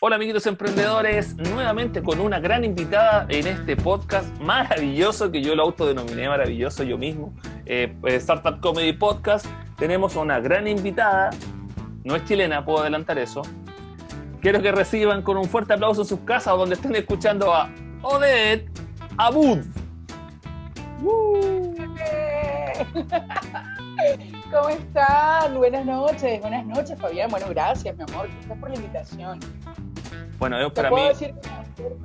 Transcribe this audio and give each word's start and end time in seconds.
Hola 0.00 0.14
amiguitos 0.14 0.46
emprendedores, 0.46 1.34
nuevamente 1.34 2.04
con 2.04 2.20
una 2.20 2.38
gran 2.38 2.64
invitada 2.64 3.26
en 3.30 3.48
este 3.48 3.76
podcast 3.76 4.32
maravilloso 4.38 5.32
que 5.32 5.42
yo 5.42 5.56
lo 5.56 5.64
autodenominé 5.64 6.28
maravilloso 6.28 6.84
yo 6.84 6.96
mismo, 6.96 7.34
eh, 7.66 7.96
eh, 8.04 8.14
Startup 8.14 8.60
Comedy 8.60 8.92
Podcast. 8.92 9.44
Tenemos 9.76 10.14
una 10.14 10.38
gran 10.38 10.68
invitada, 10.68 11.30
no 12.04 12.14
es 12.14 12.24
chilena, 12.26 12.64
puedo 12.64 12.82
adelantar 12.82 13.18
eso. 13.18 13.42
Quiero 14.40 14.62
que 14.62 14.70
reciban 14.70 15.22
con 15.22 15.36
un 15.36 15.46
fuerte 15.46 15.72
aplauso 15.72 16.02
en 16.02 16.06
sus 16.06 16.20
casas 16.20 16.56
donde 16.56 16.76
estén 16.76 16.94
escuchando 16.94 17.52
a 17.52 17.68
Odette 18.02 18.70
Abud. 19.16 19.58
¿Cómo 24.52 24.68
están? 24.68 25.56
Buenas 25.56 25.84
noches, 25.84 26.40
buenas 26.40 26.64
noches 26.64 26.96
Fabián. 27.00 27.30
Bueno, 27.30 27.46
gracias 27.50 27.96
mi 27.96 28.04
amor, 28.04 28.28
gracias 28.28 28.58
por 28.58 28.70
la 28.70 28.76
invitación. 28.76 29.40
Bueno, 30.38 30.60
yo 30.60 30.72
para 30.72 30.90
mí. 30.90 31.00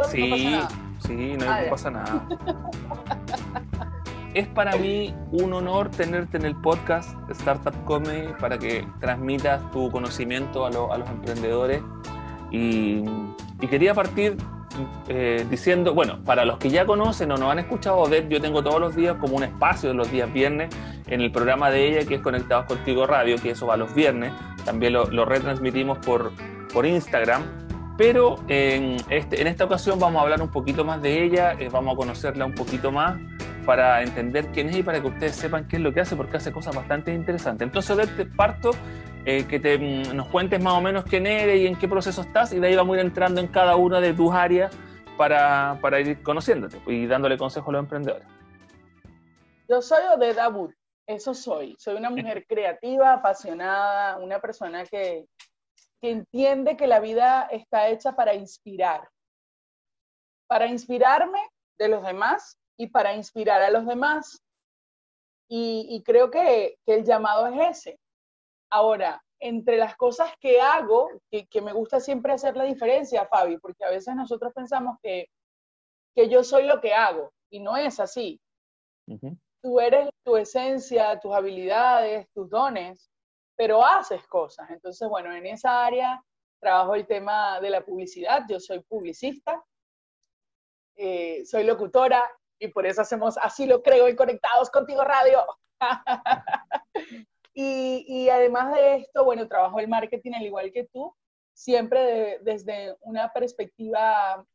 sí, 0.10 0.60
sí, 1.05 1.38
no, 1.38 1.46
pasa 1.70 1.92
nada. 1.92 2.28
es 4.34 4.48
para 4.48 4.76
mí 4.76 5.14
un 5.32 5.54
honor 5.54 5.90
tenerte 5.90 6.38
en 6.38 6.46
el 6.46 6.56
podcast 6.56 7.16
Startup 7.30 7.73
Comedy 7.86 8.34
para 8.40 8.58
que 8.58 8.88
transmitas 9.00 9.70
tu 9.72 9.92
conocimiento 9.92 10.66
a, 10.66 10.72
los 10.72 11.09
emprendedores. 11.09 11.84
Y, 12.50 13.04
quería 13.70 13.94
partir 13.94 14.36
eh, 15.08 15.45
diciendo, 15.50 15.94
bueno, 15.94 16.20
para 16.26 16.44
los 16.44 16.58
que 16.58 16.70
ya 16.70 16.86
conocen 16.86 17.31
o 17.31 17.38
no 17.38 17.50
han 17.50 17.59
escuchado 17.59 17.98
Odette, 17.98 18.28
yo 18.30 18.42
tengo 18.42 18.62
todos 18.64 18.81
los 18.81 18.95
días 18.95 19.16
como 19.22 19.38
un 19.38 19.44
espacio 19.44 19.90
de 19.90 19.95
los 19.95 20.12
días 20.12 20.31
viernes 20.34 20.76
en 21.08 21.22
el 21.22 21.31
programa 21.31 21.70
de 21.70 21.88
ella 21.88 22.08
que 22.08 22.16
es 22.16 22.22
Conectados 22.22 22.66
Contigo 22.66 23.06
Radio, 23.08 23.38
que 23.38 23.52
eso 23.52 23.68
va 23.68 23.78
los 23.78 23.94
viernes. 23.94 24.34
También 24.66 24.94
lo, 24.94 25.06
lo 25.06 25.23
retransmitimos 25.23 26.00
por, 26.00 26.31
por 26.73 26.86
Instagram 26.86 27.44
pero 27.98 28.38
en, 28.48 28.98
este, 29.10 29.42
en 29.42 29.48
esta 29.48 29.66
ocasión 29.66 30.00
vamos 30.00 30.20
a 30.20 30.24
hablar 30.24 30.42
un 30.42 30.50
poquito 30.50 30.84
más 30.84 31.02
de 31.02 31.24
ella, 31.24 31.54
eh, 31.54 31.70
vamos 31.70 31.94
a 31.94 31.98
conocerla 31.98 32.45
un 32.45 32.56
poquito 32.56 32.92
más 32.92 33.20
para 33.66 34.02
entender 34.02 34.48
quién 34.48 34.70
es 34.70 34.78
y 34.78 34.84
para 34.84 35.02
que 35.02 35.08
ustedes 35.08 35.36
sepan 35.36 35.67
qué 35.67 35.78
es 35.78 35.81
lo 35.81 35.94
que 35.94 36.02
hace, 36.02 36.16
porque 36.16 36.38
hace 36.38 36.52
cosas 36.52 36.76
bastante 36.76 37.14
interesantes. 37.14 37.66
Entonces, 37.66 38.09
te 38.16 38.26
parto 38.26 38.72
eh, 39.26 39.45
que 39.48 39.59
te, 39.59 39.78
mm, 39.78 40.16
nos 40.16 40.28
cuentes 40.28 40.62
más 40.62 40.73
o 40.73 40.82
menos 40.82 41.06
quién 41.06 41.26
eres 41.28 41.62
y 41.62 41.67
en 41.67 41.78
qué 41.78 41.88
proceso 41.88 42.22
estás, 42.22 42.52
y 42.54 42.59
de 42.59 42.67
ahí 42.67 42.76
vamos 42.76 42.95
a 42.95 43.00
ir 43.00 43.06
entrando 43.06 43.40
en 43.40 43.48
cada 43.48 43.76
una 43.76 44.02
de 44.02 44.14
tus 44.14 44.34
áreas 44.34 44.76
para, 45.17 46.00
ir 46.02 46.22
conociéndote 46.23 46.82
y 46.88 47.06
dándole 47.06 47.38
consejo 47.38 47.70
a 47.70 47.73
los 47.73 47.84
emprendedores. 47.84 48.28
Yo 49.70 49.82
soy 49.82 50.04
Odette 50.14 50.39
Abud, 50.39 50.72
eso 51.08 51.34
soy. 51.34 51.76
Soy 51.80 51.95
una 51.95 52.10
mujer 52.10 52.45
creativa, 52.48 53.14
apasionada, 53.14 54.17
una 54.17 54.39
persona 54.39 54.84
que, 54.86 55.26
que 56.04 56.12
entiende 56.12 56.76
que 56.76 56.86
la 56.86 57.00
vida 57.00 57.48
está 57.50 57.88
hecha 57.88 58.14
para 58.14 58.34
inspirar, 58.34 59.09
para 60.48 60.68
inspirarme 60.68 61.40
de 61.80 61.88
los 61.88 62.04
demás 62.04 62.60
y 62.78 62.88
para 62.88 63.14
inspirar 63.14 63.62
a 63.62 63.70
los 63.70 63.86
demás. 63.86 64.44
Y, 65.48 66.04
creo 66.06 66.30
que, 66.30 66.78
el 66.86 67.06
llamado 67.06 67.48
es 67.48 67.78
ese. 67.78 68.00
Ahora, 68.70 69.23
entre 69.40 69.78
las 69.78 69.95
cosas 69.95 70.34
que 70.42 70.60
hago, 70.60 71.10
que, 71.32 71.62
me 71.62 71.72
gusta 71.72 72.02
siempre 72.02 72.34
hacer 72.34 72.58
la 72.58 72.66
diferencia, 72.66 73.26
Fabi, 73.26 73.58
porque 73.60 73.86
a 73.86 73.90
veces 73.90 74.14
nosotros 74.14 74.52
pensamos 74.54 74.98
que, 75.02 75.30
que 76.14 76.28
yo 76.28 76.44
soy 76.44 76.67
lo 76.67 76.82
que 76.82 76.94
hago 76.94 77.32
y 77.50 77.62
no 77.62 77.78
es 77.78 78.02
así. 78.02 78.42
Tú 79.62 79.80
eres 79.80 80.10
tu 80.26 80.36
esencia, 80.36 81.17
tus 81.22 81.34
habilidades, 81.34 82.28
tus 82.34 82.50
dones, 82.50 83.10
pero 83.56 83.86
haces 83.86 84.26
cosas. 84.28 84.70
Entonces, 84.70 85.08
bueno, 85.08 85.34
en 85.34 85.46
esa 85.46 85.86
área 85.86 86.23
trabajo 86.59 86.96
el 86.96 87.06
tema 87.06 87.60
de 87.60 87.70
la 87.70 87.86
publicidad. 87.86 88.44
Yo 88.50 88.60
soy 88.60 88.80
publicista, 88.82 89.64
eh, 90.95 91.45
soy 91.45 91.64
locutora 91.64 92.23
y 92.58 92.70
por 92.70 92.86
eso 92.86 93.02
hacemos 93.02 93.38
Así 93.38 93.66
lo 93.66 93.84
creo 93.84 94.08
y 94.08 94.16
Conectados 94.16 94.70
Contigo 94.70 95.04
Radio. 95.04 95.45
y, 97.54 98.30
además 98.30 98.73
de 98.73 98.95
esto, 98.95 99.26
bueno, 99.26 99.48
trabajo 99.48 99.80
el 99.80 99.88
marketing 99.88 100.32
al 100.33 100.45
igual 100.45 100.72
que 100.72 100.86
tú, 100.86 101.14
siempre 101.54 102.39
desde 102.42 102.95
una 103.02 103.32
perspectiva 103.32 104.45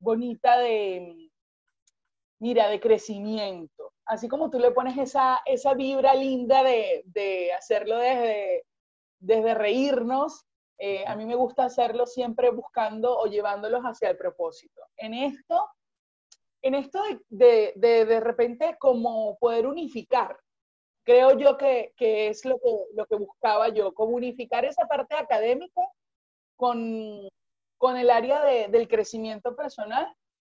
bonita 0.00 0.58
de, 0.58 1.30
mira, 2.40 2.68
de 2.68 2.80
crecimiento 2.80 3.91
así 4.12 4.28
como 4.28 4.50
tú 4.50 4.58
le 4.58 4.72
pones 4.72 4.98
esa, 4.98 5.40
esa 5.46 5.72
vibra 5.72 6.14
linda 6.14 6.62
de, 6.62 7.50
hacerlo 7.56 7.96
desde, 7.96 8.64
desde 9.18 9.54
reírnos, 9.54 10.44
eh, 10.78 11.04
a 11.06 11.16
mí 11.16 11.24
me 11.24 11.34
gusta 11.34 11.64
hacerlo 11.64 12.06
siempre 12.06 12.50
buscando 12.50 13.18
o 13.18 13.24
llevándolos 13.26 13.82
hacia 13.84 14.10
el 14.10 14.18
propósito. 14.18 14.82
En 14.98 15.14
esto, 15.14 15.66
en 16.60 16.74
esto 16.74 17.02
de, 17.30 17.72
de, 17.74 18.20
repente 18.20 18.76
como 18.78 19.38
poder 19.38 19.66
unificar, 19.66 20.38
creo 21.04 21.38
yo 21.38 21.56
que, 21.56 21.94
es 21.98 22.44
lo 22.44 22.58
que, 22.58 22.84
lo 22.94 23.06
que 23.06 23.16
buscaba 23.16 23.70
yo, 23.70 23.94
como 23.94 24.14
unificar 24.14 24.66
esa 24.66 24.86
parte 24.86 25.14
académica 25.14 25.80
con, 26.56 27.28
con 27.78 27.96
el 27.96 28.10
área 28.10 28.44
del 28.44 28.88
crecimiento 28.88 29.56
personal. 29.56 30.14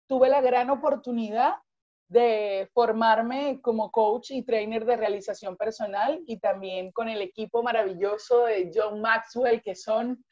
Tuve 0.09 0.29
la 0.29 0.41
gran 0.41 0.71
oportunidad 0.71 1.55
de 2.09 2.69
formarme 2.73 3.61
como 3.63 3.91
coach 3.91 4.31
y 4.31 4.43
trainer 4.43 4.85
de 4.85 4.97
realización 4.97 5.57
personal 5.57 6.23
y 6.27 6.39
también 6.39 6.93
con 6.93 7.09
el 7.09 7.23
equipo 7.23 7.63
maravilloso 7.63 8.45
de 8.45 8.71
John 8.75 9.01
Maxwell, 9.01 9.63
que 9.63 9.75
son, 9.75 10.25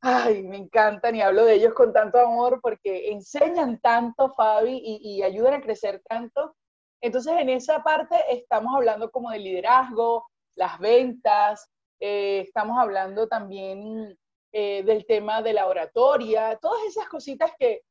ay, 0.00 0.42
me 0.42 0.56
encantan 0.56 1.14
y 1.14 1.22
hablo 1.22 1.44
de 1.44 1.54
ellos 1.54 1.74
con 1.74 1.92
tanto 1.92 2.18
amor 2.18 2.60
porque 2.62 3.10
enseñan 3.10 3.78
tanto, 3.80 4.32
Fabi, 4.34 4.80
y, 4.82 5.22
ayudan 5.22 5.54
a 5.54 5.60
crecer 5.60 6.02
tanto. 6.08 6.56
Entonces, 7.00 7.34
en 7.38 7.50
esa 7.50 7.82
parte 7.82 8.16
estamos 8.30 8.74
hablando 8.74 9.10
como 9.10 9.30
de 9.30 9.38
liderazgo, 9.38 10.26
las 10.54 10.78
ventas, 10.78 11.68
eh, 12.00 12.40
estamos 12.46 12.78
hablando 12.78 13.28
también 13.28 14.16
eh, 14.52 14.82
del 14.84 15.06
tema 15.06 15.42
de 15.42 15.52
la 15.52 15.66
oratoria, 15.66 16.58
todas 16.60 16.82
esas 16.84 17.08
cositas 17.08 17.52
que, 17.58 17.82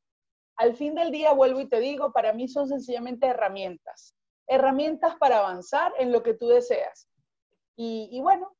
al 0.56 0.76
fin 0.76 0.94
del 0.94 1.10
día, 1.10 1.32
vuelvo 1.32 1.60
y 1.60 1.68
te 1.68 1.80
digo, 1.80 2.12
para 2.12 2.32
mí 2.32 2.48
son 2.48 2.68
sencillamente 2.68 3.26
herramientas, 3.26 4.14
herramientas 4.46 5.16
para 5.16 5.38
avanzar 5.38 5.92
en 5.98 6.12
lo 6.12 6.22
que 6.22 6.34
tú 6.34 6.48
deseas. 6.48 7.08
Y, 7.76 8.20
bueno, 8.20 8.54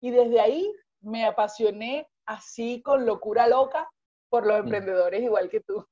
y 0.00 0.10
desde 0.10 0.40
ahí 0.40 0.70
me 1.00 1.24
apasioné 1.24 2.08
así 2.26 2.82
con 2.82 3.06
locura 3.06 3.46
loca 3.46 3.88
por 4.28 4.46
los 4.46 4.56
mm. 4.56 4.64
emprendedores 4.64 5.22
igual 5.22 5.48
que 5.48 5.60
tú. 5.60 5.86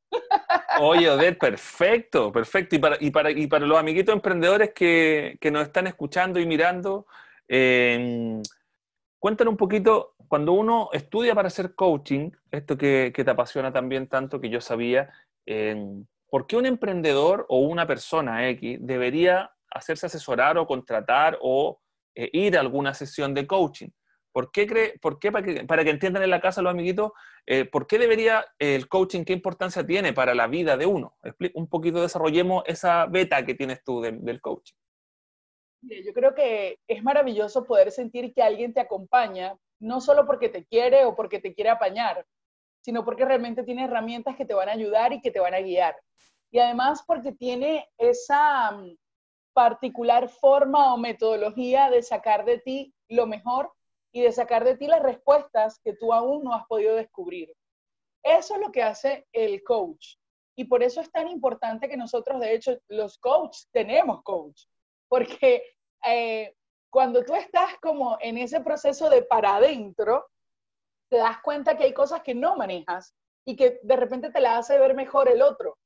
Oye, 0.80 1.08
Odette, 1.08 1.38
perfecto, 1.38 2.32
perfecto. 2.32 2.74
Y 2.76 2.78
para, 2.78 2.96
y 3.00 3.10
para, 3.10 3.30
y 3.30 3.46
para 3.46 3.64
los 3.64 3.78
amiguitos 3.78 4.14
emprendedores 4.14 4.72
que, 4.74 5.38
que, 5.40 5.50
nos 5.50 5.62
están 5.62 5.86
escuchando 5.86 6.40
y 6.40 6.46
mirando, 6.46 7.06
eh, 7.48 8.42
cuéntanos 9.20 9.52
un 9.52 9.56
poquito, 9.56 10.16
cuando 10.28 10.52
uno 10.52 10.90
estudia 10.92 11.34
para 11.34 11.48
hacer 11.48 11.74
coaching, 11.74 12.30
esto 12.50 12.76
que, 12.76 13.12
que, 13.14 13.24
te 13.24 13.30
apasiona 13.30 13.72
también 13.72 14.08
tanto 14.08 14.40
que 14.40 14.50
yo 14.50 14.60
sabía, 14.60 15.10
¿por 16.28 16.46
qué 16.46 16.56
un 16.56 16.66
emprendedor 16.66 17.46
o 17.48 17.58
una 17.60 17.86
persona 17.86 18.48
X 18.50 18.78
debería 18.80 19.50
hacerse 19.70 20.06
asesorar 20.06 20.58
o 20.58 20.66
contratar 20.66 21.38
o 21.40 21.80
eh, 22.14 22.30
ir 22.32 22.56
a 22.56 22.60
alguna 22.60 22.94
sesión 22.94 23.34
de 23.34 23.46
coaching? 23.46 23.88
¿Por 24.32 24.50
qué, 24.50 24.66
cree, 24.66 24.98
por 25.00 25.20
qué 25.20 25.30
para, 25.30 25.44
que, 25.44 25.64
para 25.64 25.84
que 25.84 25.90
entiendan 25.90 26.24
en 26.24 26.30
la 26.30 26.40
casa 26.40 26.60
los 26.60 26.72
amiguitos, 26.72 27.12
eh, 27.46 27.66
por 27.66 27.86
qué 27.86 27.98
debería 27.98 28.44
el 28.58 28.88
coaching, 28.88 29.24
qué 29.24 29.32
importancia 29.32 29.86
tiene 29.86 30.12
para 30.12 30.34
la 30.34 30.48
vida 30.48 30.76
de 30.76 30.86
uno? 30.86 31.16
Un 31.54 31.68
poquito 31.68 32.02
desarrollemos 32.02 32.64
esa 32.66 33.06
beta 33.06 33.46
que 33.46 33.54
tienes 33.54 33.84
tú 33.84 34.00
del 34.00 34.40
coaching. 34.40 34.74
Yo 35.82 36.12
creo 36.12 36.34
que 36.34 36.80
es 36.88 37.02
maravilloso 37.04 37.64
poder 37.64 37.92
sentir 37.92 38.32
que 38.34 38.42
alguien 38.42 38.72
te 38.72 38.80
acompaña, 38.80 39.56
no 39.78 40.00
solo 40.00 40.26
porque 40.26 40.48
te 40.48 40.64
quiere 40.64 41.04
o 41.04 41.14
porque 41.14 41.38
te 41.38 41.54
quiere 41.54 41.70
apañar, 41.70 42.26
sino 42.84 43.02
porque 43.04 43.24
realmente 43.24 43.62
tiene 43.62 43.84
herramientas 43.84 44.36
que 44.36 44.44
te 44.44 44.52
van 44.52 44.68
a 44.68 44.72
ayudar 44.72 45.14
y 45.14 45.22
que 45.22 45.30
te 45.30 45.40
van 45.40 45.54
a 45.54 45.60
guiar. 45.60 45.96
Y 46.50 46.58
además 46.58 47.02
porque 47.06 47.32
tiene 47.32 47.88
esa 47.96 48.72
mm, 48.72 48.96
particular 49.54 50.28
forma 50.28 50.92
o 50.92 50.98
metodología 50.98 51.88
de 51.88 52.02
sacar 52.02 52.44
de 52.44 52.58
ti 52.58 52.94
lo 53.08 53.26
mejor 53.26 53.72
y 54.12 54.20
de 54.20 54.32
sacar 54.32 54.64
de 54.64 54.76
ti 54.76 54.86
las 54.86 55.02
respuestas 55.02 55.80
que 55.82 55.94
tú 55.94 56.12
aún 56.12 56.44
no 56.44 56.54
has 56.54 56.66
podido 56.66 56.94
descubrir. 56.94 57.50
Eso 58.22 58.54
es 58.54 58.60
lo 58.60 58.70
que 58.70 58.82
hace 58.82 59.26
el 59.32 59.62
coach. 59.64 60.16
Y 60.54 60.64
por 60.64 60.82
eso 60.82 61.00
es 61.00 61.10
tan 61.10 61.28
importante 61.28 61.88
que 61.88 61.96
nosotros, 61.96 62.38
de 62.38 62.54
hecho, 62.54 62.78
los 62.88 63.18
coaches 63.18 63.68
tenemos 63.72 64.22
coach. 64.22 64.64
Porque 65.08 65.62
eh, 66.06 66.54
cuando 66.90 67.24
tú 67.24 67.34
estás 67.34 67.76
como 67.80 68.18
en 68.20 68.36
ese 68.36 68.60
proceso 68.60 69.08
de 69.08 69.22
para 69.22 69.56
adentro, 69.56 70.26
te 71.14 71.20
das 71.20 71.40
cuenta 71.42 71.76
que 71.76 71.84
hay 71.84 71.94
cosas 71.94 72.22
que 72.22 72.34
no 72.34 72.56
manejas 72.56 73.14
y 73.46 73.54
que 73.54 73.78
de 73.84 73.94
repente 73.94 74.32
te 74.32 74.40
la 74.40 74.58
hace 74.58 74.80
ver 74.80 74.96
mejor 74.96 75.28
el 75.28 75.42
otro. 75.42 75.78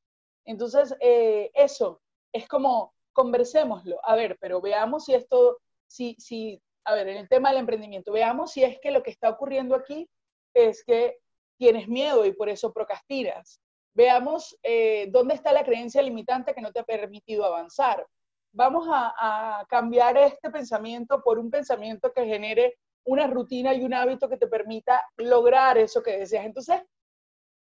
Entonces, 0.46 0.96
eh, 1.00 1.50
eso 1.52 2.00
es 2.32 2.48
como, 2.48 2.94
conversémoslo. 3.12 4.00
A 4.04 4.16
ver, 4.16 4.38
pero 4.40 4.62
veamos 4.62 5.04
si 5.04 5.12
esto, 5.12 5.58
si, 5.86 6.16
si, 6.18 6.58
a 6.86 6.94
ver, 6.94 7.08
en 7.08 7.18
el 7.18 7.28
tema 7.28 7.50
del 7.50 7.58
emprendimiento, 7.58 8.10
veamos 8.10 8.52
si 8.52 8.64
es 8.64 8.80
que 8.80 8.90
lo 8.90 9.02
que 9.02 9.10
está 9.10 9.28
ocurriendo 9.28 9.74
aquí 9.74 10.08
es 10.54 10.82
que 10.82 11.18
tienes 11.58 11.88
miedo 11.88 12.24
y 12.24 12.32
por 12.32 12.48
eso 12.48 12.72
procrastinas. 12.72 13.60
Veamos 13.92 14.58
eh, 14.62 15.08
dónde 15.10 15.34
está 15.34 15.52
la 15.52 15.62
creencia 15.62 16.00
limitante 16.00 16.54
que 16.54 16.62
no 16.62 16.72
te 16.72 16.80
ha 16.80 16.84
permitido 16.84 17.44
avanzar. 17.44 18.06
Vamos 18.54 18.88
a, 18.90 19.58
a 19.60 19.66
cambiar 19.66 20.16
este 20.16 20.48
pensamiento 20.48 21.20
por 21.22 21.38
un 21.38 21.50
pensamiento 21.50 22.14
que 22.14 22.24
genere 22.24 22.78
una 23.08 23.26
rutina 23.26 23.72
y 23.74 23.82
un 23.82 23.94
hábito 23.94 24.28
que 24.28 24.36
te 24.36 24.46
permita 24.46 25.02
lograr 25.16 25.78
eso 25.78 26.02
que 26.02 26.18
deseas. 26.18 26.44
Entonces, 26.44 26.82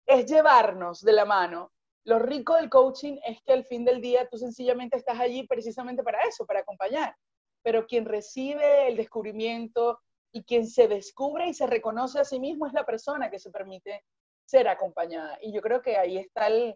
es 0.06 0.26
llevarnos 0.26 1.02
de 1.02 1.14
la 1.14 1.24
mano. 1.24 1.72
Lo 2.04 2.20
rico 2.20 2.56
del 2.56 2.70
coaching 2.70 3.18
es 3.26 3.42
que 3.44 3.54
al 3.54 3.64
fin 3.64 3.86
del 3.86 4.02
día 4.02 4.28
tú 4.30 4.38
sencillamente 4.38 4.98
estás 4.98 5.18
allí 5.18 5.48
precisamente 5.48 6.04
para 6.04 6.20
eso, 6.24 6.46
para 6.46 6.60
acompañar. 6.60 7.16
Pero 7.64 7.88
quien 7.88 8.06
recibe 8.06 8.90
el 8.90 8.98
descubrimiento 8.98 10.00
y 10.34 10.44
quien 10.44 10.68
se 10.68 10.88
descubre 10.90 11.48
y 11.48 11.54
se 11.54 11.68
reconoce 11.68 12.20
a 12.20 12.26
sí 12.26 12.40
mismo 12.40 12.68
es 12.68 12.74
la 12.74 12.86
persona 12.86 13.30
que 13.30 13.40
se 13.40 13.50
permite 13.50 14.04
ser 14.46 14.68
acompañada. 14.68 15.38
Y 15.42 15.54
yo 15.54 15.62
creo 15.62 15.82
que 15.82 15.96
ahí 15.96 16.18
está 16.18 16.48
el, 16.48 16.76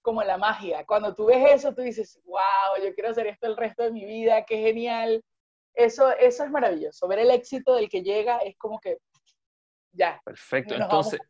como 0.00 0.22
la 0.22 0.38
magia. 0.38 0.86
Cuando 0.86 1.14
tú 1.14 1.26
ves 1.26 1.56
eso, 1.56 1.74
tú 1.74 1.82
dices, 1.82 2.18
wow, 2.24 2.82
yo 2.82 2.94
quiero 2.94 3.10
hacer 3.10 3.26
esto 3.26 3.48
el 3.48 3.56
resto 3.56 3.82
de 3.82 3.92
mi 3.92 4.06
vida, 4.06 4.46
qué 4.46 4.56
genial. 4.56 5.22
Eso, 5.78 6.10
eso 6.18 6.42
es 6.42 6.50
maravilloso. 6.50 7.06
Ver 7.06 7.20
el 7.20 7.30
éxito 7.30 7.76
del 7.76 7.88
que 7.88 8.02
llega 8.02 8.38
es 8.38 8.56
como 8.58 8.80
que, 8.80 8.98
ya. 9.92 10.20
Perfecto. 10.24 10.74
Entonces, 10.74 11.20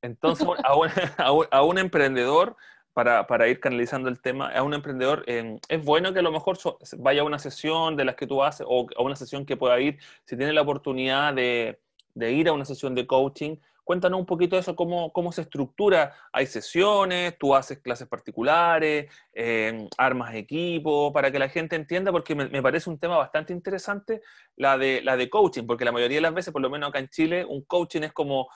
entonces 0.00 0.46
a, 1.50 1.62
un, 1.62 1.76
emprendedor, 1.76 2.56
para, 2.94 3.26
para, 3.26 3.48
ir 3.48 3.60
canalizando 3.60 4.08
el 4.08 4.18
tema, 4.22 4.48
a 4.48 4.62
un 4.62 4.72
emprendedor, 4.72 5.24
eh, 5.26 5.58
es 5.68 5.84
bueno 5.84 6.14
que 6.14 6.20
a 6.20 6.22
lo 6.22 6.32
mejor 6.32 6.56
vaya 6.96 7.20
a 7.20 7.24
una 7.24 7.38
sesión 7.38 7.98
de 7.98 8.06
las 8.06 8.14
que 8.14 8.26
tú 8.26 8.42
haces 8.42 8.66
o 8.66 8.86
a 8.96 9.02
una 9.02 9.14
sesión 9.14 9.44
que 9.44 9.58
pueda 9.58 9.78
ir, 9.78 9.98
si 10.24 10.38
tiene 10.38 10.54
la 10.54 10.62
oportunidad 10.62 11.34
de, 11.34 11.78
de 12.14 12.32
ir 12.32 12.48
a 12.48 12.54
una 12.54 12.64
sesión 12.64 12.94
de 12.94 13.06
coaching, 13.06 13.56
Cuéntanos 13.84 14.20
un 14.20 14.26
poquito 14.26 14.56
de 14.56 14.60
eso, 14.60 14.76
cómo, 14.76 15.12
cómo 15.12 15.32
se 15.32 15.42
estructura. 15.42 16.14
Hay 16.32 16.46
sesiones, 16.46 17.36
tú 17.38 17.54
haces 17.54 17.78
clases 17.78 18.08
particulares, 18.08 19.12
eh, 19.32 19.88
armas 19.98 20.34
equipo, 20.34 21.12
para 21.12 21.30
que 21.30 21.38
la 21.38 21.48
gente 21.48 21.76
entienda, 21.76 22.12
porque 22.12 22.34
me, 22.34 22.62
parece 22.62 22.90
un 22.90 22.98
tema 22.98 23.16
bastante 23.16 23.52
interesante 23.52 24.22
la 24.56 24.78
de, 24.78 25.02
la 25.02 25.16
de 25.16 25.30
coaching, 25.30 25.66
porque 25.66 25.84
la 25.84 25.92
mayoría 25.92 26.18
de 26.18 26.22
las 26.22 26.34
veces, 26.34 26.52
por 26.52 26.62
lo 26.62 26.70
menos 26.70 26.88
acá 26.88 26.98
en 26.98 27.08
Chile, 27.08 27.44
un 27.44 27.62
coaching 27.64 28.02
es 28.02 28.12
como 28.12 28.48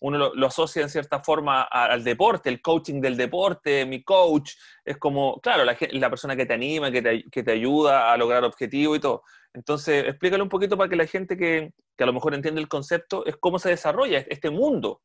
uno 0.00 0.32
lo, 0.34 0.46
asocia 0.46 0.82
en 0.82 0.88
cierta 0.88 1.20
forma 1.20 1.62
al 1.62 2.02
deporte, 2.02 2.48
el 2.48 2.62
coaching 2.62 3.00
del 3.00 3.16
deporte, 3.16 3.84
mi 3.84 4.02
coach, 4.02 4.52
es 4.84 4.96
como, 4.96 5.40
claro, 5.40 5.64
la, 5.64 6.10
persona 6.10 6.34
que 6.34 6.46
te 6.46 6.54
anima, 6.54 6.90
que 6.90 7.02
te, 7.02 7.50
ayuda 7.50 8.12
a 8.12 8.16
lograr 8.16 8.44
objetivos 8.44 8.96
y 8.96 9.00
todo. 9.00 9.22
Entonces, 9.52 10.04
explícale 10.06 10.42
un 10.42 10.48
poquito 10.48 10.76
para 10.76 10.88
que 10.88 10.96
la 10.96 11.06
gente 11.06 11.36
que, 11.36 11.72
que 11.96 12.04
a 12.04 12.06
lo 12.06 12.12
mejor 12.12 12.34
entiende 12.34 12.60
el 12.60 12.68
concepto, 12.68 13.26
es 13.26 13.36
cómo 13.36 13.58
se 13.58 13.70
desarrolla 13.70 14.24
este 14.28 14.50
mundo. 14.50 15.02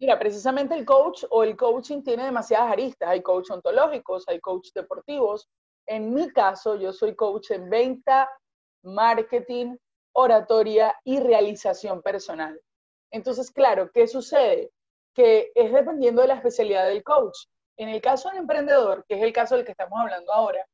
Mira, 0.00 0.18
precisamente 0.18 0.74
el 0.74 0.84
coach 0.84 1.24
o 1.30 1.44
el 1.44 1.56
coaching 1.56 2.02
tiene 2.02 2.24
demasiadas 2.24 2.72
aristas. 2.72 3.08
Hay 3.08 3.22
coach 3.22 3.50
ontológicos, 3.50 4.24
hay 4.26 4.40
coach 4.40 4.70
deportivos. 4.74 5.48
En 5.86 6.12
mi 6.12 6.28
caso, 6.30 6.74
yo 6.76 6.92
soy 6.92 7.14
coach 7.14 7.52
en 7.52 7.70
venta, 7.70 8.28
marketing, 8.82 9.76
oratoria 10.12 10.96
y 11.04 11.20
realización 11.20 12.02
personal. 12.02 12.60
Entonces, 13.12 13.50
claro, 13.50 13.90
¿qué 13.92 14.08
sucede? 14.08 14.72
Que 15.14 15.52
es 15.54 15.72
dependiendo 15.72 16.22
de 16.22 16.28
la 16.28 16.34
especialidad 16.34 16.86
del 16.86 17.04
coach. 17.04 17.46
En 17.76 17.88
el 17.88 18.00
caso 18.00 18.28
del 18.28 18.38
emprendedor, 18.38 19.04
que 19.06 19.14
es 19.16 19.22
el 19.22 19.32
caso 19.32 19.54
del 19.54 19.64
que 19.64 19.72
estamos 19.72 20.00
hablando 20.00 20.32
ahora, 20.32 20.66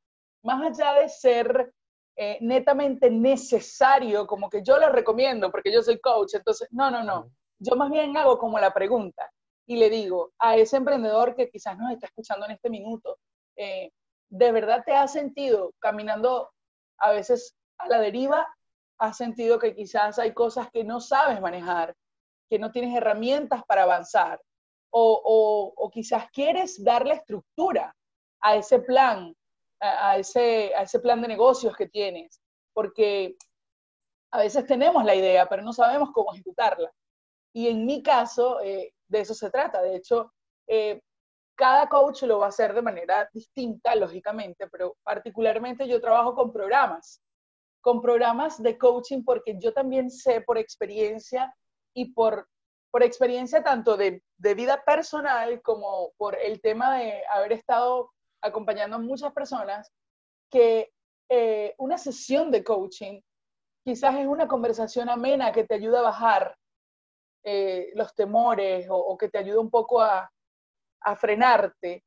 más 0.42 0.62
allá 0.62 0.94
de 0.94 1.08
ser 1.08 1.72
eh, 2.16 2.38
netamente 2.40 3.10
necesario, 3.10 4.26
como 4.26 4.48
que 4.48 4.62
yo 4.62 4.78
lo 4.78 4.88
recomiendo 4.90 5.50
porque 5.50 5.72
yo 5.72 5.82
soy 5.82 6.00
coach, 6.00 6.34
entonces, 6.34 6.68
no, 6.70 6.90
no, 6.90 7.02
no. 7.04 7.30
Yo 7.58 7.76
más 7.76 7.90
bien 7.90 8.16
hago 8.16 8.38
como 8.38 8.58
la 8.58 8.72
pregunta 8.72 9.30
y 9.66 9.76
le 9.76 9.90
digo 9.90 10.32
a 10.38 10.56
ese 10.56 10.76
emprendedor 10.76 11.34
que 11.34 11.50
quizás 11.50 11.76
nos 11.76 11.92
está 11.92 12.06
escuchando 12.06 12.46
en 12.46 12.52
este 12.52 12.70
minuto, 12.70 13.18
eh, 13.56 13.90
¿de 14.28 14.52
verdad 14.52 14.82
te 14.84 14.94
has 14.94 15.12
sentido 15.12 15.72
caminando 15.80 16.50
a 16.98 17.10
veces 17.10 17.54
a 17.78 17.88
la 17.88 18.00
deriva? 18.00 18.46
¿Has 18.98 19.16
sentido 19.16 19.58
que 19.58 19.74
quizás 19.74 20.18
hay 20.18 20.32
cosas 20.32 20.70
que 20.70 20.84
no 20.84 21.00
sabes 21.00 21.40
manejar? 21.40 21.94
Que 22.48 22.58
no 22.58 22.70
tienes 22.70 22.96
herramientas 22.96 23.62
para 23.66 23.82
avanzar 23.84 24.40
o, 24.90 25.90
quizás 25.92 26.30
quieres 26.30 26.82
darle 26.82 27.14
estructura 27.14 27.94
a 28.40 28.56
ese 28.56 28.80
plan, 28.80 29.34
a, 29.80 30.18
ese, 30.18 30.72
a 30.74 30.82
ese 30.82 31.00
plan 31.00 31.20
de 31.20 31.28
negocios 31.28 31.76
que 31.76 31.88
tienes, 31.88 32.40
porque 32.72 33.36
a 34.32 34.38
veces 34.38 34.66
tenemos 34.66 35.04
la 35.04 35.14
idea, 35.14 35.48
pero 35.48 35.62
no 35.62 35.72
sabemos 35.72 36.10
cómo 36.12 36.32
ejecutarla. 36.32 36.92
Y 37.52 37.68
en 37.68 37.86
mi 37.86 38.02
caso, 38.02 38.60
eh, 38.60 38.92
de 39.08 39.20
eso 39.20 39.34
se 39.34 39.50
trata. 39.50 39.80
De 39.82 39.96
hecho, 39.96 40.32
eh, 40.66 41.00
cada 41.56 41.88
coach 41.88 42.22
lo 42.22 42.38
va 42.38 42.46
a 42.46 42.50
hacer 42.50 42.74
de 42.74 42.82
manera 42.82 43.28
distinta, 43.32 43.94
lógicamente, 43.94 44.68
pero 44.68 44.96
particularmente 45.02 45.88
yo 45.88 46.00
trabajo 46.00 46.34
con 46.34 46.52
programas, 46.52 47.20
con 47.80 48.00
programas 48.00 48.62
de 48.62 48.76
coaching 48.76 49.24
porque 49.24 49.58
yo 49.58 49.72
también 49.72 50.10
sé 50.10 50.42
por 50.42 50.58
experiencia 50.58 51.52
y 51.98 52.12
por, 52.12 52.48
por 52.92 53.02
experiencia 53.02 53.64
tanto 53.64 53.96
de, 53.96 54.22
de, 54.36 54.54
vida 54.54 54.84
personal 54.84 55.60
como 55.62 56.12
por 56.16 56.38
el 56.40 56.60
tema 56.60 56.96
de 56.96 57.24
haber 57.28 57.52
estado 57.52 58.12
acompañando 58.40 58.96
a 58.96 59.00
muchas 59.00 59.32
personas, 59.32 59.92
que 60.48 60.92
eh, 61.28 61.74
una 61.78 61.98
sesión 61.98 62.52
de 62.52 62.62
coaching 62.62 63.20
quizás 63.84 64.14
es 64.14 64.28
una 64.28 64.46
conversación 64.46 65.08
amena 65.08 65.50
que 65.50 65.64
te 65.64 65.74
ayuda 65.74 65.98
a 65.98 66.10
bajar 66.10 66.56
eh, 67.44 67.90
los 67.96 68.14
temores 68.14 68.86
o, 68.88 69.18
que 69.18 69.28
te 69.28 69.38
ayuda 69.38 69.58
un 69.58 69.70
poco 69.70 70.00
a, 70.00 70.30
a 71.00 71.16
frenarte 71.16 72.04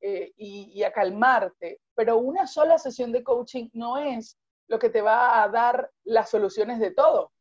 eh, 0.00 0.32
y, 0.36 0.70
y, 0.74 0.84
a 0.84 0.92
calmarte. 0.92 1.80
Pero 1.96 2.18
una 2.18 2.46
sola 2.46 2.78
sesión 2.78 3.10
de 3.10 3.24
coaching 3.24 3.68
no 3.72 3.98
es 3.98 4.38
lo 4.68 4.78
que 4.78 4.90
te 4.90 5.02
va 5.02 5.42
a 5.42 5.48
dar 5.48 5.90
las 6.04 6.30
soluciones 6.30 6.78
de 6.78 6.92
todo 6.92 7.32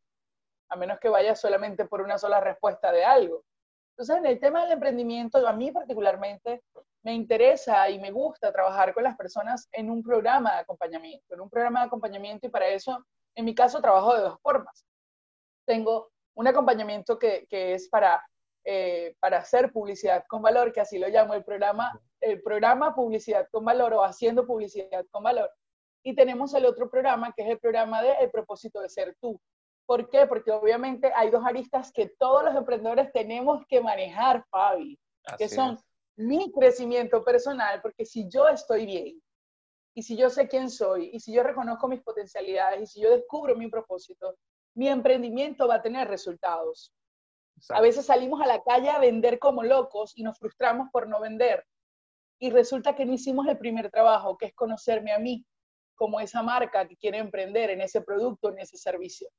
a 0.73 0.75
menos 0.75 0.99
que 0.99 1.09
vaya 1.09 1.35
solamente 1.35 1.85
por 1.85 2.01
una 2.01 2.17
sola 2.17 2.39
respuesta 2.39 2.91
de 2.91 3.05
algo. 3.05 3.43
Entonces, 3.91 4.17
en 4.17 4.25
el 4.25 4.39
tema 4.39 4.63
del 4.63 4.73
emprendimiento, 4.73 5.47
a 5.47 5.53
mí 5.53 5.71
particularmente 5.71 6.63
me 7.03 7.13
interesa 7.13 7.89
y 7.89 7.99
me 7.99 8.09
gusta 8.09 8.51
trabajar 8.51 8.93
con 8.93 9.03
las 9.03 9.15
personas 9.15 9.69
en 9.71 9.91
un 9.91 10.01
programa 10.01 10.53
de 10.53 10.61
acompañamiento, 10.61 11.35
en 11.35 11.41
un 11.41 11.49
programa 11.49 11.81
de 11.81 11.85
acompañamiento 11.87 12.47
y 12.47 12.49
para 12.49 12.67
eso, 12.67 13.05
en 13.35 13.45
mi 13.45 13.53
caso, 13.53 13.81
trabajo 13.81 14.15
de 14.15 14.21
dos 14.21 14.39
formas. 14.41 14.83
Tengo 15.67 16.09
un 16.35 16.47
acompañamiento 16.47 17.19
que, 17.19 17.45
que 17.47 17.75
es 17.75 17.87
para, 17.89 18.25
eh, 18.65 19.15
para 19.19 19.37
hacer 19.37 19.71
publicidad 19.71 20.23
con 20.27 20.41
valor, 20.41 20.73
que 20.73 20.81
así 20.81 20.97
lo 20.97 21.07
llamo 21.07 21.35
el 21.35 21.43
programa, 21.43 22.01
el 22.19 22.41
programa 22.41 22.95
Publicidad 22.95 23.47
con 23.51 23.63
Valor 23.63 23.93
o 23.93 24.03
Haciendo 24.03 24.47
Publicidad 24.47 25.05
con 25.11 25.21
Valor. 25.23 25.51
Y 26.03 26.15
tenemos 26.15 26.53
el 26.55 26.65
otro 26.65 26.89
programa, 26.89 27.31
que 27.35 27.43
es 27.43 27.49
el 27.49 27.59
programa 27.59 28.01
de 28.01 28.13
El 28.13 28.31
propósito 28.31 28.81
de 28.81 28.89
ser 28.89 29.15
tú, 29.21 29.39
¿Por 29.85 30.09
qué? 30.09 30.25
Porque 30.27 30.51
obviamente 30.51 31.11
hay 31.15 31.29
dos 31.29 31.45
aristas 31.45 31.91
que 31.91 32.13
todos 32.17 32.43
los 32.43 32.55
emprendedores 32.55 33.11
tenemos 33.11 33.65
que 33.67 33.81
manejar, 33.81 34.45
Fabi, 34.49 34.97
que 35.37 35.49
son 35.49 35.77
mi 36.15 36.51
crecimiento 36.51 37.23
personal, 37.23 37.81
porque 37.81 38.05
si 38.05 38.29
yo 38.29 38.47
estoy 38.47 38.85
bien, 38.85 39.21
y 39.95 40.03
si 40.03 40.17
yo 40.17 40.29
sé 40.29 40.47
quién 40.47 40.69
soy, 40.69 41.11
y 41.13 41.19
si 41.19 41.33
yo 41.33 41.43
reconozco 41.43 41.87
mis 41.87 42.01
potencialidades, 42.01 42.81
y 42.81 42.87
si 42.87 43.01
yo 43.01 43.11
descubro 43.11 43.55
mi 43.55 43.69
propósito, 43.69 44.35
mi 44.75 44.87
emprendimiento 44.87 45.67
va 45.67 45.75
a 45.75 45.81
tener 45.81 46.07
resultados. 46.07 46.93
A 47.69 47.81
veces 47.81 48.05
salimos 48.05 48.41
a 48.41 48.47
la 48.47 48.63
calle 48.63 48.89
a 48.89 48.99
vender 48.99 49.37
como 49.37 49.63
locos 49.63 50.13
y 50.15 50.23
nos 50.23 50.39
frustramos 50.39 50.89
por 50.91 51.07
no 51.07 51.19
vender. 51.21 51.63
Y 52.39 52.49
resulta 52.49 52.95
que 52.95 53.05
no 53.05 53.13
hicimos 53.13 53.47
el 53.47 53.57
primer 53.57 53.91
trabajo, 53.91 54.37
que 54.37 54.47
es 54.47 54.55
conocerme 54.55 55.11
a 55.11 55.19
mí 55.19 55.45
como 55.95 56.19
esa 56.19 56.41
marca 56.41 56.87
que 56.87 56.97
quiere 56.97 57.19
emprender 57.19 57.69
en 57.69 57.81
ese 57.81 58.01
producto, 58.01 58.49
en 58.49 58.59
ese 58.59 58.77
servicio. 58.77 59.29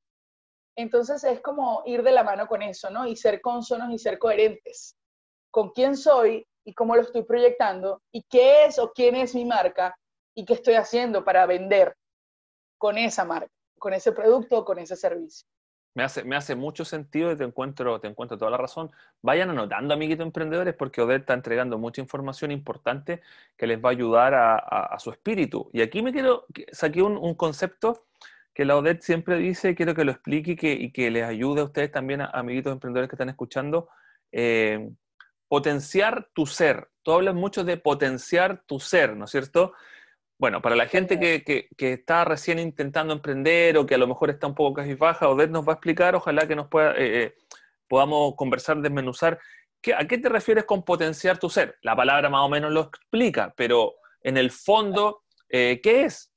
Entonces 0.77 1.23
es 1.25 1.41
como 1.41 1.83
ir 1.87 2.03
de 2.03 2.13
la 2.13 2.25
mano 2.25 2.47
con 2.47 2.63
eso, 2.63 2.91
¿no? 2.91 3.07
Y 3.07 3.17
ser 3.17 3.41
consonos 3.41 3.91
y 3.93 3.99
ser 3.99 4.19
coherentes 4.19 4.97
con 5.51 5.71
quién 5.71 5.97
soy 5.97 6.47
y 6.65 6.75
cómo 6.75 6.97
lo 6.97 7.03
estoy 7.03 7.23
proyectando 7.23 8.03
y 8.11 8.25
qué 8.25 8.65
es 8.65 8.79
o 8.79 8.93
quién 8.93 9.15
es 9.15 9.35
mi 9.35 9.45
marca 9.45 9.97
y 10.35 10.45
qué 10.45 10.55
estoy 10.55 10.75
haciendo 10.75 11.25
para 11.25 11.47
vender 11.47 11.95
con 12.77 12.99
esa 12.99 13.25
marca, 13.25 13.53
con 13.79 13.95
ese 13.95 14.13
producto 14.13 14.59
o 14.59 14.65
con 14.65 14.79
ese 14.79 14.97
servicio. 14.97 15.47
Me 15.95 16.03
hace, 16.03 16.57
mucho 16.57 16.85
sentido 16.85 17.31
y 17.31 17.37
te 17.37 17.45
encuentro, 17.45 18.01
te 18.01 18.09
encuentro 18.09 18.37
toda 18.37 18.51
la 18.51 18.57
razón. 18.57 18.91
Vayan 19.23 19.51
anotando, 19.51 19.95
amiguitos 19.95 20.27
emprendedores, 20.27 20.75
porque 20.75 21.01
Odette 21.01 21.21
está 21.21 21.35
entregando 21.35 21.79
mucha 21.79 22.01
información 22.01 22.51
importante 22.51 23.23
que 23.57 23.69
les 23.69 23.79
va 23.79 23.91
a 23.91 23.93
ayudar 23.93 24.35
a, 24.35 24.99
su 24.99 25.13
espíritu. 25.13 25.71
Y 25.73 25.83
aquí 25.83 26.03
me 26.03 26.13
quiero, 26.13 26.47
saqué 26.73 27.01
un, 27.01 27.17
un 27.17 27.37
concepto 27.37 28.07
que 28.55 28.65
la 28.65 28.77
ODET 28.77 29.03
siempre 29.03 29.37
dice, 29.37 29.75
quiero 29.75 29.95
que 29.95 30.05
lo 30.05 30.13
explique 30.13 30.53
y 30.73 30.93
que, 30.93 31.11
les 31.11 31.25
ayude 31.25 31.61
a 31.61 31.65
ustedes 31.65 31.91
también, 31.91 32.21
amiguitos 32.21 32.73
emprendedores 32.73 33.11
que 33.11 33.17
están 33.17 33.29
escuchando, 33.29 33.89
eh, 34.31 34.91
potenciar 35.49 36.29
tu 36.33 36.47
ser. 36.47 36.89
Tú 37.03 37.13
hablas 37.13 37.35
mucho 37.35 37.65
de 37.65 37.77
potenciar 37.77 38.63
tu 38.67 38.79
ser, 38.79 39.17
¿no 39.17 39.25
es 39.25 39.33
cierto? 39.33 39.75
Bueno, 40.39 40.63
para 40.63 40.77
la 40.77 40.87
gente 40.87 41.19
que, 41.19 41.43
que, 41.43 41.93
está 41.93 42.25
recién 42.25 42.61
intentando 42.61 43.13
emprender 43.13 43.77
o 43.77 43.87
que 43.87 43.97
a 43.97 43.99
lo 43.99 44.07
mejor 44.07 44.31
está 44.31 44.47
un 44.47 44.55
poco 44.55 44.83
baja, 44.99 45.29
Odette 45.29 45.51
nos 45.51 45.67
va 45.67 45.73
a 45.73 45.75
explicar, 45.75 46.15
ojalá 46.15 46.47
que 46.47 46.57
nos 46.57 46.69
pueda 46.69 46.93
eh, 46.93 47.23
eh, 47.23 47.35
podamos 47.89 48.35
conversar, 48.37 48.81
desmenuzar. 48.81 49.41
¿A 49.97 50.07
qué 50.07 50.19
te 50.19 50.29
refieres 50.29 50.65
con 50.65 50.85
potenciar 50.85 51.39
tu 51.39 51.51
ser? 51.51 51.77
La 51.83 51.95
palabra 51.95 52.31
más 52.31 52.43
o 52.43 52.49
menos 52.49 52.73
lo 52.73 52.83
explica, 52.83 53.53
pero 53.57 53.95
en 54.23 54.37
el 54.39 54.51
fondo, 54.51 55.25
¿qué 55.49 55.81
es? 55.83 56.34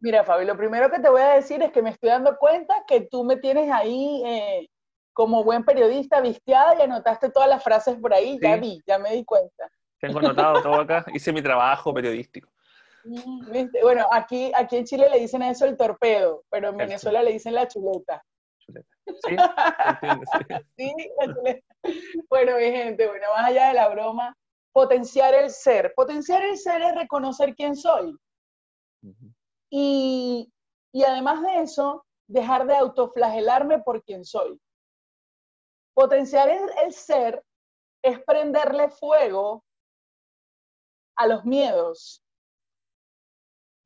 Mira, 0.00 0.24
Fabi, 0.24 0.44
lo 0.44 0.56
primero 0.56 0.90
que 0.90 0.98
te 0.98 1.08
voy 1.08 1.22
a 1.22 1.34
decir 1.34 1.62
es 1.62 1.72
que 1.72 1.82
me 1.82 1.90
estoy 1.90 2.10
dando 2.10 2.36
cuenta 2.36 2.84
que 2.86 3.02
tú 3.02 3.24
me 3.24 3.36
tienes 3.36 3.70
ahí 3.72 4.22
eh, 4.26 4.68
como 5.12 5.42
buen 5.42 5.64
periodista 5.64 6.20
vistiada 6.20 6.76
y 6.78 6.82
anotaste 6.82 7.30
todas 7.30 7.48
las 7.48 7.64
frases 7.64 7.96
por 7.96 8.12
ahí. 8.12 8.38
Ya 8.40 8.56
vi, 8.56 8.82
ya 8.86 8.98
me 8.98 9.12
di 9.12 9.24
cuenta. 9.24 9.68
Tengo 9.98 10.18
anotado 10.18 10.62
todo 10.62 10.80
acá, 10.80 11.04
hice 11.14 11.32
mi 11.32 11.42
trabajo 11.42 11.94
periodístico. 11.94 12.50
Mm, 13.04 13.68
bueno, 13.82 14.06
aquí, 14.10 14.52
aquí 14.54 14.76
en 14.76 14.84
Chile 14.84 15.08
le 15.08 15.20
dicen 15.20 15.42
a 15.42 15.50
eso 15.50 15.64
el 15.64 15.76
torpedo, 15.76 16.44
pero 16.50 16.68
en 16.68 16.76
Venezuela 16.76 17.22
le 17.22 17.32
dicen 17.32 17.54
la 17.54 17.66
chuleta. 17.66 18.22
¿Sí? 18.66 18.76
sí, 20.76 20.94
la 21.18 21.34
chuleta. 21.34 21.66
Bueno, 22.28 22.56
mi 22.56 22.64
gente, 22.64 23.06
bueno, 23.06 23.26
más 23.34 23.46
allá 23.46 23.68
de 23.68 23.74
la 23.74 23.88
broma, 23.88 24.36
potenciar 24.72 25.34
el 25.34 25.50
ser. 25.50 25.94
Potenciar 25.94 26.42
el 26.42 26.58
ser 26.58 26.82
es 26.82 26.94
reconocer 26.94 27.54
quién 27.54 27.76
soy. 27.76 28.14
Y, 29.70 30.52
además 31.06 31.42
de 31.42 31.62
eso, 31.62 32.04
dejar 32.28 32.66
de 32.66 32.76
autoflagelarme 32.76 33.80
por 33.80 34.02
quién 34.02 34.24
soy. 34.24 34.60
Potenciar 35.94 36.48
el, 36.48 36.68
el 36.84 36.92
ser 36.92 37.42
es 38.02 38.20
prenderle 38.24 38.90
fuego 38.90 39.64
a 41.16 41.26
los 41.26 41.44
miedos, 41.44 42.22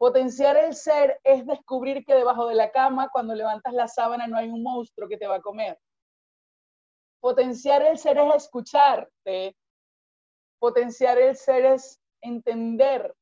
Potenciar 0.00 0.56
el 0.56 0.74
ser 0.74 1.20
es 1.24 1.44
descubrir 1.44 2.06
que 2.06 2.14
debajo 2.14 2.46
de 2.46 2.54
la 2.54 2.70
cama, 2.70 3.10
cuando 3.12 3.34
levantas 3.34 3.74
la 3.74 3.86
sábana, 3.86 4.26
no 4.26 4.38
hay 4.38 4.48
un 4.48 4.62
monstruo 4.62 5.06
que 5.06 5.18
te 5.18 5.26
va 5.26 5.34
a 5.34 5.42
comer. 5.42 5.78
Potenciar 7.20 7.82
el 7.82 7.98
ser 7.98 8.16
es 8.16 8.34
escucharte. 8.34 9.54
Potenciar 10.58 11.18
el 11.18 11.36
ser 11.36 11.66
es 11.66 12.00
entender 12.22 13.14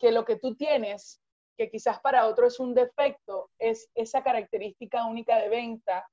que 0.00 0.10
lo 0.10 0.24
que 0.24 0.34
tú 0.34 0.56
tienes, 0.56 1.22
que 1.56 1.70
quizás 1.70 2.00
para 2.00 2.26
otro 2.26 2.46
es 2.46 2.58
un 2.60 2.74
defecto, 2.74 3.50
es 3.58 3.88
esa 3.94 4.22
característica 4.22 5.06
única 5.06 5.38
de 5.38 5.48
venta 5.48 6.08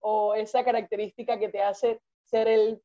o 0.00 0.34
esa 0.34 0.64
característica 0.64 1.38
que 1.38 1.48
te 1.48 1.62
hace 1.62 2.00
ser 2.24 2.48
el, 2.48 2.82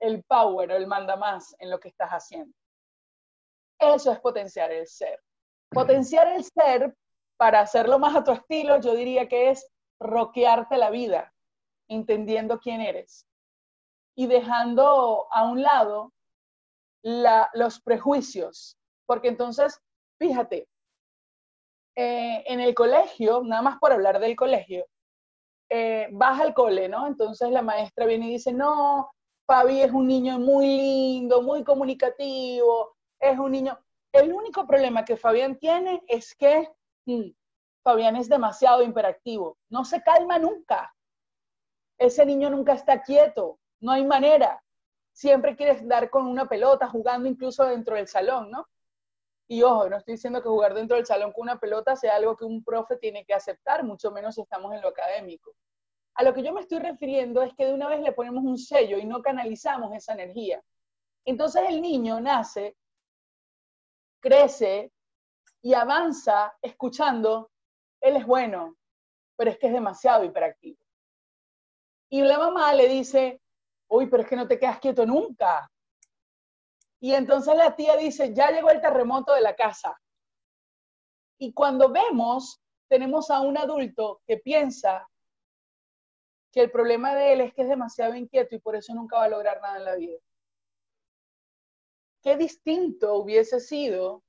el 0.00 0.24
power 0.24 0.72
o 0.72 0.76
el 0.76 0.86
manda 0.86 1.16
más 1.16 1.54
en 1.58 1.70
lo 1.70 1.78
que 1.78 1.88
estás 1.88 2.10
haciendo. 2.10 2.54
Eso 3.78 4.12
es 4.12 4.20
potenciar 4.20 4.72
el 4.72 4.86
ser. 4.86 5.20
Potenciar 5.70 6.28
el 6.28 6.44
ser, 6.44 6.94
para 7.38 7.60
hacerlo 7.60 7.98
más 7.98 8.14
a 8.16 8.24
tu 8.24 8.32
estilo, 8.32 8.80
yo 8.80 8.94
diría 8.94 9.28
que 9.28 9.50
es 9.50 9.66
roquearte 9.98 10.76
la 10.76 10.90
vida, 10.90 11.32
entendiendo 11.88 12.58
quién 12.60 12.80
eres 12.80 13.26
y 14.14 14.26
dejando 14.26 15.26
a 15.32 15.44
un 15.44 15.62
lado 15.62 16.12
los 17.02 17.80
prejuicios. 17.80 18.76
Porque 19.06 19.28
entonces, 19.28 19.80
fíjate, 20.18 20.68
eh, 22.02 22.44
en 22.46 22.60
el 22.60 22.74
colegio, 22.74 23.42
nada 23.44 23.60
más 23.60 23.78
por 23.78 23.92
hablar 23.92 24.20
del 24.20 24.34
colegio, 24.34 24.86
eh, 25.68 26.08
vas 26.12 26.40
al 26.40 26.54
cole, 26.54 26.88
¿no? 26.88 27.06
Entonces 27.06 27.50
la 27.50 27.60
maestra 27.60 28.06
viene 28.06 28.28
y 28.28 28.32
dice, 28.32 28.54
no, 28.54 29.10
Fabi 29.46 29.82
es 29.82 29.92
un 29.92 30.06
niño 30.06 30.38
muy 30.38 30.66
lindo, 30.66 31.42
muy 31.42 31.62
comunicativo, 31.62 32.96
es 33.18 33.38
un 33.38 33.52
niño, 33.52 33.78
el 34.12 34.32
único 34.32 34.66
problema 34.66 35.04
que 35.04 35.18
Fabián 35.18 35.58
tiene 35.58 36.02
es 36.08 36.34
que 36.34 36.70
mm, 37.04 37.32
Fabián 37.84 38.16
es 38.16 38.30
demasiado 38.30 38.82
imperactivo, 38.82 39.58
no 39.68 39.84
se 39.84 40.02
calma 40.02 40.38
nunca. 40.38 40.94
Ese 41.98 42.24
niño 42.24 42.48
nunca 42.48 42.72
está 42.72 43.02
quieto, 43.02 43.58
no 43.80 43.92
hay 43.92 44.06
manera. 44.06 44.62
Siempre 45.12 45.54
quiere 45.54 45.72
estar 45.72 46.08
con 46.08 46.26
una 46.26 46.48
pelota, 46.48 46.88
jugando 46.88 47.28
incluso 47.28 47.66
dentro 47.66 47.96
del 47.96 48.08
salón, 48.08 48.50
¿no? 48.50 48.66
Y 49.50 49.64
ojo, 49.64 49.88
no 49.88 49.96
estoy 49.96 50.14
diciendo 50.14 50.40
que 50.40 50.48
jugar 50.48 50.74
dentro 50.74 50.96
del 50.96 51.06
salón 51.06 51.32
con 51.32 51.42
una 51.42 51.58
pelota 51.58 51.96
sea 51.96 52.14
algo 52.14 52.36
que 52.36 52.44
un 52.44 52.62
profe 52.62 52.96
tiene 52.98 53.24
que 53.24 53.34
aceptar, 53.34 53.82
mucho 53.82 54.12
menos 54.12 54.36
si 54.36 54.42
estamos 54.42 54.72
en 54.72 54.80
lo 54.80 54.88
académico. 54.88 55.56
A 56.14 56.22
lo 56.22 56.32
que 56.32 56.44
yo 56.44 56.52
me 56.52 56.60
estoy 56.60 56.78
refiriendo 56.78 57.42
es 57.42 57.52
que 57.54 57.66
de 57.66 57.74
una 57.74 57.88
vez 57.88 58.00
le 58.00 58.12
ponemos 58.12 58.44
un 58.44 58.56
sello 58.56 58.96
y 58.96 59.04
no 59.04 59.22
canalizamos 59.22 59.92
esa 59.92 60.12
energía. 60.12 60.62
Entonces 61.24 61.62
el 61.68 61.82
niño 61.82 62.20
nace 62.20 62.76
crece 64.20 64.92
y 65.62 65.74
avanza 65.74 66.56
escuchando, 66.62 67.50
él 68.00 68.16
es 68.16 68.26
bueno, 68.26 68.76
pero 69.36 69.50
es 69.50 69.58
que 69.58 69.66
es 69.66 69.72
demasiado 69.72 70.22
hiperactivo. 70.22 70.78
Y 72.08 72.22
la 72.22 72.38
mamá 72.38 72.72
le 72.72 72.88
dice, 72.88 73.40
uy, 73.88 74.06
pero 74.06 74.22
es 74.22 74.28
que 74.28 74.36
no 74.36 74.46
te 74.46 74.60
quedas 74.60 74.78
quieto 74.78 75.04
nunca. 75.04 75.69
Y 77.00 77.14
entonces 77.14 77.56
la 77.56 77.74
tía 77.74 77.96
dice, 77.96 78.34
ya 78.34 78.50
llegó 78.50 78.70
el 78.70 78.80
terremoto 78.80 79.34
de 79.34 79.40
la 79.40 79.56
casa. 79.56 79.98
Y 81.38 81.52
cuando 81.52 81.90
vemos, 81.90 82.60
tenemos 82.88 83.30
a 83.30 83.40
un 83.40 83.56
adulto 83.56 84.20
que 84.26 84.36
piensa 84.36 85.08
que 86.52 86.60
el 86.60 86.70
problema 86.70 87.14
de 87.14 87.32
él 87.32 87.40
es 87.40 87.54
que 87.54 87.62
es 87.62 87.68
demasiado 87.68 88.14
inquieto 88.14 88.54
y 88.54 88.58
por 88.58 88.76
eso 88.76 88.94
nunca 88.94 89.16
va 89.16 89.24
a 89.24 89.28
lograr 89.28 89.60
nada 89.62 89.78
en 89.78 89.84
la 89.84 89.94
vida 89.94 90.18
qué 92.22 92.36
distinto 92.36 93.16
hubiese 93.16 93.60
sido 93.60 94.22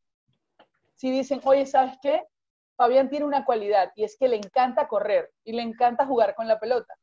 si 0.96 1.12
dicen, 1.12 1.42
oye, 1.46 1.66
¿sabes 1.66 1.98
qué? 2.02 2.24
Fabián 2.76 3.10
tiene 3.10 3.26
una 3.26 3.44
cualidad 3.44 3.92
y 3.96 4.04
es 4.04 4.18
que 4.18 4.28
le 4.28 4.38
encanta 4.38 4.88
correr 4.88 5.32
y 5.44 5.54
le 5.54 5.62
encanta 5.62 6.06
jugar 6.06 6.36
con 6.36 6.48
la 6.48 6.60
pelota. 6.60 6.96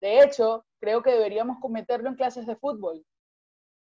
De 0.00 0.22
hecho, 0.22 0.64
creo 0.78 1.02
que 1.02 1.12
deberíamos 1.12 1.58
cometerlo 1.60 2.08
en 2.08 2.16
clases 2.16 2.46
de 2.46 2.56
fútbol, 2.56 3.04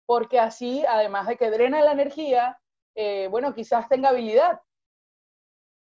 porque 0.06 0.40
así, 0.40 0.86
además 0.86 1.28
de 1.28 1.38
que 1.38 1.50
drena 1.50 1.82
la 1.82 1.94
energía, 1.94 2.60
eh, 2.96 3.28
bueno, 3.30 3.54
quizás 3.54 3.88
tenga 3.90 4.10
habilidad. 4.10 4.60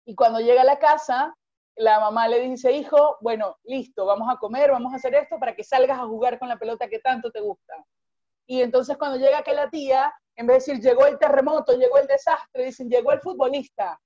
Y 0.04 0.14
cuando 0.14 0.40
llega 0.40 0.62
a 0.62 0.66
la 0.66 0.78
casa, 0.78 1.34
la 1.76 2.00
mamá 2.00 2.28
le 2.28 2.40
dice, 2.40 2.72
hijo, 2.72 3.16
bueno, 3.20 3.56
listo, 3.64 4.04
vamos 4.04 4.28
a 4.30 4.36
comer, 4.36 4.70
vamos 4.70 4.92
a 4.92 4.96
hacer 4.96 5.14
esto 5.14 5.38
para 5.38 5.54
que 5.54 5.64
salgas 5.64 5.98
a 5.98 6.06
jugar 6.06 6.38
con 6.38 6.48
la 6.48 6.58
pelota 6.58 6.88
que 6.88 6.98
tanto 6.98 7.30
te 7.30 7.40
gusta. 7.40 7.74
Y 8.46 8.62
entonces 8.62 8.96
cuando 8.98 9.16
llega 9.16 9.42
que 9.42 9.54
la 9.54 9.70
tía, 9.70 10.12
en 10.36 10.46
vez 10.46 10.66
de 10.66 10.72
decir 10.72 10.84
llegó 10.84 11.06
el 11.06 11.18
terremoto, 11.18 11.72
llegó 11.76 11.98
el 11.98 12.06
desastre, 12.06 12.64
dicen 12.64 12.88
llegó 12.88 13.12
el 13.12 13.20
futbolista, 13.20 14.00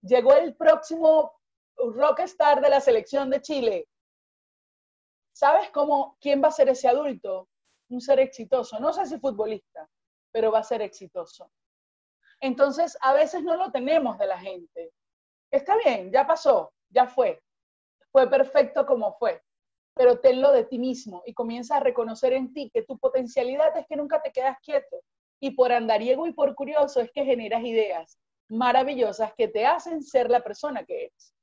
llegó 0.00 0.34
el 0.34 0.56
próximo 0.56 1.32
rockstar 1.76 2.60
de 2.60 2.70
la 2.70 2.80
selección 2.80 3.30
de 3.30 3.42
Chile. 3.42 3.88
¿Sabes 5.32 5.70
cómo, 5.70 6.16
quién 6.20 6.42
va 6.42 6.48
a 6.48 6.52
ser 6.52 6.68
ese 6.68 6.88
adulto? 6.88 7.48
Un 7.90 8.00
ser 8.00 8.20
exitoso. 8.20 8.78
No 8.80 8.92
sé 8.92 9.06
si 9.06 9.18
futbolista, 9.18 9.88
pero 10.32 10.52
va 10.52 10.60
a 10.60 10.64
ser 10.64 10.82
exitoso. 10.82 11.50
Entonces, 12.40 12.96
a 13.00 13.12
veces 13.12 13.42
no 13.42 13.56
lo 13.56 13.70
tenemos 13.70 14.18
de 14.18 14.26
la 14.26 14.38
gente. 14.38 14.92
Está 15.50 15.76
bien, 15.76 16.10
ya 16.10 16.26
pasó, 16.26 16.72
ya 16.90 17.06
fue. 17.06 17.42
Fue 18.10 18.28
perfecto 18.28 18.84
como 18.86 19.12
fue 19.14 19.42
pero 19.94 20.18
tenlo 20.18 20.52
de 20.52 20.64
ti 20.64 20.78
mismo 20.78 21.22
y 21.24 21.34
comienza 21.34 21.76
a 21.76 21.80
reconocer 21.80 22.32
en 22.32 22.52
ti 22.52 22.70
que 22.72 22.82
tu 22.82 22.98
potencialidad 22.98 23.76
es 23.76 23.86
que 23.86 23.96
nunca 23.96 24.20
te 24.20 24.32
quedas 24.32 24.58
quieto. 24.60 25.00
Y 25.40 25.52
por 25.52 25.72
andariego 25.72 26.26
y 26.26 26.32
por 26.32 26.54
curioso 26.54 27.00
es 27.00 27.10
que 27.12 27.24
generas 27.24 27.62
ideas 27.62 28.18
maravillosas 28.48 29.32
que 29.34 29.48
te 29.48 29.66
hacen 29.66 30.02
ser 30.02 30.30
la 30.30 30.42
persona 30.42 30.84
que 30.84 31.06
eres. 31.06 31.34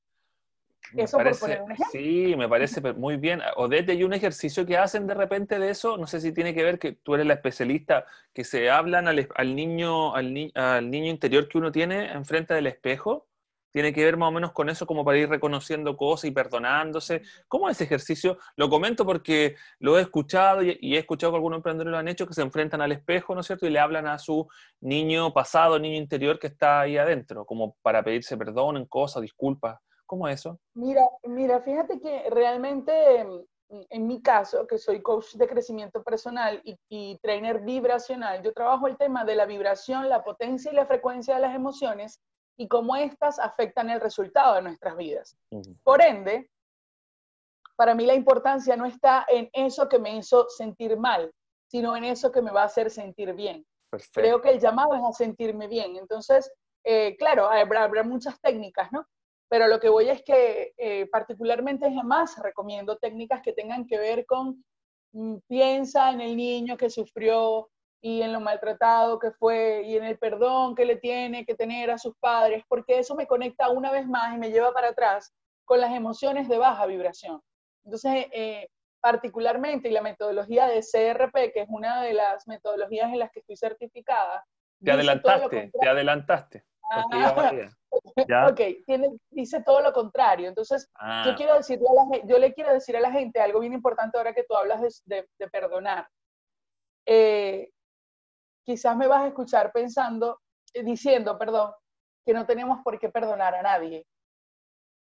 Eso 0.96 1.18
por 1.18 1.40
poner 1.40 1.62
un 1.62 1.72
ejemplo. 1.72 1.92
Sí, 1.92 2.36
me 2.38 2.50
parece 2.50 2.82
muy 2.94 3.18
bien. 3.18 3.42
Odette, 3.56 3.94
¿y 3.94 4.04
un 4.04 4.14
ejercicio 4.14 4.66
que 4.66 4.78
hacen 4.78 5.08
de 5.08 5.14
repente 5.14 5.60
de 5.60 5.70
eso? 5.70 5.98
No 5.98 6.08
sé 6.08 6.20
si 6.22 6.32
tiene 6.32 6.54
que 6.54 6.64
ver 6.64 6.80
que 6.80 6.94
tú 6.94 7.16
eres 7.16 7.26
la 7.26 7.34
especialista, 7.34 8.06
que 8.34 8.44
se 8.44 8.70
hablan 8.70 9.08
al, 9.08 9.56
niño, 9.56 10.16
al, 10.16 10.52
al 10.56 10.92
niño 10.92 11.10
interior 11.10 11.48
que 11.48 11.58
uno 11.58 11.72
tiene 11.72 12.12
enfrente 12.12 12.54
del 12.54 12.68
espejo 12.68 13.28
tiene 13.72 13.94
que 13.94 14.04
ver 14.04 14.18
más 14.18 14.30
o 14.30 14.32
menos 14.32 14.52
con 14.52 14.70
eso, 14.70 14.86
como 14.86 15.04
para 15.04 15.18
ir 15.18 15.30
reconociendo 15.30 15.96
cosas 15.96 16.26
y 16.26 16.32
perdonándose. 16.32 17.22
¿Cómo 17.48 17.70
es 17.70 17.78
ese 17.78 17.86
ejercicio? 17.86 18.38
Lo 18.56 18.70
comento 18.70 19.06
porque 19.06 19.56
lo 19.80 19.98
he 19.98 20.02
escuchado 20.02 20.62
y, 20.62 20.78
he 20.96 20.98
escuchado 20.98 21.32
que 21.32 21.38
algunos 21.38 21.58
emprendedores 21.58 21.92
lo 21.92 21.98
han 21.98 22.08
hecho, 22.08 22.28
que 22.28 22.34
se 22.34 22.42
enfrentan 22.42 22.82
al 22.82 22.92
espejo, 22.92 23.34
¿no 23.34 23.42
es 23.42 23.48
cierto? 23.48 23.66
Y 23.66 23.70
le 23.70 23.80
hablan 23.80 24.08
a 24.08 24.20
su 24.20 24.48
niño 24.82 25.34
pasado, 25.34 25.80
niño 25.80 25.98
interior 25.98 26.38
que 26.38 26.48
está 26.48 26.82
ahí 26.82 26.98
adentro, 26.98 27.46
como 27.46 27.76
para 27.82 28.04
pedirse 28.04 28.38
perdón 28.38 28.78
en 28.78 28.86
cosas, 28.86 29.22
disculpas. 29.22 29.80
¿Cómo 30.12 30.28
es 30.28 30.42
eso? 30.42 30.60
Mira, 30.74 31.08
mira, 31.24 31.62
fíjate 31.62 32.02
que 32.02 32.30
realmente 32.30 33.24
mm, 33.24 33.82
en 33.90 34.08
mi 34.08 34.22
caso, 34.22 34.68
que 34.68 34.78
soy 34.78 35.02
coach 35.02 35.36
de 35.36 35.48
crecimiento 35.48 36.04
personal 36.04 36.62
y, 36.66 36.76
y 36.90 37.18
trainer 37.20 37.62
vibracional, 37.62 38.44
yo 38.44 38.52
trabajo 38.52 38.88
el 38.88 38.98
tema 38.98 39.24
de 39.24 39.36
la 39.36 39.46
vibración, 39.46 40.10
la 40.10 40.22
potencia 40.22 40.70
y 40.70 40.76
la 40.76 40.86
frecuencia 40.86 41.36
de 41.36 41.40
las 41.40 41.56
emociones 41.56 42.20
y 42.58 42.68
cómo 42.68 42.98
éstas 42.98 43.40
afectan 43.40 43.90
el 43.90 44.02
resultado 44.02 44.56
de 44.56 44.64
nuestras 44.64 44.98
vidas. 44.98 45.38
Por 45.82 46.04
ende, 46.04 46.52
para 47.78 47.96
mí 47.96 48.06
la 48.06 48.14
importancia 48.14 48.76
no 48.76 48.86
está 48.86 49.26
en 49.30 49.50
eso 49.54 49.88
que 49.88 49.98
me 49.98 50.18
hizo 50.18 50.50
sentir 50.50 50.98
mal, 50.98 51.32
sino 51.68 51.96
en 51.96 52.04
eso 52.04 52.34
que 52.34 52.42
me 52.42 52.52
va 52.52 52.64
a 52.64 52.66
hacer 52.66 52.92
sentir 52.92 53.34
bien. 53.34 53.66
Creo 54.14 54.42
que 54.42 54.50
el 54.50 54.60
llamado 54.60 54.94
es 54.94 55.04
a 55.06 55.14
sentirme 55.14 55.70
bien. 55.70 55.96
Entonces, 55.96 56.52
eh, 56.84 57.16
claro, 57.18 57.48
habrá, 57.48 58.04
muchas 58.04 58.38
técnicas, 58.42 58.92
¿no? 58.92 59.06
Pero 59.52 59.68
lo 59.68 59.82
que 59.82 59.90
voy 59.90 60.08
es 60.08 60.24
que 60.24 60.74
eh, 60.78 61.08
particularmente 61.12 61.94
jamás 61.94 62.42
recomiendo 62.42 62.98
técnicas 62.98 63.42
que 63.42 63.52
tengan 63.52 63.86
que 63.86 63.98
ver 63.98 64.26
con 64.26 64.64
mm, 65.12 65.40
piensa 65.46 66.10
en 66.10 66.22
el 66.22 66.38
niño 66.38 66.78
que 66.78 66.90
sufrió 66.90 67.70
y 68.02 68.22
en 68.22 68.32
lo 68.32 68.40
maltratado 68.40 69.20
que 69.20 69.32
fue 69.32 69.84
y 69.84 69.98
en 69.98 70.06
el 70.06 70.18
perdón 70.18 70.74
que 70.74 70.86
le 70.86 70.96
tiene 70.96 71.46
que 71.46 71.54
tener 71.54 71.92
a 71.92 71.98
sus 71.98 72.16
padres, 72.18 72.64
porque 72.70 72.98
eso 72.98 73.14
me 73.14 73.28
conecta 73.28 73.70
una 73.70 73.92
vez 73.92 74.08
más 74.08 74.34
y 74.34 74.40
me 74.40 74.52
lleva 74.52 74.72
para 74.72 74.88
atrás 74.88 75.34
con 75.66 75.82
las 75.82 75.94
emociones 75.94 76.48
de 76.48 76.58
baja 76.58 76.86
vibración. 76.86 77.42
Entonces, 77.84 78.28
eh, 78.32 78.70
particularmente, 79.02 79.90
y 79.90 79.92
la 79.92 80.02
metodología 80.02 80.68
de 80.68 80.80
CRP, 80.80 81.52
que 81.52 81.64
es 81.64 81.68
una 81.68 82.02
de 82.04 82.14
las 82.14 82.48
metodologías 82.48 83.12
en 83.12 83.20
las 83.20 83.30
que 83.32 83.42
estoy 83.42 83.58
certificada. 83.58 84.46
Te 84.82 84.94
adelantaste, 84.94 85.72
te 85.78 85.90
adelantaste. 85.90 86.71
Ah, 86.94 88.48
ok, 88.50 88.60
dice 89.30 89.64
todo 89.64 89.82
lo 89.82 89.94
contrario. 89.94 90.50
Entonces, 90.50 90.88
yo, 90.88 91.32
ah. 91.32 91.34
quiero 91.38 91.56
decirle 91.56 91.86
yo 92.26 92.38
le 92.38 92.54
quiero 92.54 92.74
decir 92.74 92.98
a 92.98 93.00
la 93.00 93.12
gente 93.12 93.40
algo 93.40 93.60
bien 93.60 93.74
importante 93.74 94.18
ahora 94.18 94.34
que 94.34 94.44
tú 94.44 94.56
hablas 94.56 95.04
de, 95.06 95.28
perdonar. 95.52 96.08
Eh, 97.06 97.72
quizás 98.64 98.96
me 98.98 99.08
vas 99.08 99.24
a 99.24 99.28
escuchar 99.28 99.72
pensando, 99.72 100.40
eh, 100.74 100.84
diciendo, 100.84 101.38
perdón, 101.38 101.72
que 102.26 102.34
no 102.34 102.46
tenemos 102.46 102.80
por 102.84 103.00
qué 103.00 103.10
perdonar 103.10 103.56
a 103.56 103.62
nadie 103.62 104.06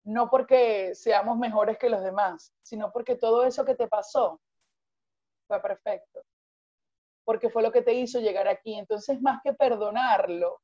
no 0.04 0.28
porque 0.28 0.94
seamos 0.94 1.38
mejores 1.38 1.78
que 1.78 1.88
los 1.88 2.02
demás, 2.02 2.52
sino 2.62 2.90
porque 2.92 3.16
todo 3.16 3.44
eso 3.44 3.64
que 3.64 3.74
te 3.74 3.88
pasó 3.88 4.40
fue 5.46 5.60
perfecto, 5.60 6.22
porque 7.24 7.50
fue 7.50 7.62
lo 7.62 7.70
que 7.70 7.82
te 7.82 7.92
hizo 7.94 8.20
llegar 8.20 8.48
aquí. 8.48 8.74
Entonces, 8.74 9.20
más 9.20 9.40
que 9.42 9.52
perdonarlo 9.52 10.60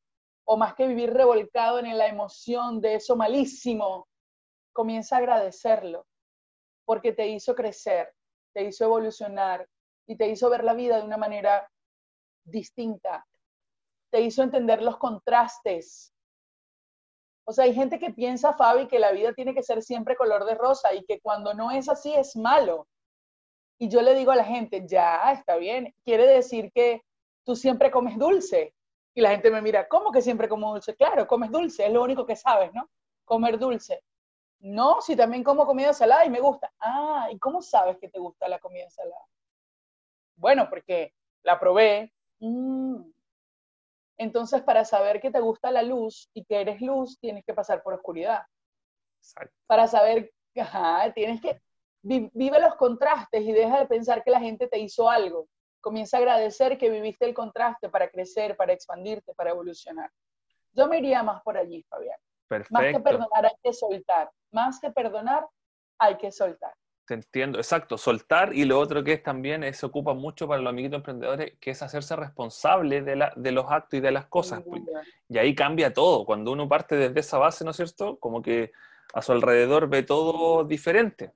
o 0.51 0.57
más 0.57 0.75
que 0.75 0.87
vivir 0.87 1.13
revolcado 1.13 1.79
en 1.79 1.99
la 1.99 2.07
emoción 2.07 2.81
de 2.81 2.95
eso 2.95 3.17
malísimo, 3.17 4.09
comienza 4.73 5.17
a 5.17 5.19
agradecerlo, 5.19 6.07
porque 6.87 7.13
te 7.13 7.29
hizo 7.29 7.55
crecer, 7.55 8.15
te 8.55 8.65
hizo 8.65 8.85
evolucionar 8.85 9.69
y 10.07 10.17
te 10.17 10.29
hizo 10.29 10.49
ver 10.49 10.65
la 10.65 10.73
vida 10.73 10.97
de 10.97 11.03
una 11.03 11.19
manera 11.19 11.71
distinta, 12.45 13.27
te 14.11 14.23
hizo 14.23 14.43
entender 14.43 14.81
los 14.81 14.97
contrastes, 14.97 16.15
o 17.45 17.53
sea, 17.53 17.65
hay 17.65 17.75
gente 17.75 17.99
que 17.99 18.11
piensa, 18.11 18.53
Fabi, 18.53 18.89
que 18.89 18.99
la 18.99 19.11
vida 19.11 19.33
tiene 19.33 19.55
que 19.55 19.63
ser 19.63 19.83
siempre 19.83 20.17
color 20.17 20.45
de 20.45 20.55
rosa 20.55 20.93
y 20.95 21.05
que 21.05 21.19
cuando 21.21 21.55
no 21.55 21.71
es 21.71 21.89
así 21.89 22.15
es 22.15 22.37
malo. 22.37 22.87
Y 23.79 23.89
yo 23.89 24.03
le 24.03 24.15
digo 24.15 24.33
a 24.33 24.37
la 24.37 24.45
gente, 24.45 24.85
ya, 24.87 25.33
está 25.33 25.57
bien, 25.57 25.95
quiere 26.05 26.27
decir 26.27 26.71
que 26.73 27.03
tú 27.45 27.57
siempre 27.57 27.91
comes 27.91 28.19
dulce. 28.19 28.75
Y 29.19 29.21
la 29.21 29.31
gente 29.31 29.51
me 29.51 29.61
mira, 29.61 29.89
¿cómo 29.89 30.13
que 30.13 30.23
siempre 30.23 30.49
como 30.49 30.71
dulce? 30.71 30.95
Claro, 30.95 31.27
comes 31.27 31.51
dulce, 31.51 31.85
es 31.85 31.93
lo 31.93 32.05
único 32.05 32.25
que 32.25 32.37
sabes, 32.37 32.73
¿no? 32.73 32.89
Comer 33.25 33.59
dulce. 33.59 34.05
No, 34.61 35.01
si 35.01 35.17
también 35.17 35.43
como 35.43 35.67
comida 35.67 35.93
salada 35.93 36.25
y 36.25 36.31
me 36.31 36.39
gusta. 36.39 36.73
Ah, 36.79 37.27
¿y 37.33 37.37
cómo 37.41 37.61
sabes 37.61 37.99
que 37.99 38.09
te 38.09 38.21
gusta 38.21 38.47
la 38.47 38.61
comida 38.61 38.89
salada? 38.91 39.27
Bueno, 40.37 40.69
porque 40.71 41.15
la 41.43 41.59
probé. 41.59 42.15
Mm, 42.39 43.11
entonces, 44.19 44.63
para 44.63 44.85
saber 44.85 45.21
que 45.21 45.33
te 45.33 45.41
gusta 45.41 45.73
la 45.73 45.83
luz 45.83 46.31
y 46.33 46.45
que 46.45 46.61
eres 46.61 46.81
luz, 46.81 47.19
tienes 47.19 47.45
que 47.45 47.55
pasar 47.55 47.83
por 47.83 47.95
oscuridad. 47.95 48.45
Para 49.67 49.89
saber, 49.89 50.33
ajá, 50.55 51.13
tienes 51.13 51.41
que, 51.41 51.61
vive 52.03 52.61
los 52.61 52.77
contrastes 52.77 53.43
y 53.43 53.51
deja 53.51 53.81
de 53.81 53.87
pensar 53.87 54.23
que 54.23 54.31
la 54.31 54.39
gente 54.39 54.69
te 54.69 54.79
hizo 54.79 55.11
algo. 55.11 55.49
Comienza 55.81 56.17
a 56.17 56.21
agradecer 56.21 56.79
que 56.79 56.91
viviste 56.91 57.25
el 57.25 57.35
contraste 57.35 57.89
para 57.89 58.09
crecer, 58.09 58.57
para 58.57 58.73
expandirte, 58.73 59.35
para 59.35 59.51
evolucionar. 59.51 60.11
Yo 60.73 60.87
me 60.89 60.99
iría 60.99 61.23
más 61.23 61.43
por 61.43 61.57
allí, 61.57 61.83
Fabián. 61.89 62.19
Perfecto. 62.47 62.75
Más 62.75 62.93
que 62.93 63.01
perdonar 63.01 63.47
hay 63.47 63.57
que 63.63 63.73
soltar. 63.73 64.31
Más 64.51 64.81
que 64.81 64.91
perdonar 64.91 65.47
hay 65.99 66.17
que 66.17 66.33
soltar. 66.33 66.73
Te 67.07 67.15
entiendo, 67.15 67.59
exacto, 67.59 67.97
soltar 67.97 68.53
y 68.53 68.67
lo 68.67 68.79
otro 68.79 69.03
que 69.03 69.15
es 69.15 69.23
también, 69.23 69.73
se 69.73 69.87
ocupa 69.87 70.13
mucho 70.13 70.47
para 70.47 70.61
los 70.61 70.71
amiguitos 70.71 70.99
emprendedores, 70.99 71.55
que 71.59 71.71
es 71.71 71.83
hacerse 71.83 72.15
responsable 72.17 73.01
de, 73.01 73.17
la, 73.17 73.33
de 73.35 73.51
los 73.51 73.65
actos 73.71 73.97
y 73.97 74.01
de 74.01 74.11
las 74.11 74.27
cosas. 74.27 74.63
Pues. 74.63 74.83
Y 75.27 75.39
ahí 75.39 75.55
cambia 75.55 75.93
todo, 75.95 76.27
cuando 76.27 76.53
uno 76.53 76.69
parte 76.69 76.97
desde 76.97 77.21
esa 77.21 77.39
base, 77.39 77.65
¿no 77.65 77.71
es 77.71 77.77
cierto? 77.79 78.19
Como 78.19 78.43
que 78.43 78.73
a 79.15 79.23
su 79.23 79.33
alrededor 79.33 79.89
ve 79.89 80.03
todo 80.03 80.65
diferente. 80.65 81.33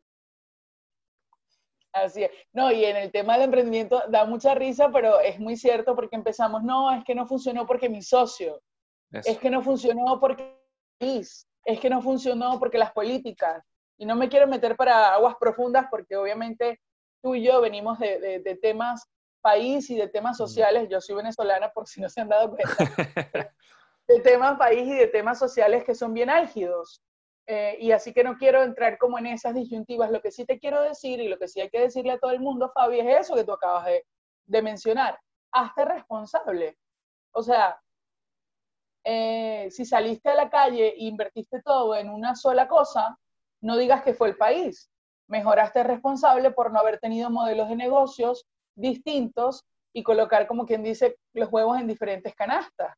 Así 1.93 2.25
es. 2.25 2.31
No, 2.53 2.73
y 2.73 2.85
en 2.85 2.97
el 2.97 3.13
tema 3.13 3.35
del 3.35 3.45
emprendimiento 3.45 4.03
da 4.09 4.25
mucha 4.25 4.55
risa, 4.55 4.91
pero 4.91 5.21
es 5.21 5.39
muy 5.39 5.57
cierto 5.57 5.95
porque 5.95 6.17
empezamos, 6.17 6.63
no, 6.63 6.91
es 6.93 7.05
que 7.05 7.15
no 7.15 7.27
funcionó 7.27 7.67
porque 7.67 7.89
mi 7.89 8.03
socio, 8.03 8.63
es 9.11 9.39
que 9.39 9.51
no 9.51 9.63
funcionó 9.63 10.19
porque 10.19 10.59
es 10.99 11.81
que 11.81 11.91
no 11.91 12.01
funcionó 12.01 12.59
porque 12.59 12.79
las 12.79 12.93
políticas, 12.93 13.63
y 13.99 14.07
no 14.07 14.17
me 14.17 14.29
quiero 14.29 14.47
meter 14.47 14.77
para 14.77 15.15
aguas 15.15 15.37
profundas 15.39 15.87
porque 15.91 16.17
obviamente 16.17 16.81
tú 17.23 17.35
y 17.35 17.45
yo 17.45 17.61
venimos 17.61 17.99
de, 17.99 18.59
temas 18.61 19.09
país 19.41 19.91
y 19.91 19.97
de 19.97 20.09
temas 20.09 20.37
sociales, 20.37 20.89
yo 20.89 21.01
soy 21.01 21.17
venezolana 21.17 21.71
por 21.71 21.87
si 21.89 22.01
no 22.01 22.09
se 22.09 22.21
han 22.21 22.29
dado 22.29 22.51
cuenta, 22.51 22.77
de 24.09 24.21
temas 24.21 24.57
país 24.57 24.87
y 24.87 24.95
de 24.95 25.09
temas 25.09 25.39
sociales 25.39 25.85
que 25.85 25.95
son 25.95 26.15
bien 26.15 26.31
álgidos. 26.31 27.03
Eh, 27.47 27.77
y 27.81 27.93
así 27.93 28.13
que 28.13 28.23
no 28.23 28.37
quiero 28.37 28.63
entrar 28.63 28.99
como 28.99 29.19
en 29.19 29.27
esas 29.27 29.55
disyuntivas. 29.55 30.11
Lo 30.11 30.21
que 30.21 30.31
sí 30.31 30.45
te 30.45 30.59
quiero 30.59 30.81
decir 30.81 31.21
y 31.21 31.29
lo 31.29 31.39
que 31.39 31.49
sí 31.49 31.61
hay 31.61 31.71
que 31.71 31.81
decirle 31.81 32.13
a 32.13 32.19
todo 32.19 32.31
el 32.31 32.41
mundo, 32.41 32.71
Fabi, 32.73 33.01
es 33.01 33.21
eso 33.21 33.35
que 33.35 33.45
tú 33.45 33.53
acabas 33.53 33.87
de, 33.87 34.05
de 34.47 34.63
mencionar. 34.63 35.19
Hazte 35.53 35.85
responsable. 35.85 36.79
O 37.35 37.43
sea, 37.43 37.81
eh, 39.05 39.69
si 39.71 39.85
saliste 39.85 40.31
a 40.31 40.35
la 40.35 40.49
calle 40.49 40.89
e 40.89 41.05
invertiste 41.05 41.61
todo 41.63 41.97
en 41.97 42.09
una 42.09 42.37
sola 42.37 42.69
cosa, 42.69 43.19
no 43.61 43.77
digas 43.77 44.03
que 44.03 44.15
fue 44.15 44.29
el 44.29 44.37
país. 44.37 44.91
Mejoraste 45.29 45.83
responsable 45.83 46.51
por 46.53 46.73
no 46.73 46.79
haber 46.79 46.99
tenido 47.01 47.31
modelos 47.31 47.69
de 47.69 47.77
negocios 47.77 48.47
distintos 48.75 49.65
y 49.93 50.03
colocar, 50.03 50.47
como 50.47 50.67
quien 50.67 50.83
dice, 50.83 51.17
los 51.35 51.53
huevos 51.53 51.79
en 51.79 51.89
diferentes 51.89 52.35
canastas. 52.35 52.95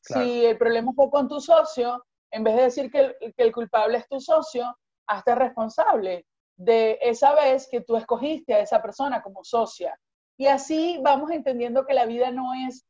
Si 0.00 0.46
el 0.46 0.56
problema 0.56 0.92
fue 0.94 1.10
con 1.10 1.28
tu 1.28 1.40
socio, 1.40 2.02
en 2.30 2.44
vez 2.44 2.56
de 2.56 2.62
decir 2.62 2.90
que 2.90 3.16
el, 3.36 3.52
culpable 3.52 3.98
es 3.98 4.08
tu 4.08 4.20
socio, 4.20 4.76
hazte 5.06 5.34
responsable 5.34 6.26
de 6.56 6.98
esa 7.00 7.34
vez 7.34 7.68
que 7.70 7.80
tú 7.80 7.96
escogiste 7.96 8.54
a 8.54 8.60
esa 8.60 8.80
persona 8.82 9.22
como 9.22 9.42
socia. 9.44 9.98
Y 10.36 10.46
así 10.46 11.00
vamos 11.02 11.30
entendiendo 11.30 11.84
que 11.86 11.94
la 11.94 12.06
vida 12.06 12.30
no 12.30 12.54
es 12.54 12.86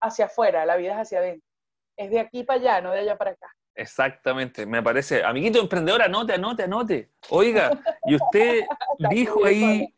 hacia 0.00 0.26
afuera, 0.26 0.64
la 0.66 0.76
vida 0.76 0.92
es 0.92 0.98
hacia 0.98 1.18
adentro. 1.18 1.48
Es 1.96 2.10
de 2.10 2.20
aquí 2.20 2.44
para 2.44 2.60
allá, 2.60 2.80
no 2.80 2.92
de 2.92 3.00
allá 3.00 3.16
para 3.16 3.32
acá. 3.32 3.48
Exactamente, 3.74 4.66
me 4.66 4.82
parece. 4.82 5.24
Amiguito 5.24 5.60
emprendedor, 5.60 6.02
anote, 6.02 6.34
anote, 6.34 6.62
anote. 6.62 7.10
Oiga, 7.30 7.70
y 8.06 8.14
usted 8.14 8.64
dijo 9.10 9.44
ahí, 9.44 9.92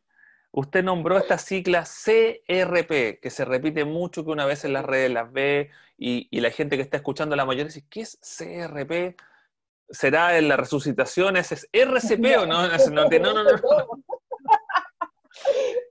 usted 0.57 0.83
nombró 0.83 1.19
esta 1.19 1.37
sigla 1.37 1.85
CRP, 1.85 3.21
que 3.21 3.31
se 3.31 3.45
repite 3.45 3.85
mucho, 3.85 4.25
que 4.25 4.31
una 4.31 4.47
vez 4.47 4.65
en 4.65 4.73
las 4.73 4.87
redes 4.87 5.11
las 5.11 5.31
ve 5.31 5.71
y, 5.99 6.41
la 6.41 6.51
gente 6.51 6.77
que 6.77 6.83
está 6.83 6.97
escuchando 6.97 7.37
la 7.37 7.45
mayoría 7.45 7.67
dice, 7.67 7.87
¿qué 7.91 8.01
es 8.01 8.19
CRP? 8.21 9.21
¿Será 9.91 10.39
en 10.39 10.49
la 10.49 10.57
resucitación? 10.57 11.37
¿Es, 11.37 11.69
RCP 11.71 12.39
o 12.39 12.47
no? 12.47 12.69
No, 12.69 13.09
no, 13.09 13.19
no, 13.19 13.45
no. 13.45 13.51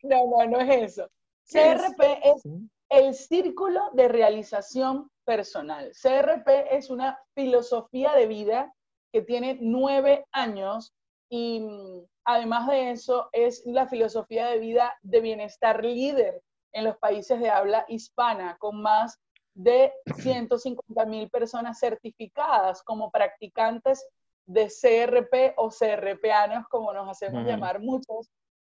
No, 0.04 0.28
no, 0.28 0.46
no 0.48 0.60
es 0.62 0.92
eso. 0.92 1.10
CRP 1.52 2.02
es 2.24 2.44
el 2.90 3.14
círculo 3.16 3.90
de 3.94 4.08
realización 4.08 5.10
personal. 5.24 5.92
CRP 6.00 6.48
es 6.72 6.90
una 6.90 7.20
filosofía 7.34 8.14
de 8.14 8.28
vida 8.28 8.74
que 9.12 9.22
tiene 9.22 9.58
nueve 9.62 10.26
años 10.32 10.94
y 11.30 11.60
mm, 11.60 12.06
además 12.26 12.68
de 12.68 12.92
eso 12.92 13.30
es 13.32 13.64
la 13.66 13.88
filosofía 13.88 14.48
de 14.48 14.60
vida 14.60 14.96
de 15.02 15.22
bienestar 15.22 15.84
líder 15.84 16.42
en 16.72 16.84
los 16.84 16.98
países 16.98 17.40
de 17.40 17.50
habla 17.50 17.86
hispana, 17.88 18.58
con 18.58 18.82
más 18.82 19.20
de 19.54 19.94
150 20.18 21.06
mil 21.06 21.30
personas 21.30 21.80
certificadas 21.80 22.84
como 22.84 23.12
practicantes 23.12 24.06
de 24.46 24.68
CRP 24.68 25.54
o 25.58 25.70
CRPanos, 25.70 26.68
como 26.68 26.94
nos 26.94 27.10
hacemos 27.10 27.46
llamar 27.46 27.80
muchos. 27.80 28.30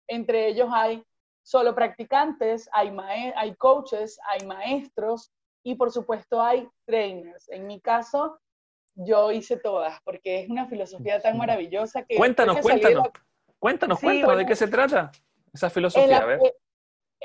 Entre 0.06 0.48
ellos 0.48 0.68
hay 0.70 1.02
solo 1.42 1.74
practicantes, 1.74 2.68
hay, 2.72 2.94
hay 3.36 3.54
coaches, 3.56 4.18
hay 4.28 4.46
maestros, 4.46 5.32
y 5.64 5.74
por 5.74 5.90
supuesto 5.90 6.42
hay 6.42 6.68
trainers. 6.86 7.48
En 7.48 7.66
mi 7.66 7.80
caso, 7.80 8.38
yo 8.94 9.32
hice 9.32 9.56
todas 9.56 9.98
porque 10.04 10.40
es 10.40 10.50
una 10.50 10.66
filosofía 10.66 11.20
tan 11.20 11.38
maravillosa 11.38 12.04
que... 12.04 12.16
Cuéntanos, 12.16 12.58
cuéntanos, 12.60 13.08
cuéntanos, 13.58 14.00
cuéntanos 14.00 14.38
de 14.38 14.46
qué 14.46 14.56
se 14.56 14.68
trata 14.68 15.10
esa 15.52 15.70
filosofía. 15.70 16.18
a 16.18 16.26
ver. 16.26 16.40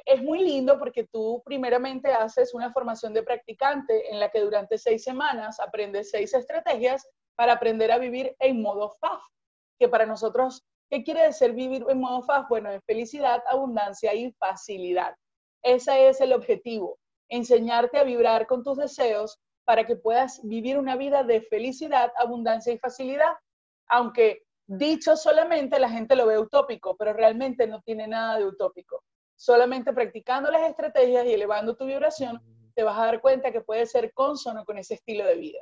Es 0.06 0.22
muy 0.22 0.40
lindo 0.44 0.78
porque 0.78 1.06
tú 1.06 1.42
primeramente 1.44 2.12
haces 2.12 2.54
una 2.54 2.72
formación 2.72 3.14
de 3.14 3.24
practicante 3.24 4.12
en 4.12 4.20
la 4.20 4.30
que 4.30 4.42
durante 4.42 4.78
seis 4.78 5.04
semanas 5.04 5.60
aprendes 5.60 6.12
seis 6.12 6.34
estrategias 6.34 7.08
para 7.36 7.54
aprender 7.54 7.92
a 7.92 7.98
vivir 7.98 8.36
en 8.40 8.62
modo 8.62 8.92
FAF, 9.00 9.22
que 9.80 9.90
para 9.90 10.06
nosotros, 10.06 10.64
¿qué 10.90 11.04
quiere 11.04 11.24
decir 11.24 11.54
vivir 11.54 11.84
en 11.90 12.00
modo 12.00 12.22
FAF? 12.22 12.48
Bueno, 12.48 12.70
es 12.72 12.82
felicidad, 12.86 13.44
abundancia 13.48 14.14
y 14.14 14.32
facilidad. 14.34 15.16
Ese 15.64 16.08
es 16.10 16.22
el 16.22 16.34
objetivo 16.34 17.00
enseñarte 17.30 17.98
a 17.98 18.04
vibrar 18.04 18.48
con 18.48 18.64
tus 18.64 18.78
deseos 18.78 19.40
para 19.68 19.86
que 19.86 19.98
puedas 19.98 20.40
vivir 20.44 20.78
una 20.78 20.96
vida 20.96 21.24
de 21.24 21.42
felicidad, 21.42 22.14
abundancia 22.16 22.72
y 22.72 22.80
facilidad. 22.80 23.34
Aunque 23.90 24.44
dicho 24.66 25.18
solamente 25.18 25.78
la 25.78 25.90
gente 25.90 26.16
lo 26.16 26.26
ve 26.26 26.40
utópico, 26.40 26.96
pero 26.96 27.12
realmente 27.12 27.68
no 27.68 27.82
tiene 27.82 28.08
nada 28.08 28.38
de 28.38 28.46
utópico. 28.46 29.04
Solamente 29.36 29.92
practicando 29.92 30.50
las 30.50 30.70
estrategias 30.70 31.26
y 31.26 31.34
elevando 31.34 31.76
tu 31.76 31.86
vibración, 31.86 32.42
te 32.76 32.84
vas 32.84 32.98
a 32.98 33.08
dar 33.08 33.20
cuenta 33.20 33.52
que 33.52 33.60
puede 33.60 33.86
ser 33.86 34.14
consono 34.14 34.64
con 34.64 34.78
ese 34.78 34.94
estilo 34.94 35.26
de 35.26 35.36
vida. 35.36 35.60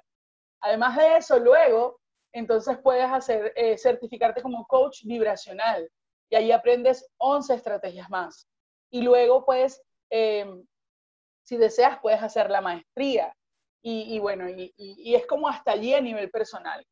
Además 0.61 0.97
de 0.97 1.17
eso, 1.17 1.39
luego, 1.39 1.99
entonces 2.31 2.77
puedes 2.83 3.11
hacer, 3.11 3.53
eh, 3.55 3.75
certificarte 3.75 4.43
como 4.43 4.67
coach 4.67 5.03
vibracional 5.03 5.89
y 6.29 6.35
ahí 6.35 6.51
aprendes 6.51 7.09
11 7.17 7.55
estrategias 7.55 8.07
más. 8.11 8.47
Y 8.91 9.01
luego, 9.01 9.43
pues, 9.45 9.81
si 11.41 11.57
deseas, 11.57 11.97
puedes 12.03 12.21
hacer 12.21 12.51
la 12.51 12.61
maestría. 12.61 13.35
Y, 13.87 14.17
bueno, 14.17 14.49
y, 14.49 15.13
es 15.13 15.27
como 15.27 15.47
hasta 15.47 15.73
allí 15.73 15.93
a 15.93 16.01
nivel 16.01 16.31
personal. 16.31 16.83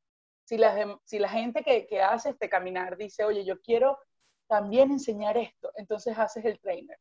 Si 0.46 0.58
la, 0.58 1.00
si 1.04 1.18
la 1.18 1.28
gente 1.28 1.64
que, 1.64 1.88
que 1.88 2.04
hace 2.04 2.30
este 2.30 2.48
caminar 2.48 2.98
dice, 2.98 3.24
oye, 3.24 3.44
yo 3.44 3.60
quiero 3.62 3.98
también 4.48 4.92
enseñar 4.92 5.36
esto, 5.36 5.72
entonces 5.76 6.16
haces 6.20 6.46
el 6.46 6.60
trainer. 6.60 7.00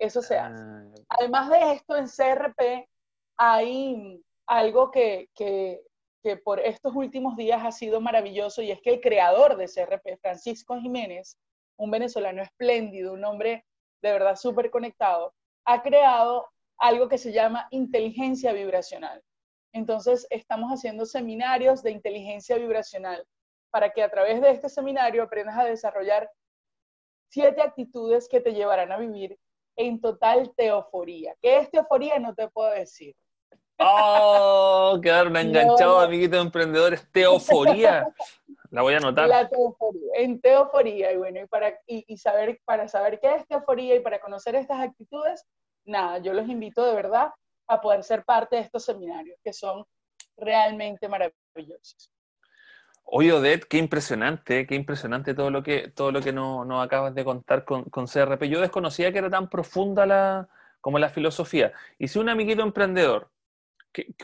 Eso 0.00 0.20
se 0.20 0.36
hace. 0.36 0.60
Ah, 0.60 0.82
Además 1.10 1.48
de 1.48 1.72
esto, 1.74 1.96
en 1.96 2.06
CRP 2.08 2.88
hay 3.36 4.20
algo 4.46 4.90
que, 4.90 5.28
que, 5.36 5.80
que, 6.24 6.36
por 6.36 6.58
estos 6.58 6.92
últimos 6.96 7.36
días 7.36 7.64
ha 7.64 7.70
sido 7.70 8.00
maravilloso 8.00 8.62
y 8.62 8.72
es 8.72 8.80
que 8.80 8.94
el 8.94 9.00
creador 9.00 9.56
de 9.56 9.68
CRP, 9.68 10.18
Francisco 10.20 10.76
Jiménez, 10.80 11.38
un 11.76 11.92
venezolano 11.92 12.42
espléndido, 12.42 13.12
un 13.12 13.24
hombre 13.24 13.64
de 14.02 14.10
verdad 14.10 14.34
súper 14.34 14.72
conectado, 14.72 15.32
ha 15.66 15.82
creado 15.82 16.48
algo 16.80 17.08
que 17.08 17.18
se 17.18 17.32
llama 17.32 17.68
inteligencia 17.70 18.52
vibracional. 18.52 19.22
Entonces, 19.72 20.26
estamos 20.30 20.72
haciendo 20.72 21.06
seminarios 21.06 21.82
de 21.82 21.92
inteligencia 21.92 22.56
vibracional 22.56 23.24
para 23.70 23.90
que 23.90 24.02
a 24.02 24.10
través 24.10 24.40
de 24.40 24.50
este 24.50 24.68
seminario 24.68 25.22
aprendas 25.22 25.56
a 25.56 25.64
desarrollar 25.64 26.28
siete 27.28 27.62
actitudes 27.62 28.28
que 28.28 28.40
te 28.40 28.52
llevarán 28.52 28.90
a 28.90 28.98
vivir 28.98 29.38
en 29.76 30.00
total 30.00 30.52
teoforía. 30.56 31.36
¿Qué 31.40 31.58
es 31.58 31.70
teoforía? 31.70 32.18
No 32.18 32.34
te 32.34 32.48
puedo 32.48 32.70
decir. 32.70 33.14
Oh, 33.78 34.98
quedaron 35.02 35.36
enganchados, 35.36 36.04
amiguitos 36.04 36.44
emprendedores. 36.44 37.06
Teoforía. 37.12 38.12
La 38.70 38.82
voy 38.82 38.94
a 38.94 38.96
anotar. 38.98 39.28
La 39.28 39.48
teoforía, 39.48 40.12
en 40.14 40.40
teoforía. 40.40 41.12
Y 41.12 41.16
bueno, 41.16 41.40
y 41.40 41.46
para, 41.46 41.78
y, 41.86 42.16
saber, 42.16 42.60
para 42.64 42.88
saber 42.88 43.20
qué 43.20 43.34
es 43.36 43.46
teoforía 43.46 43.96
y 43.96 44.00
para 44.00 44.20
conocer 44.20 44.54
estas 44.54 44.80
actitudes, 44.80 45.46
nada, 45.84 46.18
yo 46.18 46.32
los 46.32 46.48
invito 46.48 46.84
de 46.84 46.94
verdad 46.94 47.30
a 47.66 47.80
poder 47.80 48.02
ser 48.02 48.24
parte 48.24 48.56
de 48.56 48.62
estos 48.62 48.84
seminarios 48.84 49.38
que 49.42 49.52
son 49.52 49.84
realmente 50.36 51.08
maravillosos. 51.08 52.10
Oye, 53.04 53.32
Odette, 53.32 53.64
qué 53.64 53.78
impresionante, 53.78 54.66
qué 54.66 54.74
impresionante 54.76 55.34
todo 55.34 55.50
lo 55.50 55.62
que, 55.62 55.88
todo 55.88 56.12
lo 56.12 56.20
que 56.20 56.32
nos 56.32 56.66
no 56.66 56.80
acabas 56.80 57.14
de 57.14 57.24
contar 57.24 57.64
con, 57.64 57.84
con, 57.84 58.06
CRP. 58.06 58.48
Yo 58.48 58.60
desconocía 58.60 59.12
que 59.12 59.18
era 59.18 59.30
tan 59.30 59.48
profunda 59.48 60.06
la, 60.06 60.48
como 60.80 60.98
la 60.98 61.08
filosofía. 61.08 61.72
Y 61.98 62.08
si 62.08 62.18
un 62.18 62.28
amiguito 62.28 62.62
emprendedor, 62.62 63.30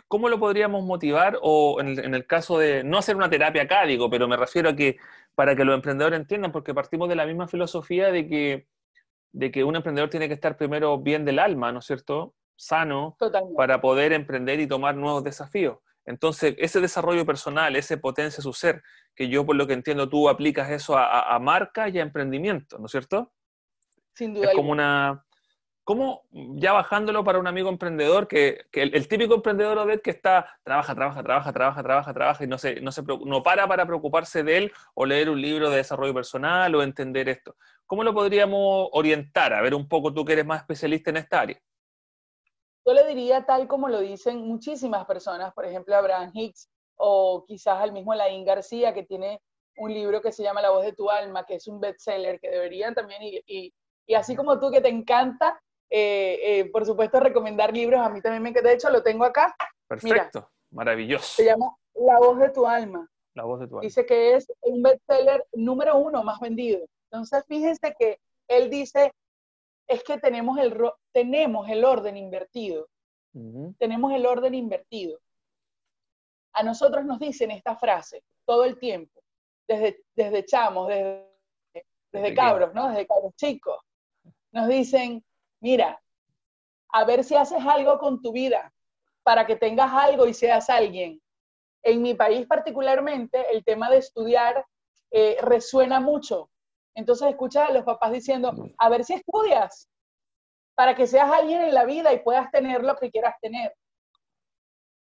¿cómo 0.09 0.29
lo 0.29 0.39
podríamos 0.39 0.85
motivar? 0.85 1.39
O 1.43 1.81
en 1.81 1.89
el, 1.89 1.99
en 1.99 2.15
el, 2.15 2.27
caso 2.27 2.59
de, 2.59 2.85
no 2.85 2.99
hacer 2.99 3.17
una 3.17 3.31
terapia 3.31 3.63
acá, 3.63 3.85
digo, 3.85 4.09
pero 4.09 4.29
me 4.29 4.37
refiero 4.37 4.71
a 4.71 4.77
que 4.77 4.99
para 5.35 5.57
que 5.57 5.65
los 5.65 5.75
emprendedores 5.75 6.19
entiendan, 6.19 6.53
porque 6.53 6.75
partimos 6.75 7.09
de 7.09 7.17
la 7.17 7.27
misma 7.27 7.49
filosofía 7.49 8.11
de 8.13 8.29
que, 8.29 8.67
de 9.33 9.51
que 9.51 9.65
un 9.65 9.77
emprendedor 9.77 10.11
tiene 10.11 10.29
que 10.29 10.35
estar 10.35 10.57
primero 10.57 10.99
bien 10.99 11.25
del 11.25 11.39
alma, 11.39 11.73
¿no 11.73 11.81
es 11.81 11.87
cierto? 11.87 12.35
Sano, 12.57 13.17
para 13.57 13.81
poder 13.81 14.13
emprender 14.13 14.61
y 14.61 14.67
tomar 14.67 14.97
nuevos 14.97 15.23
desafíos. 15.23 15.79
Entonces, 16.07 16.55
ese 16.59 16.81
desarrollo 16.81 17.27
personal, 17.27 17.75
ese 17.77 17.99
potencia 17.99 18.43
su 18.43 18.53
ser, 18.53 18.83
que 19.15 19.29
yo 19.29 19.45
por 19.45 19.57
lo 19.57 19.67
que 19.67 19.73
entiendo 19.73 20.09
tú 20.09 20.29
aplicas 20.29 20.71
eso 20.71 20.97
a, 20.97 21.35
a, 21.35 21.39
marca 21.41 21.89
y 21.89 21.99
a 21.99 22.03
emprendimiento, 22.03 22.79
¿no 22.79 22.87
es 22.87 22.93
cierto? 22.93 23.33
Sin 24.15 24.33
duda. 24.33 24.51
Es 24.51 24.55
como 24.55 24.71
una... 24.71 25.23
¿Cómo, 25.83 26.25
ya 26.33 26.73
bajándolo 26.73 27.23
para 27.23 27.39
un 27.39 27.47
amigo 27.47 27.69
emprendedor, 27.69 28.27
que, 28.27 28.67
que 28.73 28.83
el, 28.83 29.07
típico 29.07 29.37
emprendedor 29.37 29.79
Odette 29.79 30.03
que 30.03 30.11
está, 30.11 30.59
trabaja, 30.65 30.97
trabaja, 30.97 31.23
trabaja, 31.23 31.53
trabaja, 31.53 31.83
trabaja, 31.85 32.13
trabaja 32.13 32.45
y 32.45 32.49
no, 32.49 32.59
se, 32.59 32.81
no, 32.81 32.91
se, 32.91 33.05
no 33.05 33.45
para 33.45 33.69
para 33.69 33.87
preocuparse 33.87 34.43
de 34.43 34.59
él 34.59 34.73
o 34.95 35.07
leer 35.07 35.31
un 35.31 35.41
libro 35.41 35.71
de 35.71 35.77
desarrollo 35.77 36.13
personal 36.13 36.75
o 36.75 36.83
entender 36.83 37.29
esto? 37.29 37.55
¿Cómo 37.87 38.03
lo 38.03 38.13
podríamos 38.13 38.89
orientar? 38.93 39.55
A 39.55 39.63
ver 39.63 39.75
un 39.75 39.89
poco 39.89 40.13
tú 40.13 40.25
que 40.25 40.33
eres 40.33 40.47
más 40.47 40.61
especialista 40.61 41.11
en 41.11 41.19
esta 41.19 41.41
área. 41.41 41.61
Yo 42.85 42.93
le 42.93 43.07
diría 43.07 43.45
tal 43.45 43.67
como 43.69 43.89
lo 43.89 44.01
dicen 44.01 44.47
muchísimas 44.47 45.07
personas, 45.07 45.53
por 45.55 45.65
ejemplo, 45.65 45.95
Abraham 45.97 46.31
Hicks 46.35 46.69
o 46.97 47.45
quizás 47.47 47.81
al 47.81 47.93
mismo 47.93 48.15
Laín 48.15 48.45
García, 48.45 48.95
que 48.95 49.05
tiene 49.05 49.41
un 49.77 49.93
libro 49.93 50.21
que 50.21 50.33
se 50.33 50.43
llama 50.43 50.63
La 50.63 50.71
voz 50.71 50.85
de 50.85 50.93
tu 50.93 51.11
alma, 51.11 51.45
que 51.45 51.57
es 51.57 51.67
un 51.69 51.81
bestseller, 51.81 52.41
que 52.41 52.49
deberían 52.49 52.95
también, 52.95 53.23
y, 53.23 53.73
y, 54.07 54.15
así 54.15 54.35
como 54.35 54.59
tú 54.59 54.71
que 54.71 54.81
te 54.81 54.89
encanta, 54.89 55.61
eh, 55.91 56.39
eh, 56.43 56.71
por 56.71 56.87
supuesto, 56.87 57.21
recomendar 57.21 57.73
libros, 57.73 58.01
a 58.01 58.09
mí 58.09 58.21
también 58.21 58.43
me 58.43 58.49
encanta, 58.51 58.69
de 58.69 58.77
hecho 58.77 58.91
lo 58.91 59.03
tengo 59.03 59.25
acá. 59.25 59.55
Perfecto, 59.87 60.51
maravilloso. 60.71 61.35
Se 61.37 61.45
llama 61.45 61.77
La 61.95 62.19
voz 62.19 62.39
de 62.39 62.51
tu 62.51 62.67
alma. 62.67 63.07
La 63.35 63.45
voz 63.45 63.61
de 63.61 63.67
tu 63.67 63.75
alma. 63.75 63.83
Dice 63.83 64.07
que 64.07 64.35
es 64.35 64.51
un 64.63 64.83
bestseller 64.83 65.45
número 65.53 65.99
uno 65.99 66.23
más 66.23 66.41
vendido. 66.41 66.87
Entonces, 67.11 67.45
fíjense 67.47 67.95
que 67.99 68.21
él 68.49 68.71
dice, 68.71 69.13
es 69.87 70.03
que 70.03 70.19
tenemos 70.19 70.59
el, 70.59 70.77
tenemos 71.13 71.69
el 71.69 71.85
orden 71.85 72.17
invertido. 72.17 72.89
Tenemos 73.79 74.13
el 74.15 74.25
orden 74.25 74.55
invertido. 74.55 75.21
A 76.55 76.63
nosotros 76.63 77.05
nos 77.05 77.19
dicen 77.19 77.51
esta 77.51 77.77
frase 77.77 78.23
todo 78.47 78.65
el 78.65 78.79
tiempo, 78.79 79.21
desde, 79.69 80.05
desde 80.15 80.47
chamos, 80.47 80.89
desde, 80.89 81.27
desde 82.13 82.35
cabros, 82.35 82.73
¿no? 82.73 82.89
Desde 82.89 83.07
cabros 83.07 83.35
chicos. 83.37 83.77
Nos 84.53 84.69
dicen, 84.69 85.23
mira, 85.61 86.01
a 86.89 87.05
ver 87.05 87.25
si 87.25 87.35
haces 87.35 87.61
algo 87.61 87.99
con 87.99 88.23
tu 88.23 88.33
vida 88.33 88.73
para 89.23 89.47
que 89.47 89.57
tengas 89.57 89.93
algo 89.93 90.27
y 90.27 90.33
seas 90.33 90.71
alguien. 90.71 91.21
En 91.83 92.01
mi 92.01 92.15
país 92.15 92.47
particularmente, 92.47 93.45
el 93.53 93.65
tema 93.65 93.91
de 93.91 93.99
estudiar 93.99 94.65
eh, 95.11 95.37
resuena 95.43 96.01
mucho 96.01 96.49
entonces 96.97 97.29
escucha 97.29 97.67
a 97.67 97.73
los 97.73 97.85
papás 97.85 98.11
diciendo, 98.11 98.53
a 98.79 98.89
ver 98.89 99.05
si 99.05 99.13
estudias 99.15 99.89
para 100.75 100.95
que 100.95 101.07
seas 101.07 101.31
alguien 101.31 101.61
en 101.61 101.75
la 101.75 101.85
vida 101.85 102.13
y 102.13 102.21
puedas 102.21 102.51
tener 102.51 102.83
lo 102.83 102.97
que 102.97 103.11
quieras 103.11 103.35
tener. 103.41 103.75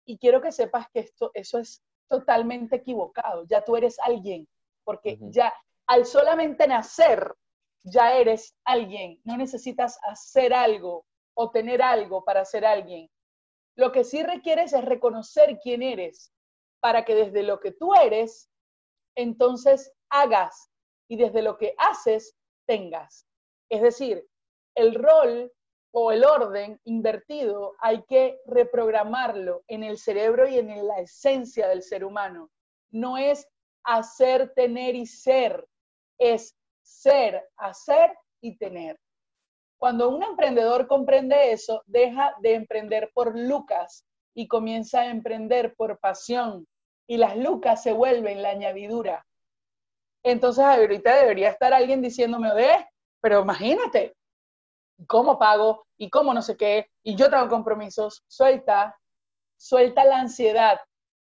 Y 0.06 0.18
quiero 0.18 0.42
que 0.42 0.52
sepas 0.52 0.86
que 0.92 1.00
esto, 1.00 1.30
eso 1.32 1.58
es 1.58 1.82
totalmente 2.08 2.76
equivocado. 2.76 3.44
Ya 3.48 3.64
tú 3.64 3.76
eres 3.76 3.98
alguien, 3.98 4.46
porque 4.84 5.18
ya 5.20 5.52
al 5.86 6.04
solamente 6.04 6.68
nacer, 6.68 7.34
ya 7.82 8.14
eres 8.14 8.54
alguien. 8.64 9.18
No 9.24 9.38
necesitas 9.38 9.98
hacer 10.02 10.52
algo 10.52 11.06
o 11.34 11.50
tener 11.50 11.80
algo 11.80 12.24
para 12.24 12.44
ser 12.44 12.66
alguien. 12.66 13.08
Lo 13.74 13.90
que 13.90 14.04
sí 14.04 14.22
requieres 14.22 14.74
es 14.74 14.84
reconocer 14.84 15.58
quién 15.62 15.82
eres, 15.82 16.30
para 16.80 17.06
que 17.06 17.14
desde 17.14 17.42
lo 17.42 17.58
que 17.58 17.72
tú 17.72 17.94
eres, 17.94 18.50
entonces 19.14 19.92
hagas 20.10 20.70
y 21.08 21.16
desde 21.16 21.42
lo 21.42 21.56
que 21.56 21.74
haces 21.78 22.36
tengas. 22.66 23.26
Es 23.68 23.82
decir, 23.82 24.26
el 24.74 24.94
rol 24.94 25.52
o 25.92 26.12
el 26.12 26.24
orden 26.24 26.78
invertido 26.84 27.74
hay 27.80 28.02
que 28.04 28.38
reprogramarlo 28.46 29.62
en 29.66 29.82
el 29.82 29.98
cerebro 29.98 30.46
y 30.48 30.58
en 30.58 30.86
la 30.86 30.98
esencia 30.98 31.68
del 31.68 31.82
ser 31.82 32.04
humano. 32.04 32.50
No 32.90 33.16
es 33.16 33.48
hacer, 33.82 34.52
tener 34.54 34.94
y 34.94 35.06
ser, 35.06 35.66
es 36.18 36.54
ser, 36.82 37.48
hacer 37.56 38.14
y 38.40 38.58
tener. 38.58 38.98
Cuando 39.78 40.08
un 40.08 40.22
emprendedor 40.22 40.86
comprende 40.86 41.52
eso, 41.52 41.82
deja 41.86 42.34
de 42.40 42.54
emprender 42.54 43.10
por 43.14 43.38
lucas 43.38 44.04
y 44.34 44.48
comienza 44.48 45.00
a 45.00 45.10
emprender 45.10 45.74
por 45.76 45.98
pasión. 45.98 46.66
Y 47.06 47.18
las 47.18 47.36
lucas 47.36 47.82
se 47.82 47.92
vuelven 47.92 48.42
la 48.42 48.50
añadidura. 48.50 49.26
Entonces 50.28 50.64
ahorita 50.64 51.14
debería 51.14 51.50
estar 51.50 51.72
alguien 51.72 52.02
diciéndome, 52.02 52.52
ve, 52.52 52.84
pero 53.20 53.42
imagínate, 53.42 54.16
¿cómo 55.06 55.38
pago? 55.38 55.86
¿Y 55.96 56.10
cómo 56.10 56.34
no 56.34 56.42
sé 56.42 56.56
qué? 56.56 56.90
Y 57.04 57.14
yo 57.14 57.30
tengo 57.30 57.46
compromisos. 57.48 58.24
Suelta, 58.26 58.98
suelta 59.56 60.04
la 60.04 60.18
ansiedad. 60.18 60.80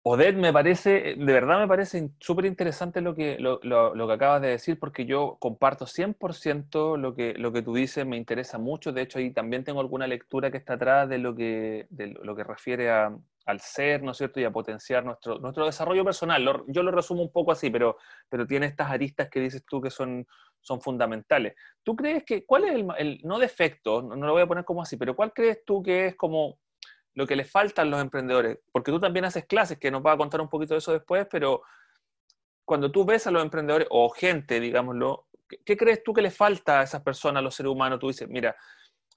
Odette, 0.09 0.37
me 0.37 0.53
parece, 0.53 1.17
de 1.17 1.33
verdad 1.33 1.59
me 1.59 1.67
parece 1.67 2.11
súper 2.21 2.45
interesante 2.45 3.01
lo 3.01 3.17
que, 3.17 3.39
lo, 3.41 3.59
que 3.59 4.13
acabas 4.13 4.41
de 4.41 4.51
decir, 4.51 4.79
porque 4.79 5.05
yo 5.05 5.37
comparto 5.41 5.85
100% 5.85 6.97
lo 6.97 7.17
que, 7.17 7.35
lo 7.35 7.51
que 7.53 7.63
tú 7.63 7.75
dices, 7.75 8.07
me 8.07 8.17
interesa 8.17 8.57
mucho. 8.57 8.93
De 8.93 9.03
hecho, 9.03 9.19
ahí 9.19 9.33
también 9.33 9.65
tengo 9.65 9.81
alguna 9.81 10.07
lectura 10.07 10.53
que 10.53 10.59
está 10.59 10.75
atrás 10.75 11.09
de 11.09 11.19
lo 11.19 11.35
que, 11.35 11.89
de 11.91 12.15
lo 12.23 12.37
que 12.37 12.45
refiere 12.45 12.89
al 12.89 13.61
ser, 13.61 14.05
¿no 14.05 14.13
es 14.13 14.19
cierto? 14.19 14.39
Y 14.39 14.45
a 14.45 14.53
potenciar 14.53 15.05
nuestro, 15.05 15.41
nuestro 15.41 15.67
desarrollo 15.67 16.05
personal. 16.05 16.63
yo 16.69 16.85
lo 16.85 16.93
resumo 16.93 17.23
un 17.23 17.33
poco 17.33 17.51
así, 17.51 17.69
pero, 17.69 17.97
pero 18.29 18.47
tiene 18.47 18.67
estas 18.67 18.89
aristas 18.89 19.29
que 19.29 19.41
dices 19.41 19.65
tú 19.69 19.81
que 19.81 19.91
son, 19.91 20.25
son 20.61 20.81
fundamentales. 20.81 21.55
¿Tú 21.83 21.97
crees 21.97 22.23
que, 22.23 22.47
cuál 22.47 22.63
es 22.63 22.87
el, 22.99 23.21
no 23.25 23.41
defecto, 23.41 24.03
no, 24.03 24.15
lo 24.15 24.33
voy 24.35 24.43
a 24.43 24.47
poner 24.47 24.65
como 24.65 24.83
así, 24.83 24.97
pero 24.97 25.17
cuál 25.17 25.33
crees 25.33 25.65
tú 25.65 25.83
que 25.83 26.07
es 26.07 26.15
como 26.15 26.61
lo 27.17 27.27
que 27.27 27.35
les 27.35 27.51
falta 27.51 27.83
a 27.83 27.85
los 27.85 28.01
emprendedores? 28.01 28.59
Porque 28.71 28.93
tú 28.93 29.01
también 29.01 29.25
haces 29.25 29.47
clases, 29.47 29.79
que 29.79 29.91
nos 29.91 30.05
va 30.05 30.13
a 30.13 30.17
contar 30.17 30.41
un 30.41 30.49
poquito 30.49 30.75
de 30.75 30.79
eso 30.79 30.93
después, 30.93 31.27
pero 31.31 31.63
cuando 32.65 32.93
tú 32.93 33.05
ves 33.05 33.27
a 33.27 33.31
los 33.31 33.43
emprendedores 33.43 33.89
o 33.91 34.11
gente, 34.11 34.61
digámoslo, 34.61 35.27
¿qué, 35.65 35.77
crees 35.77 36.03
tú 36.03 36.13
que 36.13 36.23
les 36.23 36.37
falta 36.37 36.81
a 36.81 36.83
esas 36.83 37.03
personas, 37.03 37.41
a 37.41 37.43
los 37.43 37.55
seres 37.55 37.73
humanos? 37.73 37.99
Tú 37.99 38.09
dices, 38.09 38.29
mira, 38.29 38.55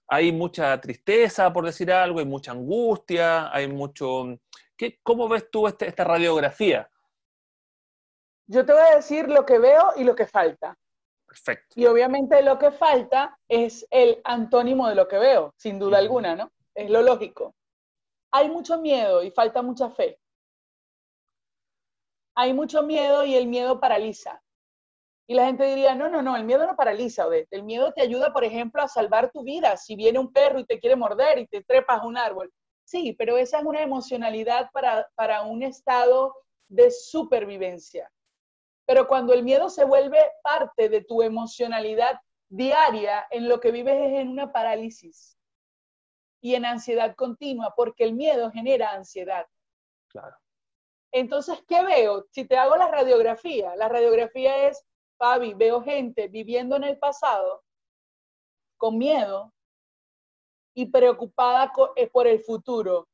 hay 0.08 0.32
mucha 0.32 0.80
tristeza, 0.80 1.52
por 1.52 1.66
decir 1.66 1.92
algo, 1.92 2.20
hay 2.20 2.26
mucha 2.26 2.52
angustia, 2.52 3.54
hay 3.54 3.68
mucho... 3.68 4.38
¿Qué, 4.78 5.00
¿Cómo 5.04 5.28
ves 5.28 5.52
tú 5.52 5.68
este, 5.68 5.88
esta 5.88 6.06
radiografía? 6.06 6.90
Yo 8.48 8.66
te 8.66 8.72
voy 8.72 8.82
a 8.82 8.96
decir 8.96 9.28
lo 9.28 9.46
que 9.46 9.60
veo 9.60 9.92
y 9.98 10.06
lo 10.06 10.16
que 10.16 10.26
falta. 10.26 10.78
Perfecto. 11.28 11.76
Y 11.76 11.86
obviamente 11.86 12.42
lo 12.42 12.58
que 12.58 12.72
falta 12.72 13.38
es 13.48 13.86
el 13.92 14.22
antónimo 14.24 14.88
de 14.88 14.96
lo 14.96 15.08
que 15.08 15.18
veo, 15.18 15.54
sin 15.58 15.78
duda 15.78 15.98
alguna, 15.98 16.36
¿no? 16.36 16.52
Es 16.74 16.90
lo 16.90 17.02
lógico. 17.02 17.56
Hay 18.32 18.50
mucho 18.50 18.80
miedo 18.80 19.24
y 19.24 19.32
falta 19.32 19.62
mucha 19.62 19.90
fe. 19.90 20.20
Hay 22.36 22.54
mucho 22.54 22.84
miedo 22.84 23.26
y 23.26 23.36
el 23.36 23.48
miedo 23.48 23.80
paraliza. 23.80 24.42
Y 25.28 25.36
la 25.36 25.46
gente 25.46 25.64
diría, 25.66 25.94
no, 25.96 26.10
no, 26.10 26.22
no, 26.22 26.36
el 26.36 26.44
miedo 26.44 26.66
no 26.66 26.76
paraliza, 26.76 27.28
Odette. 27.28 27.48
El 27.52 27.64
miedo 27.64 27.92
te 27.94 28.02
ayuda, 28.02 28.34
por 28.34 28.44
ejemplo, 28.44 28.82
a 28.82 28.88
salvar 28.88 29.32
tu 29.32 29.44
vida. 29.44 29.78
Si 29.78 29.96
viene 29.96 30.20
un 30.20 30.32
perro 30.32 30.60
y 30.60 30.66
te 30.66 30.80
quiere 30.80 30.96
morder 30.96 31.38
y 31.40 31.48
te 31.48 31.64
trepas 31.64 32.02
a 32.02 32.06
un 32.06 32.18
árbol. 32.18 32.52
Sí, 32.84 33.14
pero 33.14 33.38
esa 33.38 33.60
es 33.60 33.66
una 33.66 33.82
emocionalidad 33.82 34.72
para, 34.72 35.08
para 35.16 35.44
un 35.44 35.62
estado 35.62 36.34
de 36.68 36.90
supervivencia. 36.90 38.12
Pero 38.88 39.08
cuando 39.08 39.34
el 39.34 39.44
miedo 39.44 39.70
se 39.70 39.86
vuelve 39.86 40.20
parte 40.42 40.90
de 40.90 41.04
tu 41.04 41.22
emocionalidad 41.22 42.20
diaria, 42.48 43.28
en 43.30 43.48
lo 43.48 43.60
que 43.60 43.72
vives 43.72 44.00
es 44.00 44.20
en 44.20 44.30
una 44.30 44.52
parálisis 44.52 45.39
y 46.42 46.56
en 46.56 46.66
ansiedad 46.66 47.16
continua, 47.16 47.74
porque 47.76 48.04
el 48.04 48.14
miedo 48.14 48.52
genera 48.52 48.94
ansiedad. 48.94 49.48
Claro. 50.08 50.38
Entonces, 51.12 51.64
¿qué 51.68 51.84
veo? 51.84 52.28
Si 52.32 52.46
te 52.46 52.58
hago 52.58 52.76
la 52.76 52.88
radiografía, 52.88 53.76
la 53.76 53.90
radiografía 53.90 54.68
es, 54.68 54.86
Fabi, 55.18 55.54
veo 55.54 55.82
gente 55.82 56.28
viviendo 56.28 56.76
en 56.76 56.84
el 56.84 56.98
pasado 56.98 57.64
con 58.78 58.98
miedo 58.98 59.54
y 60.74 60.86
preocupada 60.86 61.74
eh, 61.96 62.08
por 62.08 62.28
el 62.28 62.40
futuro, 62.40 63.10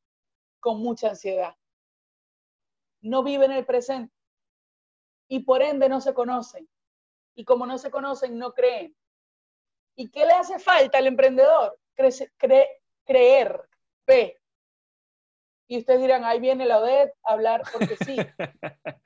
con 0.60 0.82
mucha 0.82 1.10
ansiedad. 1.10 1.56
No 3.02 3.24
vive 3.24 3.46
en 3.46 3.54
el 3.54 3.66
presente 3.66 4.14
y 5.28 5.40
por 5.40 5.62
ende 5.62 5.90
no 5.90 6.02
se 6.02 6.14
conocen. 6.14 6.70
Y 7.34 7.44
como 7.44 7.66
no 7.66 7.78
se 7.78 7.92
conocen, 7.92 8.38
no 8.38 8.54
creen. 8.54 8.96
¿Y 9.96 10.10
qué 10.10 10.26
le 10.26 10.34
hace 10.34 10.60
falta 10.60 10.98
al 10.98 11.08
emprendedor? 11.08 11.78
Creer, 13.06 13.62
fe. 14.06 14.40
Y 15.68 15.80
ustedes 15.80 16.02
dirán, 16.02 16.24
ahí 16.24 16.40
viene 16.40 16.66
la 16.66 16.80
ODED 16.80 17.10
a 17.24 17.34
hablar 17.34 17.64
porque 17.72 17.96
sí. 17.98 18.18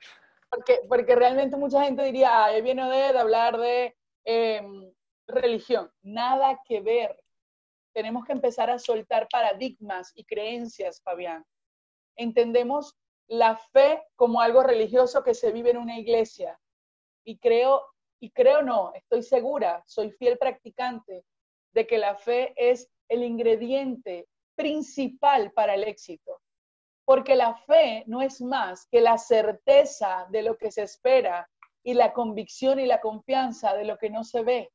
Porque, 0.52 0.80
porque 0.90 1.16
realmente 1.16 1.56
mucha 1.58 1.84
gente 1.84 2.04
diría, 2.04 2.46
ahí 2.46 2.64
viene 2.64 2.84
ODED 2.84 3.16
a 3.16 3.22
hablar 3.22 3.60
de 3.60 3.96
em, 4.26 4.92
religión. 5.28 5.92
Nada 6.02 6.60
que 6.66 6.82
ver. 6.82 7.16
Tenemos 7.94 8.26
que 8.26 8.32
empezar 8.32 8.72
a 8.72 8.80
soltar 8.80 9.28
paradigmas 9.30 10.12
y 10.16 10.26
creencias, 10.26 11.04
Fabián. 11.04 11.46
Entendemos 12.16 12.98
la 13.28 13.58
fe 13.58 14.02
como 14.16 14.42
algo 14.42 14.64
religioso 14.64 15.24
que 15.24 15.36
se 15.36 15.52
vive 15.52 15.70
en 15.70 15.78
una 15.78 16.00
iglesia. 16.00 16.60
Y 17.24 17.38
creo, 17.38 17.86
y 18.20 18.32
creo 18.32 18.64
no, 18.64 18.92
estoy 18.96 19.22
segura, 19.22 19.84
soy 19.86 20.12
fiel 20.12 20.38
practicante 20.40 21.26
de 21.74 21.86
que 21.86 22.00
la 22.00 22.16
fe 22.16 22.54
es 22.58 22.90
el 23.10 23.24
ingrediente 23.24 24.28
principal 24.56 25.52
para 25.52 25.74
el 25.76 25.84
éxito. 25.84 26.42
Porque 27.06 27.36
la 27.36 27.56
fe 27.56 28.04
no 28.08 28.22
es 28.22 28.42
más 28.42 28.88
que 28.88 29.02
la 29.02 29.18
certeza 29.18 30.28
de 30.30 30.44
lo 30.44 30.58
que 30.58 30.72
se 30.72 30.84
espera 30.84 31.50
y 31.84 31.94
la 31.94 32.14
convicción 32.14 32.80
y 32.80 32.86
la 32.86 33.02
confianza 33.02 33.74
de 33.74 33.86
lo 33.86 33.98
que 33.98 34.10
no 34.10 34.24
se 34.24 34.44
ve. 34.44 34.72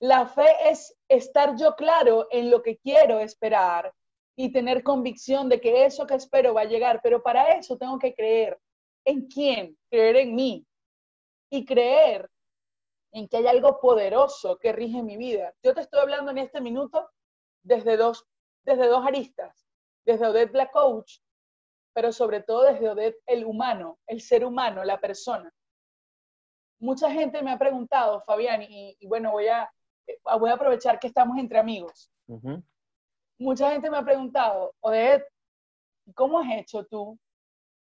La 0.00 0.26
fe 0.26 0.70
es 0.70 0.94
estar 1.08 1.56
yo 1.56 1.74
claro 1.74 2.28
en 2.30 2.50
lo 2.50 2.62
que 2.62 2.76
quiero 2.78 3.18
esperar 3.18 3.92
y 4.36 4.52
tener 4.52 4.82
convicción 4.82 5.48
de 5.48 5.60
que 5.60 5.84
eso 5.86 6.06
que 6.06 6.14
espero 6.14 6.54
va 6.54 6.62
a 6.62 6.66
llegar, 6.66 7.00
pero 7.02 7.22
para 7.22 7.52
eso 7.52 7.78
tengo 7.78 7.98
que 7.98 8.14
creer. 8.14 8.58
¿En 9.04 9.26
quién? 9.26 9.76
Creer 9.90 10.16
en 10.16 10.34
mí. 10.34 10.66
Y 11.50 11.64
creer 11.64 12.28
en 13.16 13.28
que 13.28 13.38
hay 13.38 13.46
algo 13.46 13.80
poderoso 13.80 14.58
que 14.58 14.72
rige 14.72 15.02
mi 15.02 15.16
vida. 15.16 15.54
Yo 15.62 15.74
te 15.74 15.80
estoy 15.80 16.00
hablando 16.00 16.30
en 16.30 16.38
este 16.38 16.60
minuto 16.60 17.10
desde 17.62 17.96
dos, 17.96 18.26
desde 18.64 18.88
dos 18.88 19.06
aristas, 19.06 19.66
desde 20.04 20.26
Odette 20.26 20.54
la 20.54 20.70
coach, 20.70 21.18
pero 21.94 22.12
sobre 22.12 22.42
todo 22.42 22.64
desde 22.64 22.90
Odette 22.90 23.22
el 23.26 23.44
humano, 23.44 23.98
el 24.06 24.20
ser 24.20 24.44
humano, 24.44 24.84
la 24.84 25.00
persona. 25.00 25.50
Mucha 26.78 27.10
gente 27.10 27.42
me 27.42 27.52
ha 27.52 27.58
preguntado, 27.58 28.20
Fabián, 28.20 28.62
y, 28.62 28.98
bueno, 29.06 29.32
voy 29.32 29.48
a, 29.48 29.70
voy 30.38 30.50
a 30.50 30.54
aprovechar 30.54 30.98
que 30.98 31.06
estamos 31.06 31.38
entre 31.38 31.58
amigos 31.58 32.10
mucha 33.38 33.70
gente 33.70 33.90
me 33.90 33.98
ha 33.98 34.04
preguntado, 34.04 34.74
Odette, 34.80 35.26
¿cómo 36.14 36.38
has 36.38 36.50
hecho 36.52 36.84
tú? 36.86 37.18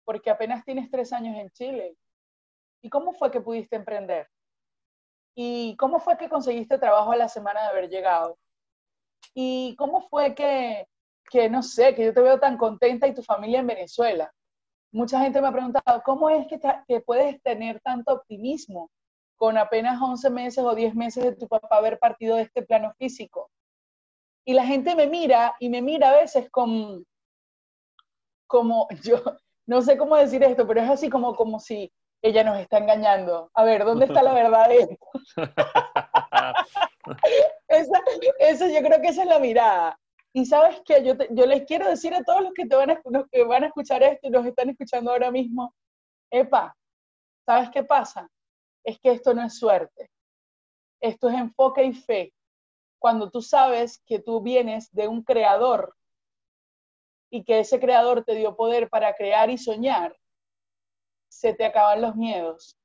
Porque 0.04 0.30
apenas 0.30 0.64
tienes 0.64 0.90
tres 0.90 1.12
años 1.12 1.36
en 1.36 1.50
Chile. 1.50 1.96
¿Y 2.82 2.88
cómo 2.88 3.12
fue 3.12 3.30
que 3.30 3.40
pudiste 3.40 3.76
emprender? 3.76 4.28
¿Y 5.38 5.76
cómo 5.76 6.00
fue 6.00 6.16
que 6.16 6.30
conseguiste 6.30 6.78
trabajo 6.78 7.12
a 7.12 7.16
la 7.16 7.28
semana 7.28 7.60
de 7.60 7.68
haber 7.68 7.90
llegado? 7.90 8.38
¿Y 9.34 9.76
cómo 9.76 10.00
fue 10.08 10.34
que, 10.34 10.88
que, 11.30 11.50
no 11.50 11.62
sé, 11.62 11.94
que 11.94 12.06
yo 12.06 12.14
te 12.14 12.22
veo 12.22 12.40
tan 12.40 12.56
contenta 12.56 13.06
y 13.06 13.14
tu 13.14 13.22
familia 13.22 13.60
en 13.60 13.66
Venezuela? 13.66 14.32
Mucha 14.92 15.20
gente 15.20 15.42
me 15.42 15.48
ha 15.48 15.52
preguntado, 15.52 16.02
¿cómo 16.06 16.30
es 16.30 16.46
que, 16.48 17.00
puedes 17.00 17.42
tener 17.42 17.80
tanto 17.82 18.14
optimismo 18.14 18.90
con 19.36 19.58
apenas 19.58 20.00
11 20.00 20.30
meses 20.30 20.64
o 20.64 20.74
10 20.74 20.94
meses 20.94 21.22
de 21.22 21.36
tu 21.36 21.46
papá 21.46 21.76
haber 21.76 21.98
partido 21.98 22.36
de 22.36 22.42
este 22.44 22.62
plano 22.62 22.94
físico? 22.96 23.50
Y 24.46 24.54
la 24.54 24.64
gente 24.64 24.94
me 24.94 25.06
mira 25.06 25.54
y 25.60 25.68
me 25.68 25.82
mira 25.82 26.08
a 26.08 26.16
veces 26.16 26.48
como, 26.50 27.02
como 28.46 28.88
yo, 29.04 29.22
no 29.66 29.82
sé 29.82 29.98
cómo 29.98 30.16
decir 30.16 30.42
esto, 30.42 30.66
pero 30.66 30.80
es 30.80 30.88
así 30.88 31.10
como, 31.10 31.36
como 31.36 31.60
si 31.60 31.92
ella 32.22 32.44
nos 32.44 32.58
está 32.58 32.78
engañando. 32.78 33.50
A 33.54 33.64
ver, 33.64 33.84
¿dónde 33.84 34.06
está 34.06 34.22
la 34.22 34.34
verdad 34.34 34.68
de 34.68 34.78
esto? 34.78 34.96
esa, 38.38 38.68
yo 38.68 38.82
creo 38.82 39.00
que 39.00 39.08
esa 39.08 39.22
es 39.22 39.28
la 39.28 39.38
mirada. 39.38 39.98
Y 40.32 40.44
sabes 40.44 40.80
que 40.84 41.04
yo, 41.04 41.14
yo 41.30 41.46
les 41.46 41.64
quiero 41.64 41.88
decir 41.88 42.14
a 42.14 42.22
todos 42.22 42.42
los 42.42 42.52
que, 42.52 42.66
te 42.66 42.76
van 42.76 42.90
a, 42.90 43.00
los 43.04 43.26
que 43.30 43.44
van 43.44 43.64
a 43.64 43.68
escuchar 43.68 44.02
esto 44.02 44.28
y 44.28 44.30
nos 44.30 44.44
están 44.44 44.68
escuchando 44.70 45.10
ahora 45.10 45.30
mismo, 45.30 45.74
epa, 46.30 46.76
¿sabes 47.46 47.70
qué 47.70 47.84
pasa? 47.84 48.28
Es 48.84 48.98
que 49.00 49.12
esto 49.12 49.32
no 49.32 49.44
es 49.44 49.58
suerte. 49.58 50.10
Esto 51.00 51.28
es 51.28 51.36
enfoque 51.36 51.84
y 51.84 51.94
fe 51.94 52.34
cuando 52.98 53.30
tú 53.30 53.42
sabes 53.42 54.02
que 54.06 54.18
tú 54.18 54.40
vienes 54.40 54.90
de 54.92 55.08
un 55.08 55.22
creador 55.22 55.94
y 57.30 57.44
que 57.44 57.60
ese 57.60 57.78
creador 57.78 58.24
te 58.24 58.34
dio 58.34 58.56
poder 58.56 58.88
para 58.88 59.14
crear 59.14 59.50
y 59.50 59.58
soñar, 59.58 60.16
se 61.28 61.54
te 61.54 61.64
acaban 61.64 62.02
los 62.02 62.16
miedos 62.16 62.78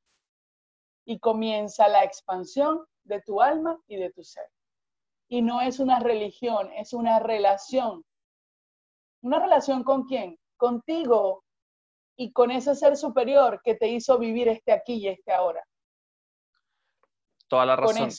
y 1.06 1.19
comienza 1.19 1.88
la 1.88 2.04
expansión 2.04 2.86
de 3.04 3.21
tu 3.21 3.41
alma 3.41 3.80
y 3.88 3.97
de 3.97 4.12
tu 4.12 4.23
ser. 4.23 4.45
Y 5.27 5.41
no 5.41 5.62
es 5.62 5.80
una 5.80 5.99
religión, 5.99 6.71
es 6.73 6.93
una 6.93 7.19
relación. 7.19 8.04
¿Una 9.21 9.39
relación 9.39 9.84
con 9.84 10.04
quién? 10.04 10.38
Contigo 10.58 11.43
y 12.17 12.32
con 12.32 12.51
ese 12.51 12.75
ser 12.75 12.97
superior 12.97 13.62
que 13.63 13.75
te 13.75 13.88
hizo 13.88 14.19
vivir 14.19 14.47
este 14.47 14.71
aquí 14.73 14.95
y 14.95 15.08
este 15.08 15.32
ahora. 15.32 15.63
Toda 17.47 17.65
la 17.65 17.75
razón. 17.75 18.10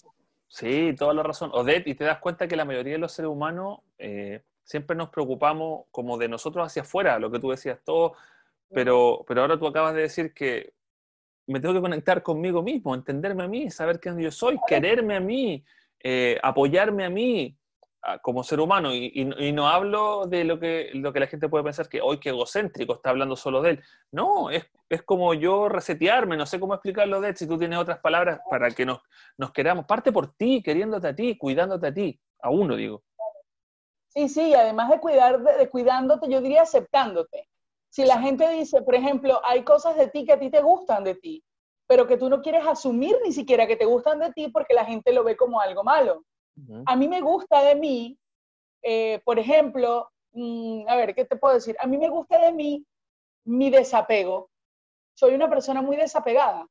Sí, 0.49 0.95
toda 0.95 1.15
la 1.15 1.23
razón. 1.23 1.51
Odette, 1.55 1.89
y 1.89 1.95
te 1.95 2.05
das 2.05 2.19
cuenta 2.19 2.47
que 2.47 2.57
la 2.57 2.67
mayoría 2.67 2.95
de 2.95 2.99
los 2.99 3.13
seres 3.13 3.31
humanos 3.31 3.81
eh, 3.97 4.43
siempre 4.65 4.95
nos 4.95 5.09
preocupamos 5.09 5.87
como 5.91 6.19
de 6.19 6.29
nosotros 6.29 6.67
hacia 6.67 6.83
afuera, 6.83 7.19
lo 7.19 7.31
que 7.31 7.39
tú 7.39 7.51
decías 7.51 7.79
todo, 7.85 8.15
pero, 8.75 9.25
pero 9.27 9.43
ahora 9.43 9.59
tú 9.59 9.67
acabas 9.67 9.95
de 9.95 10.03
decir 10.03 10.33
que 10.35 10.73
me 11.47 11.61
tengo 11.61 11.75
que 11.75 11.81
conectar 11.81 12.23
conmigo 12.23 12.63
mismo, 12.63 12.95
entenderme 12.95 13.45
a 13.45 13.49
mí, 13.49 13.71
saber 13.71 14.01
quién 14.01 14.19
yo 14.19 14.31
soy, 14.31 14.59
quererme 14.67 15.17
a 15.17 15.21
mí, 15.21 15.65
eh, 16.03 16.39
apoyarme 16.43 17.05
a 17.05 17.11
mí, 17.11 17.57
como 18.21 18.43
ser 18.43 18.59
humano, 18.59 18.93
y, 18.93 19.53
no 19.53 19.69
hablo 19.69 20.27
de 20.27 20.45
lo 20.45 20.59
que, 20.59 20.91
lo 20.95 21.13
que 21.13 21.21
la 21.21 21.29
gente 21.29 21.49
puede 21.49 21.63
pensar 21.63 21.89
que 21.89 22.01
hoy 22.01 22.19
que 22.19 22.31
egocéntrico 22.31 22.95
está 22.95 23.11
hablando 23.11 23.37
solo 23.37 23.63
de 23.63 23.71
él. 23.71 23.83
No, 24.11 24.51
es, 24.51 24.67
es 24.89 25.03
como 25.03 25.35
yo 25.35 25.69
resetearme, 25.69 26.37
no 26.37 26.45
sé 26.45 26.59
cómo 26.59 26.75
explicarlo 26.75 27.21
de 27.21 27.29
él, 27.29 27.37
si 27.37 27.47
tú 27.47 27.57
tienes 27.59 27.79
otras 27.79 28.01
palabras 28.01 28.41
para 28.51 28.71
que 28.73 28.85
nos, 28.85 29.01
nos 29.39 29.53
queramos. 29.53 29.87
Parte 29.87 30.11
por 30.11 30.35
ti, 30.35 30.63
queriéndote 30.63 31.09
a 31.09 31.15
ti, 31.15 31.39
cuidándote 31.39 31.87
a 31.87 31.95
ti, 31.95 32.21
a 32.41 32.51
uno 32.51 32.75
digo. 32.75 33.05
Sí, 34.09 34.29
sí, 34.29 34.53
además 34.53 34.91
de, 34.91 34.99
cuidar, 34.99 35.41
de, 35.41 35.69
cuidándote, 35.71 36.29
yo 36.29 36.41
diría 36.41 36.63
aceptándote. 36.63 37.49
Si 37.93 38.05
la 38.05 38.19
gente 38.21 38.49
dice, 38.49 38.83
por 38.83 38.95
ejemplo, 38.95 39.41
hay 39.45 39.65
cosas 39.65 39.97
de 39.97 40.09
ti 40.09 40.25
que 40.25 40.33
a 40.33 40.39
ti 40.39 40.51
te 40.51 40.63
gustan 40.63 41.05
de 41.05 41.15
ti, 41.15 41.45
pero 41.87 42.07
que 42.07 42.17
tú 42.17 42.31
no 42.31 42.41
quieres 42.41 42.67
asumir 42.67 43.17
ni 43.23 43.33
siquiera 43.33 43.67
que 43.67 43.77
te 43.77 43.85
gustan 43.85 44.19
de 44.19 44.33
ti 44.33 44.49
porque 44.49 44.75
la 44.75 44.85
gente 44.85 45.13
lo 45.13 45.25
ve 45.25 45.37
como 45.37 45.61
algo 45.61 45.85
malo 45.85 46.25
a 46.87 46.97
mí 46.97 47.09
me 47.09 47.21
gusta 47.21 47.63
de 47.63 47.75
mí, 47.75 48.19
eh, 48.83 49.21
por 49.25 49.39
ejemplo, 49.39 50.11
mm, 50.33 50.89
a 50.89 50.97
ver, 50.97 51.15
¿qué 51.15 51.25
te 51.25 51.37
puedo 51.37 51.55
decir? 51.55 51.77
A 51.81 51.87
mí 51.87 51.97
me 51.99 52.09
gusta 52.09 52.39
de 52.39 52.53
mí 52.53 52.85
mi 53.45 53.71
desapego. 53.71 54.51
Soy 55.15 55.35
una 55.35 55.49
persona 55.49 55.83
muy 55.83 55.97
desapegada. 55.97 56.67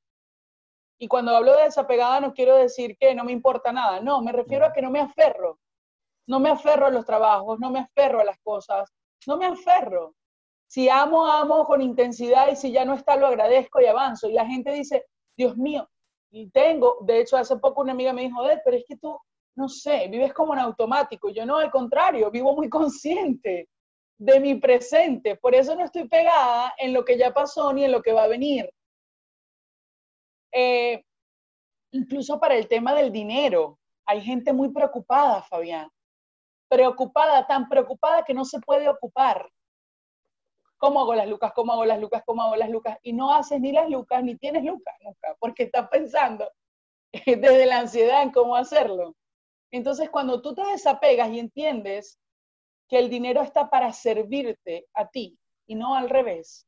Y 0.99 1.07
cuando 1.07 1.35
hablo 1.35 1.55
de 1.55 1.63
desapegada 1.63 2.19
no 2.19 2.33
quiero 2.33 2.55
decir 2.55 2.95
que 2.97 3.15
no 3.15 3.23
me 3.23 3.31
importa 3.31 3.71
nada, 3.71 4.01
no, 4.01 4.21
me 4.21 4.31
refiero 4.31 4.65
a 4.65 4.73
que 4.73 4.81
no 4.81 4.91
me 4.91 4.99
aferro. 4.99 5.59
No 6.27 6.39
me 6.39 6.49
aferro 6.49 6.85
a 6.85 6.91
los 6.91 7.05
trabajos, 7.05 7.59
no 7.59 7.71
me 7.71 7.79
aferro 7.79 8.19
a 8.19 8.23
las 8.23 8.37
cosas, 8.43 8.91
no 9.27 9.37
me 9.37 9.47
aferro. 9.47 10.13
Si 10.71 10.87
amo, 10.87 11.25
amo 11.25 11.65
con 11.65 11.81
intensidad 11.81 12.49
y 12.49 12.55
si 12.55 12.71
ya 12.71 12.85
no 12.85 12.93
está, 12.93 13.17
lo 13.17 13.27
agradezco 13.27 13.81
y 13.81 13.87
avanzo. 13.87 14.29
Y 14.29 14.33
la 14.33 14.45
gente 14.45 14.71
dice, 14.71 15.05
Dios 15.35 15.57
mío, 15.57 15.89
y 16.31 16.49
tengo, 16.49 16.99
de 17.01 17.19
hecho, 17.19 17.35
hace 17.35 17.57
poco 17.57 17.81
una 17.81 17.91
amiga 17.91 18.13
me 18.13 18.21
dijo, 18.21 18.41
pero 18.63 18.77
es 18.77 18.85
que 18.87 18.95
tú, 18.95 19.19
no 19.57 19.67
sé, 19.67 20.07
vives 20.07 20.33
como 20.33 20.53
en 20.53 20.59
automático. 20.59 21.29
yo 21.29 21.45
no, 21.45 21.57
al 21.57 21.69
contrario, 21.69 22.31
vivo 22.31 22.55
muy 22.55 22.69
consciente 22.69 23.67
de 24.17 24.39
mi 24.39 24.55
presente. 24.55 25.35
Por 25.35 25.55
eso 25.55 25.75
no 25.75 25.83
estoy 25.83 26.07
pegada 26.07 26.73
en 26.77 26.93
lo 26.93 27.03
que 27.03 27.17
ya 27.17 27.33
pasó 27.33 27.73
ni 27.73 27.83
en 27.83 27.91
lo 27.91 28.01
que 28.01 28.13
va 28.13 28.23
a 28.23 28.29
venir. 28.29 28.71
Eh, 30.53 31.03
incluso 31.91 32.39
para 32.39 32.55
el 32.55 32.69
tema 32.69 32.95
del 32.95 33.11
dinero, 33.11 33.77
hay 34.05 34.21
gente 34.21 34.53
muy 34.53 34.69
preocupada, 34.69 35.41
Fabián. 35.41 35.89
Preocupada, 36.69 37.45
tan 37.45 37.67
preocupada 37.67 38.23
que 38.23 38.33
no 38.33 38.45
se 38.45 38.61
puede 38.61 38.87
ocupar. 38.87 39.51
¿Cómo 40.81 41.01
hago 41.01 41.13
las 41.13 41.27
lucas? 41.27 41.53
¿Cómo 41.53 41.73
hago 41.73 41.85
las 41.85 41.99
lucas? 41.99 42.23
¿Cómo 42.25 42.41
hago 42.41 42.55
las 42.55 42.71
lucas? 42.71 42.97
Y 43.03 43.13
no 43.13 43.31
haces 43.31 43.61
ni 43.61 43.71
las 43.71 43.87
lucas, 43.87 44.23
ni 44.23 44.35
tienes 44.35 44.63
lucas 44.63 44.95
nunca, 45.01 45.35
porque 45.39 45.63
estás 45.63 45.87
pensando 45.89 46.49
desde 47.13 47.67
la 47.67 47.81
ansiedad 47.81 48.23
en 48.23 48.31
cómo 48.31 48.55
hacerlo. 48.55 49.15
Entonces, 49.71 50.09
cuando 50.09 50.41
tú 50.41 50.55
te 50.55 50.65
desapegas 50.65 51.29
y 51.29 51.37
entiendes 51.37 52.19
que 52.89 52.97
el 52.97 53.11
dinero 53.11 53.43
está 53.43 53.69
para 53.69 53.93
servirte 53.93 54.87
a 54.95 55.07
ti 55.07 55.37
y 55.67 55.75
no 55.75 55.95
al 55.95 56.09
revés. 56.09 56.65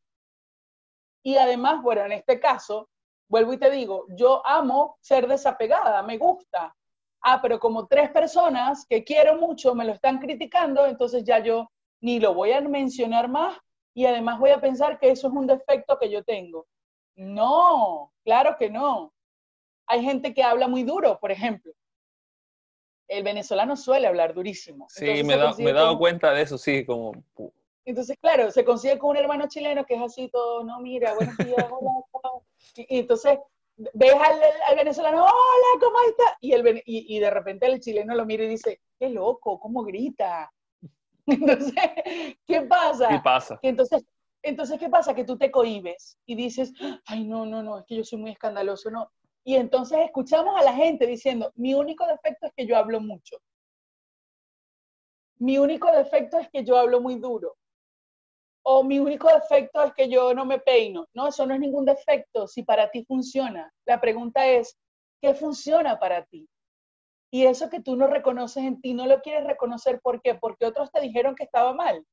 Y 1.23 1.38
además, 1.38 1.82
bueno, 1.82 2.06
en 2.06 2.12
este 2.12 2.39
caso, 2.39 2.91
vuelvo 3.28 3.54
y 3.54 3.58
te 3.58 3.71
digo, 3.71 4.06
yo 4.10 4.45
amo 4.45 4.95
ser 5.02 5.28
desapegada, 5.28 6.04
me 6.04 6.19
gusta. 6.19 6.76
Ah, 7.23 7.39
pero 7.41 7.60
como 7.60 7.88
tres 7.88 8.12
personas 8.12 8.86
que 8.88 9.04
quiero 9.04 9.38
mucho 9.38 9.73
me 9.73 9.86
lo 9.86 9.93
están 9.93 10.19
criticando, 10.19 10.86
entonces 10.86 11.23
ya 11.23 11.39
yo 11.39 11.71
ni 11.99 12.19
lo 12.19 12.36
voy 12.36 12.52
a 12.52 12.62
mencionar 12.62 13.28
más 13.28 13.58
y 13.93 14.06
además 14.06 14.39
voy 14.39 14.51
a 14.51 14.62
pensar 14.62 14.99
que 14.99 15.12
eso 15.12 15.27
es 15.27 15.34
un 15.34 15.47
defecto 15.47 15.97
que 15.99 16.10
yo 16.10 16.23
tengo. 16.23 16.67
No, 17.15 18.12
claro 18.23 18.56
que 18.58 18.69
no. 18.69 19.13
Hay 19.88 20.03
gente 20.03 20.34
que 20.34 20.43
habla 20.43 20.67
muy 20.67 20.84
duro, 20.84 21.19
por 21.19 21.32
ejemplo 21.32 21.73
el 23.08 23.23
venezolano 23.23 23.75
suele 23.75 24.08
hablar 24.08 24.34
durísimo. 24.34 24.88
Sí, 24.89 25.23
me, 25.23 25.34
he 25.34 25.73
dado 25.73 25.97
cuenta 25.97 26.32
de 26.32 26.41
eso, 26.41 26.58
sí, 26.58 26.86
como... 26.86 27.12
Entonces, 27.86 28.17
claro, 28.19 28.49
se 28.49 28.63
consigue 28.63 28.97
con 28.97 29.12
un 29.12 29.17
hermano 29.17 29.47
chileno 29.47 29.86
que 29.86 29.95
es 29.95 30.01
así 30.01 30.29
todo, 30.29 30.63
no, 30.63 30.79
mira, 30.79 31.13
buenos 31.15 31.36
días, 31.38 31.67
hola, 31.69 32.41
y, 32.75 32.99
entonces 32.99 33.39
ves 33.75 34.13
al, 34.13 34.75
venezolano, 34.75 35.23
hola, 35.23 35.79
¿cómo 35.82 35.97
está? 36.08 36.38
Y, 36.39 36.53
el, 36.53 36.82
y, 36.86 37.19
de 37.19 37.29
repente 37.29 37.65
el 37.65 37.82
chileno 37.82 38.15
lo 38.15 38.25
mira 38.25 38.45
y 38.45 38.49
dice, 38.49 38.79
qué 38.97 39.10
loco, 39.10 39.60
cómo 39.60 39.84
grita. 39.84 40.49
Entonces, 41.27 41.73
¿qué 42.45 42.62
pasa? 42.62 43.07
¿Qué 43.07 43.19
pasa? 43.23 43.59
entonces, 43.62 44.03
entonces, 44.41 44.77
¿qué 44.77 44.89
pasa? 44.89 45.15
Que 45.15 45.23
tú 45.23 45.38
te 45.38 45.49
cohibes 45.49 46.17
y 46.25 46.36
dices, 46.36 46.73
ay, 47.05 47.23
no, 47.25 47.45
no, 47.45 47.63
no, 47.63 47.79
es 47.79 47.86
que 47.86 47.95
yo 47.95 48.03
soy 48.03 48.19
muy 48.19 48.31
escandaloso, 48.31 48.91
no. 48.91 49.09
Y 49.45 49.55
entonces 49.55 49.99
escuchamos 50.05 50.59
a 50.59 50.63
la 50.63 50.73
gente 50.73 51.07
diciendo, 51.07 51.51
mi 51.55 51.73
único 51.73 52.05
defecto 52.07 52.47
es 52.47 52.53
que 52.55 52.65
yo 52.65 52.77
hablo 52.77 52.99
mucho. 52.99 53.38
Mi 55.39 55.57
único 55.57 55.91
defecto 55.91 56.38
es 56.39 56.49
que 56.49 56.63
yo 56.63 56.77
hablo 56.77 57.01
muy 57.01 57.15
duro. 57.15 57.55
O 58.65 58.83
mi 58.83 58.99
único 58.99 59.27
defecto 59.27 59.83
es 59.83 59.93
que 59.93 60.09
yo 60.09 60.33
no 60.33 60.45
me 60.45 60.59
peino. 60.59 61.07
No, 61.13 61.27
eso 61.27 61.45
no 61.45 61.53
es 61.53 61.59
ningún 61.59 61.86
defecto 61.86 62.47
si 62.47 62.63
para 62.63 62.89
ti 62.89 63.03
funciona. 63.05 63.69
La 63.86 63.99
pregunta 63.99 64.45
es, 64.45 64.77
¿qué 65.21 65.33
funciona 65.33 65.99
para 65.99 66.23
ti? 66.25 66.47
Y 67.33 67.47
eso 67.47 67.67
que 67.67 67.81
tú 67.81 67.95
no 67.95 68.05
reconoces 68.05 68.63
en 68.63 68.79
ti, 68.79 68.93
no 68.93 69.07
lo 69.07 69.19
quieres 69.21 69.43
reconocer. 69.43 69.99
¿Por 70.01 70.21
qué? 70.21 70.35
Porque 70.35 70.67
otros 70.67 70.91
te 70.91 71.01
dijeron 71.01 71.33
que 71.33 71.45
estaba 71.45 71.73
mal. 71.73 72.05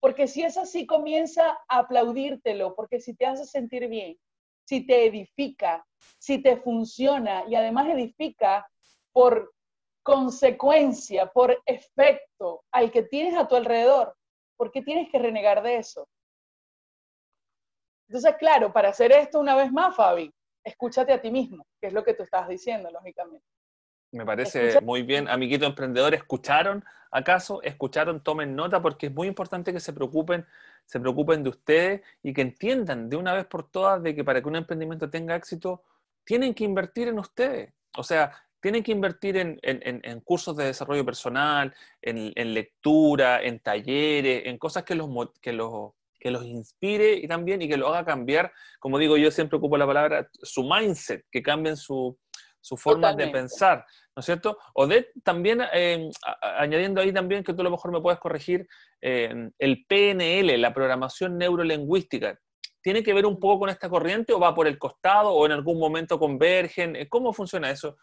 Porque 0.00 0.26
si 0.26 0.42
es 0.42 0.56
así, 0.56 0.84
comienza 0.84 1.56
a 1.68 1.78
aplaudírtelo, 1.78 2.74
porque 2.74 2.98
si 2.98 3.14
te 3.14 3.24
hace 3.24 3.44
sentir 3.44 3.86
bien, 3.86 4.18
si 4.64 4.84
te 4.84 5.06
edifica, 5.06 5.86
si 6.18 6.42
te 6.42 6.56
funciona 6.56 7.44
y 7.46 7.54
además 7.54 7.88
edifica 7.88 8.68
por 9.12 9.54
consecuencia, 10.02 11.26
por 11.26 11.56
efecto 11.66 12.64
al 12.72 12.90
que 12.90 13.04
tienes 13.04 13.36
a 13.36 13.46
tu 13.46 13.54
alrededor, 13.54 14.16
¿por 14.56 14.72
qué 14.72 14.82
tienes 14.82 15.08
que 15.08 15.20
renegar 15.20 15.62
de 15.62 15.76
eso? 15.76 16.08
Entonces, 18.08 18.34
claro, 18.40 18.72
para 18.72 18.88
hacer 18.88 19.12
esto 19.12 19.38
una 19.38 19.54
vez 19.54 19.70
más, 19.70 19.94
Fabi, 19.94 20.34
escúchate 20.66 21.12
a 21.12 21.20
ti 21.20 21.30
mismo, 21.30 21.66
que 21.80 21.86
es 21.86 21.92
lo 21.92 22.04
que 22.04 22.14
tú 22.14 22.24
estás 22.24 22.48
diciendo, 22.48 22.90
lógicamente. 22.90 23.46
Me 24.12 24.24
parece 24.24 24.80
muy 24.80 25.02
bien. 25.02 25.28
Amiguito 25.28 25.66
emprendedor, 25.66 26.14
¿escucharon 26.14 26.84
acaso? 27.10 27.62
¿Escucharon? 27.62 28.22
Tomen 28.22 28.54
nota 28.54 28.80
porque 28.82 29.06
es 29.06 29.14
muy 29.14 29.28
importante 29.28 29.72
que 29.72 29.80
se 29.80 29.92
preocupen 29.92 30.46
se 30.86 31.00
preocupen 31.00 31.42
de 31.42 31.50
ustedes 31.50 32.00
y 32.22 32.32
que 32.32 32.42
entiendan 32.42 33.10
de 33.10 33.16
una 33.16 33.34
vez 33.34 33.44
por 33.46 33.68
todas 33.68 34.02
de 34.02 34.14
que 34.14 34.24
para 34.24 34.40
que 34.40 34.48
un 34.48 34.56
emprendimiento 34.56 35.10
tenga 35.10 35.34
éxito, 35.34 35.82
tienen 36.24 36.54
que 36.54 36.64
invertir 36.64 37.08
en 37.08 37.18
ustedes. 37.18 37.72
O 37.96 38.02
sea, 38.02 38.32
tienen 38.60 38.82
que 38.82 38.92
invertir 38.92 39.36
en, 39.36 40.20
cursos 40.20 40.56
de 40.56 40.66
desarrollo 40.66 41.04
personal, 41.04 41.74
en, 42.00 42.54
lectura, 42.54 43.42
en 43.42 43.60
talleres, 43.60 44.46
en 44.46 44.58
cosas 44.58 44.84
que 44.84 44.94
los, 44.94 45.08
que, 45.40 45.52
los, 45.52 45.92
que 46.26 46.32
los 46.32 46.44
inspire 46.44 47.14
y 47.14 47.28
también 47.28 47.62
y 47.62 47.68
que 47.68 47.76
lo 47.76 47.86
haga 47.86 48.04
cambiar, 48.04 48.52
como 48.80 48.98
digo 48.98 49.16
yo 49.16 49.30
siempre 49.30 49.58
ocupo 49.58 49.76
la 49.76 49.86
palabra, 49.86 50.28
su 50.42 50.64
mindset, 50.64 51.24
que 51.30 51.40
cambien 51.40 51.76
su, 51.76 52.18
su 52.60 52.76
forma 52.76 53.14
de 53.14 53.28
pensar, 53.28 53.86
¿no 54.16 54.18
es 54.18 54.26
cierto? 54.26 54.58
Odette 54.74 55.12
también, 55.22 55.62
eh, 55.72 56.10
añadiendo 56.42 57.00
ahí 57.00 57.12
también 57.12 57.44
que 57.44 57.54
tú 57.54 57.60
a 57.60 57.64
lo 57.64 57.70
mejor 57.70 57.92
me 57.92 58.00
puedes 58.00 58.18
corregir, 58.18 58.66
eh, 59.00 59.50
el 59.56 59.86
PNL, 59.86 60.60
la 60.60 60.74
programación 60.74 61.38
neurolingüística, 61.38 62.36
¿tiene 62.82 63.04
que 63.04 63.14
ver 63.14 63.24
un 63.24 63.38
poco 63.38 63.60
con 63.60 63.68
esta 63.68 63.88
corriente 63.88 64.32
o 64.32 64.40
va 64.40 64.52
por 64.52 64.66
el 64.66 64.80
costado 64.80 65.30
o 65.30 65.46
en 65.46 65.52
algún 65.52 65.78
momento 65.78 66.18
convergen? 66.18 66.96
Eh, 66.96 67.08
¿Cómo 67.08 67.32
funciona 67.32 67.70
eso? 67.70 67.98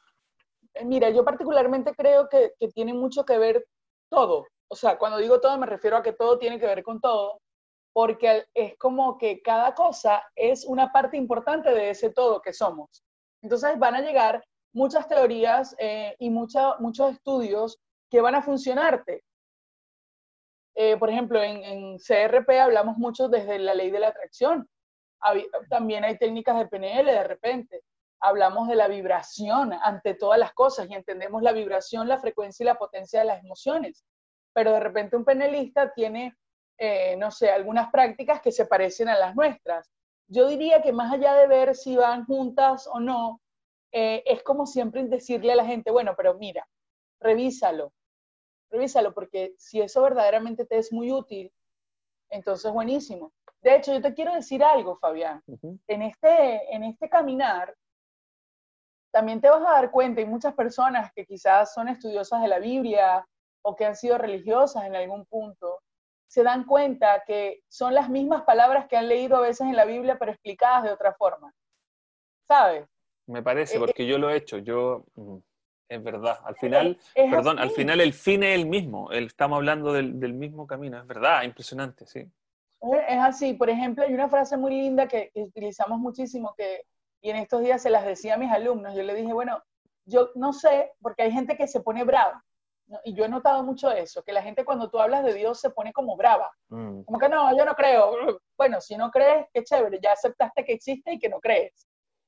Mira, 0.85 1.09
yo 1.09 1.25
particularmente 1.25 1.91
creo 1.93 2.29
que, 2.29 2.53
que 2.57 2.69
tiene 2.69 2.93
mucho 2.93 3.25
que 3.25 3.37
ver 3.37 3.65
todo. 4.09 4.45
O 4.69 4.75
sea, 4.77 4.97
cuando 4.97 5.17
digo 5.17 5.41
todo 5.41 5.57
me 5.59 5.67
refiero 5.67 5.97
a 5.97 6.01
que 6.01 6.13
todo 6.13 6.39
tiene 6.39 6.57
que 6.57 6.67
ver 6.67 6.83
con 6.83 7.01
todo, 7.01 7.42
porque 7.93 8.45
es 8.53 8.75
como 8.77 9.17
que 9.17 9.41
cada 9.41 9.73
cosa 9.75 10.23
es 10.35 10.65
una 10.65 10.91
parte 10.91 11.15
importante 11.15 11.69
de 11.69 11.91
ese 11.91 12.09
todo 12.09 12.41
que 12.41 12.51
somos. 12.51 13.03
Entonces 13.41 13.77
van 13.77 13.95
a 13.95 14.01
llegar 14.01 14.43
muchas 14.73 15.07
teorías 15.07 15.75
eh, 15.77 16.15
y 16.19 16.29
muchos 16.29 17.11
estudios 17.11 17.79
que 18.09 18.21
van 18.21 18.35
a 18.35 18.41
funcionarte. 18.41 19.23
Eh, 20.75 20.97
por 20.97 21.09
ejemplo, 21.09 21.41
en, 21.41 21.97
CRP 21.99 22.49
hablamos 22.59 22.97
mucho 22.97 23.29
desde 23.29 23.59
la 23.59 23.75
ley 23.75 23.91
de 23.91 23.99
la 23.99 24.07
atracción. 24.09 24.67
también 25.69 26.03
hay 26.03 26.17
técnicas 26.17 26.57
de 26.57 26.67
PNL 26.67 27.05
de 27.05 27.23
repente. 27.23 27.81
Hablamos 28.19 28.67
de 28.67 28.75
la 28.75 28.87
vibración 28.87 29.73
ante 29.73 30.15
todas 30.15 30.39
las 30.39 30.53
cosas 30.53 30.89
y 30.89 30.95
entendemos 30.95 31.43
la 31.43 31.51
vibración, 31.51 32.07
la 32.07 32.19
frecuencia 32.19 32.63
y 32.63 32.67
la 32.67 32.75
potencia 32.75 33.19
de 33.19 33.25
las 33.25 33.43
emociones. 33.43 34.03
Pero 34.53 34.71
de 34.71 34.79
repente 34.79 35.15
un 35.15 35.25
penelista 35.25 35.93
tiene, 35.93 36.35
eh, 36.77 37.15
no 37.17 37.31
sé, 37.31 37.51
algunas 37.51 37.91
prácticas 37.91 38.41
que 38.41 38.51
se 38.51 38.65
parecen 38.65 39.09
a 39.09 39.17
las 39.17 39.35
nuestras. 39.35 39.89
Yo 40.27 40.47
diría 40.47 40.81
que 40.81 40.91
más 40.91 41.13
allá 41.13 41.35
de 41.35 41.47
ver 41.47 41.75
si 41.75 41.95
van 41.95 42.25
juntas 42.25 42.87
o 42.87 42.99
no, 42.99 43.41
eh, 43.91 44.23
es 44.25 44.41
como 44.43 44.65
siempre 44.65 45.03
decirle 45.03 45.51
a 45.51 45.55
la 45.55 45.65
gente, 45.65 45.91
bueno, 45.91 46.13
pero 46.17 46.33
mira, 46.35 46.67
revísalo, 47.19 47.93
revísalo, 48.71 49.13
porque 49.13 49.53
si 49.57 49.81
eso 49.81 50.01
verdaderamente 50.01 50.65
te 50.65 50.77
es 50.77 50.91
muy 50.91 51.11
útil, 51.11 51.51
entonces 52.29 52.71
buenísimo. 52.71 53.31
De 53.61 53.75
hecho, 53.75 53.93
yo 53.93 54.01
te 54.01 54.13
quiero 54.13 54.33
decir 54.33 54.63
algo, 54.63 54.97
Fabián. 54.97 55.43
en, 55.87 56.01
este, 56.01 56.75
en 56.75 56.83
este 56.83 57.07
caminar, 57.07 57.75
también 59.11 59.39
te 59.39 59.49
vas 59.49 59.61
a 59.61 59.73
dar 59.73 59.91
cuenta, 59.91 60.21
y 60.21 60.25
muchas 60.25 60.55
personas 60.55 61.11
que 61.13 61.25
quizás 61.25 61.71
son 61.71 61.87
estudiosas 61.87 62.41
de 62.41 62.47
la 62.47 62.57
Biblia 62.57 63.25
o 63.61 63.75
que 63.75 63.85
han 63.85 63.95
sido 63.95 64.17
religiosas 64.17 64.85
en 64.85 64.95
algún 64.95 65.25
punto, 65.27 65.82
se 66.33 66.41
dan 66.41 66.65
cuenta 66.65 67.21
que 67.27 67.61
son 67.67 67.93
las 67.93 68.09
mismas 68.09 68.41
palabras 68.41 68.87
que 68.87 68.97
han 68.97 69.07
leído 69.07 69.37
a 69.37 69.41
veces 69.41 69.67
en 69.67 69.75
la 69.75 69.85
Biblia, 69.85 70.17
pero 70.17 70.31
explicadas 70.31 70.81
de 70.81 70.89
otra 70.89 71.13
forma. 71.13 71.53
¿Sabes? 72.47 72.87
Me 73.27 73.43
parece, 73.43 73.77
eh, 73.77 73.79
porque 73.79 74.07
yo 74.07 74.17
lo 74.17 74.31
he 74.31 74.37
hecho, 74.37 74.57
yo... 74.57 75.05
Mm, 75.13 75.37
es 75.89 76.03
verdad, 76.03 76.39
al 76.43 76.55
final, 76.55 76.97
perdón, 77.13 77.59
al 77.59 77.69
final 77.69 78.01
el 78.01 78.13
fin 78.13 78.41
es 78.41 78.55
el 78.55 78.65
mismo, 78.65 79.11
estamos 79.11 79.57
hablando 79.57 79.93
del, 79.93 80.33
mismo 80.33 80.65
camino, 80.65 80.97
es 80.97 81.05
verdad, 81.05 81.43
impresionante, 81.43 82.07
sí. 82.07 82.27
Es 82.81 83.19
así, 83.19 83.53
por 83.53 83.69
ejemplo, 83.69 84.03
hay 84.03 84.11
una 84.11 84.27
frase 84.27 84.57
muy 84.57 84.71
linda 84.71 85.07
que, 85.07 85.29
utilizamos 85.35 85.99
muchísimo 85.99 86.55
que, 86.57 86.85
y 87.21 87.29
en 87.29 87.35
estos 87.35 87.61
días 87.61 87.79
se 87.79 87.91
las 87.91 88.05
decía 88.05 88.35
a 88.35 88.37
mis 88.37 88.51
alumnos, 88.51 88.95
yo 88.95 89.03
le 89.03 89.13
dije, 89.13 89.33
bueno, 89.33 89.61
yo 90.05 90.31
no 90.33 90.51
sé, 90.51 90.93
porque 90.99 91.21
hay 91.21 91.31
gente 91.31 91.55
que 91.55 91.67
se 91.67 91.81
pone 91.81 92.03
brava, 92.03 92.43
Y 93.03 93.13
yo 93.13 93.25
he 93.25 93.29
notado 93.29 93.63
mucho 93.63 93.89
eso, 93.91 94.23
que 94.23 94.33
la 94.33 94.41
gente 94.41 94.65
cuando 94.65 94.89
tú 94.89 94.99
hablas 94.99 95.23
de 95.23 95.33
Dios 95.33 95.59
se 95.59 95.69
pone 95.69 95.93
como 95.93 96.15
brava. 96.15 96.51
Mm. 96.69 97.03
Como 97.03 97.19
que 97.19 97.29
no, 97.29 97.55
yo 97.57 97.65
no 97.65 97.73
creo. 97.75 98.39
Bueno, 98.57 98.81
si 98.81 98.95
no 98.95 99.09
crees, 99.09 99.47
qué 99.53 99.63
chévere, 99.63 99.99
ya 100.01 100.11
aceptaste 100.11 100.63
que 100.63 100.73
existe 100.73 101.13
y 101.13 101.19
que 101.19 101.29
no 101.29 101.39
crees. 101.39 101.87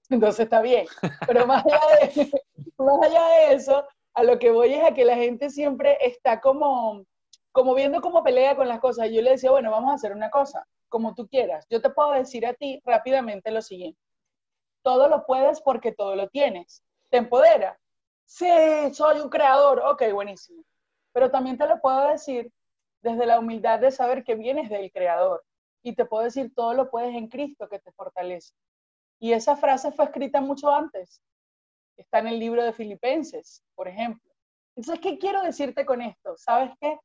Entonces 0.09 0.41
está 0.41 0.61
bien. 0.61 0.85
Pero 1.27 1.45
más 1.47 1.65
allá 1.65 1.81
de, 2.01 2.31
más 2.77 3.01
allá 3.03 3.27
de 3.27 3.53
eso, 3.53 3.85
a 4.13 4.23
lo 4.23 4.39
que 4.39 4.51
voy 4.51 4.73
es 4.73 4.83
a 4.83 4.93
que 4.93 5.05
la 5.05 5.15
gente 5.15 5.49
siempre 5.49 5.97
está 6.01 6.39
como, 6.41 7.05
como 7.51 7.75
viendo 7.75 8.01
cómo 8.01 8.23
pelea 8.23 8.55
con 8.55 8.67
las 8.67 8.79
cosas. 8.79 9.09
Yo 9.11 9.21
le 9.21 9.31
decía, 9.31 9.51
bueno, 9.51 9.71
vamos 9.71 9.91
a 9.91 9.95
hacer 9.95 10.13
una 10.13 10.29
cosa, 10.29 10.65
como 10.89 11.13
tú 11.15 11.27
quieras. 11.27 11.65
Yo 11.69 11.81
te 11.81 11.89
puedo 11.89 12.11
decir 12.11 12.45
a 12.45 12.53
ti 12.53 12.81
rápidamente 12.85 13.51
lo 13.51 13.61
siguiente. 13.61 13.99
Todo 14.83 15.09
lo 15.09 15.25
puedes 15.25 15.61
porque 15.61 15.91
todo 15.91 16.15
lo 16.15 16.29
tienes. 16.29 16.83
¿Te 17.09 17.17
empodera? 17.17 17.77
Sí, 18.25 18.47
soy 18.93 19.19
un 19.19 19.29
creador. 19.29 19.79
Ok, 19.85 20.03
buenísimo. 20.11 20.63
Pero 21.13 21.31
también 21.31 21.57
te 21.57 21.67
lo 21.67 21.79
puedo 21.79 22.09
decir 22.09 22.51
desde 23.01 23.25
la 23.25 23.39
humildad 23.39 23.79
de 23.79 23.91
saber 23.91 24.23
que 24.23 24.35
vienes 24.35 24.69
del 24.69 24.91
creador. 24.91 25.43
Y 25.83 25.95
te 25.95 26.05
puedo 26.05 26.23
decir, 26.23 26.53
todo 26.55 26.73
lo 26.73 26.89
puedes 26.89 27.15
en 27.15 27.27
Cristo 27.27 27.69
que 27.69 27.79
te 27.79 27.91
fortalece. 27.91 28.53
Y 29.19 29.33
esa 29.33 29.55
frase 29.55 29.91
fue 29.91 30.05
escrita 30.05 30.41
mucho 30.41 30.69
antes. 30.69 31.21
Está 31.97 32.19
en 32.19 32.27
el 32.27 32.39
libro 32.39 32.63
de 32.63 32.73
Filipenses, 32.73 33.63
por 33.75 33.87
ejemplo. 33.87 34.33
Entonces, 34.75 35.01
¿qué 35.01 35.17
quiero 35.17 35.41
decirte 35.43 35.85
con 35.85 36.01
esto? 36.01 36.35
¿Sabes 36.37 36.71
qué? 36.81 36.99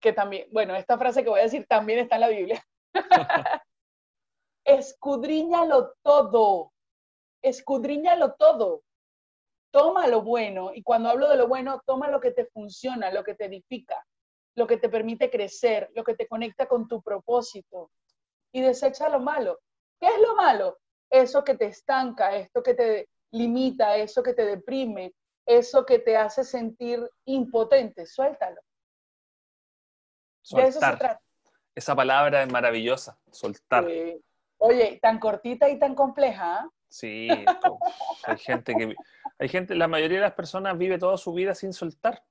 Que 0.00 0.12
también, 0.12 0.48
bueno, 0.52 0.74
esta 0.74 0.98
frase 0.98 1.22
que 1.22 1.30
voy 1.30 1.40
a 1.40 1.44
decir 1.44 1.66
también 1.66 2.00
está 2.00 2.16
en 2.16 2.20
la 2.20 2.28
Biblia. 2.28 2.62
Escudriñalo 4.64 5.94
todo. 6.02 6.72
Escudriñalo 7.40 8.34
todo. 8.34 8.82
Toma 9.72 10.06
lo 10.06 10.22
bueno. 10.22 10.70
Y 10.72 10.82
cuando 10.82 11.08
hablo 11.08 11.28
de 11.28 11.36
lo 11.36 11.48
bueno, 11.48 11.82
toma 11.84 12.08
lo 12.08 12.20
que 12.20 12.30
te 12.30 12.46
funciona, 12.46 13.10
lo 13.10 13.24
que 13.24 13.34
te 13.34 13.46
edifica, 13.46 14.06
lo 14.54 14.66
que 14.66 14.76
te 14.76 14.88
permite 14.88 15.30
crecer, 15.30 15.90
lo 15.94 16.04
que 16.04 16.14
te 16.14 16.28
conecta 16.28 16.66
con 16.66 16.86
tu 16.86 17.02
propósito. 17.02 17.90
Y 18.52 18.60
desecha 18.60 19.08
lo 19.08 19.18
malo. 19.18 19.58
¿Qué 19.98 20.06
es 20.06 20.20
lo 20.20 20.36
malo? 20.36 20.78
Eso 21.10 21.42
que 21.42 21.56
te 21.56 21.66
estanca, 21.66 22.36
esto 22.36 22.62
que 22.62 22.74
te 22.74 23.08
limita, 23.32 23.96
eso 23.96 24.22
que 24.22 24.34
te 24.34 24.44
deprime, 24.44 25.14
eso 25.46 25.84
que 25.84 25.98
te 25.98 26.16
hace 26.16 26.44
sentir 26.44 27.10
impotente, 27.24 28.06
suéltalo. 28.06 28.60
Soltar. 30.42 30.64
De 30.64 30.70
eso 30.70 30.80
se 30.80 30.96
trata. 30.96 31.20
Esa 31.74 31.96
palabra 31.96 32.42
es 32.42 32.52
maravillosa, 32.52 33.18
soltar. 33.30 33.86
Oye, 34.58 34.98
tan 35.00 35.18
cortita 35.18 35.68
y 35.70 35.78
tan 35.78 35.94
compleja. 35.94 36.58
¿ah? 36.58 36.70
Sí, 36.88 37.28
hay 38.24 38.38
gente 38.38 38.74
que, 38.74 38.94
hay 39.42 39.48
gente, 39.48 39.74
la 39.74 39.88
mayoría 39.88 40.18
de 40.18 40.22
las 40.22 40.34
personas 40.34 40.78
vive 40.78 40.98
toda 40.98 41.18
su 41.18 41.32
vida 41.32 41.52
sin 41.54 41.72
soltar. 41.72 42.22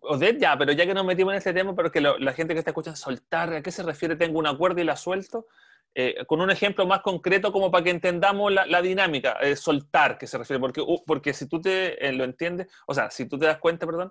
Odette 0.00 0.40
ya, 0.40 0.56
pero 0.56 0.72
ya 0.72 0.86
que 0.86 0.94
nos 0.94 1.04
metimos 1.04 1.32
en 1.32 1.38
este 1.38 1.52
tema, 1.52 1.76
pero 1.76 1.92
que 1.92 2.00
la 2.00 2.32
gente 2.32 2.54
que 2.54 2.60
está 2.60 2.70
escuchando, 2.70 2.96
soltar, 2.96 3.52
¿a 3.52 3.62
qué 3.62 3.70
se 3.70 3.82
refiere? 3.82 4.16
Tengo 4.16 4.38
una 4.38 4.56
cuerda 4.56 4.80
y 4.80 4.84
la 4.84 4.96
suelto. 4.96 5.46
Eh, 5.94 6.24
con 6.26 6.40
un 6.40 6.50
ejemplo 6.50 6.86
más 6.86 7.02
concreto 7.02 7.52
como 7.52 7.70
para 7.70 7.84
que 7.84 7.90
entendamos 7.90 8.50
la, 8.50 8.80
dinámica, 8.80 9.32
eh, 9.42 9.54
soltar, 9.54 10.16
que 10.16 10.26
se 10.26 10.38
refiere, 10.38 10.58
porque, 10.58 10.82
porque 11.06 11.34
si 11.34 11.46
tú 11.46 11.60
te 11.60 12.08
eh, 12.08 12.12
lo 12.12 12.24
entiendes, 12.24 12.68
o 12.86 12.94
sea, 12.94 13.10
si 13.10 13.26
tú 13.26 13.38
te 13.38 13.44
das 13.44 13.58
cuenta, 13.58 13.84
perdón, 13.84 14.10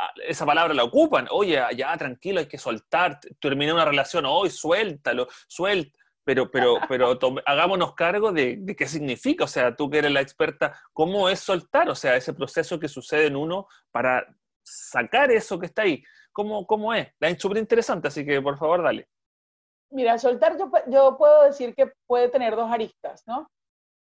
ah, 0.00 0.10
esa 0.26 0.44
palabra 0.44 0.74
la 0.74 0.82
ocupan, 0.82 1.28
oye, 1.30 1.62
ya, 1.76 1.96
tranquilo, 1.96 2.40
hay 2.40 2.46
que 2.46 2.58
soltar, 2.58 3.20
terminé 3.40 3.72
una 3.72 3.84
relación, 3.84 4.26
hoy 4.26 4.50
suéltalo, 4.50 5.28
suelta, 5.46 5.96
pero, 6.28 6.50
pero, 6.50 6.78
pero 6.86 7.18
hagámonos 7.46 7.94
cargo 7.94 8.32
de, 8.32 8.62
qué 8.76 8.86
significa, 8.86 9.44
o 9.44 9.48
sea, 9.48 9.74
tú 9.74 9.88
que 9.88 9.96
eres 9.96 10.12
la 10.12 10.20
experta, 10.20 10.78
¿cómo 10.92 11.30
es 11.30 11.40
soltar? 11.40 11.88
O 11.88 11.94
sea, 11.94 12.16
ese 12.16 12.34
proceso 12.34 12.78
que 12.78 12.86
sucede 12.86 13.28
en 13.28 13.36
uno 13.36 13.66
para 13.90 14.26
sacar 14.62 15.30
eso 15.30 15.58
que 15.58 15.64
está 15.64 15.82
ahí, 15.82 16.04
¿cómo, 16.30 16.66
cómo 16.66 16.92
es? 16.92 17.08
Es 17.18 17.38
súper 17.40 17.56
interesante, 17.56 18.08
así 18.08 18.26
que 18.26 18.42
por 18.42 18.58
favor, 18.58 18.82
dale. 18.82 19.08
Mira, 19.90 20.18
soltar 20.18 20.58
yo, 20.88 21.16
puedo 21.16 21.44
decir 21.44 21.74
que 21.74 21.90
puede 22.06 22.28
tener 22.28 22.56
dos 22.56 22.70
aristas, 22.70 23.22
¿no? 23.26 23.48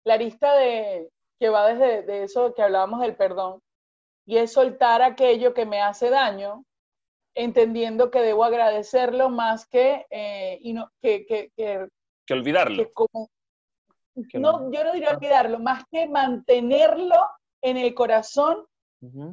La 0.07 0.14
arista 0.14 0.55
de, 0.55 1.11
que 1.39 1.51
va 1.51 1.67
desde 1.67 2.01
de 2.01 2.23
eso 2.23 2.55
que 2.55 2.62
hablábamos 2.62 3.03
del 3.03 3.14
perdón, 3.14 3.61
y 4.27 4.39
es 4.39 4.55
soltar 4.55 5.03
aquello 5.03 5.53
que 5.53 5.67
me 5.67 5.83
hace 5.83 6.09
daño, 6.09 6.64
entendiendo 7.35 8.11
que 8.11 8.23
debo 8.23 8.43
agradecerlo 8.43 9.29
más 9.29 9.67
que, 9.67 10.07
eh, 10.09 10.59
y 10.62 10.73
no, 10.73 10.91
que, 11.03 11.27
que, 11.27 11.51
que, 11.55 11.89
olvidarlo. 12.35 12.91
no, 14.35 14.72
yo 14.72 14.85
no 14.85 14.93
diría 14.93 15.11
olvidarlo, 15.11 15.59
más 15.59 15.85
que 15.91 16.09
mantenerlo 16.09 17.16
en 17.62 17.77
el 17.77 17.95
corazón 17.95 18.66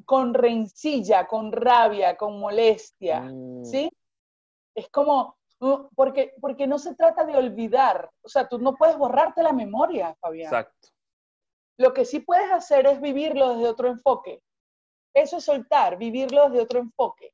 con 0.06 0.34
rencilla, 0.34 1.26
con 1.26 1.52
rabia, 1.52 2.16
con 2.16 2.40
molestia, 2.40 3.22
mm. 3.22 3.66
¿sí? 3.66 3.90
Es 4.76 4.90
como, 4.90 5.38
porque, 5.96 6.34
porque 6.40 6.68
no 6.68 6.78
se 6.78 6.96
trata 6.96 7.26
de 7.26 7.36
olvidar, 7.36 8.10
o 8.22 8.30
sea, 8.30 8.48
tú 8.48 8.60
no 8.60 8.76
puedes 8.76 8.98
borrarte 8.98 9.42
la 9.42 9.54
memoria, 9.54 10.16
Fabián. 10.20 10.48
Exacto. 10.48 10.90
Lo 11.78 11.94
que 11.94 12.06
sí 12.06 12.20
puedes 12.20 12.52
hacer 12.52 12.86
es 12.86 13.02
vivirlo 13.02 13.56
desde 13.56 13.70
otro 13.70 13.88
enfoque. 13.88 14.42
Eso 15.14 15.38
es 15.38 15.44
soltar, 15.44 15.98
vivirlo 15.98 16.50
desde 16.50 16.64
otro 16.64 16.80
enfoque. 16.80 17.33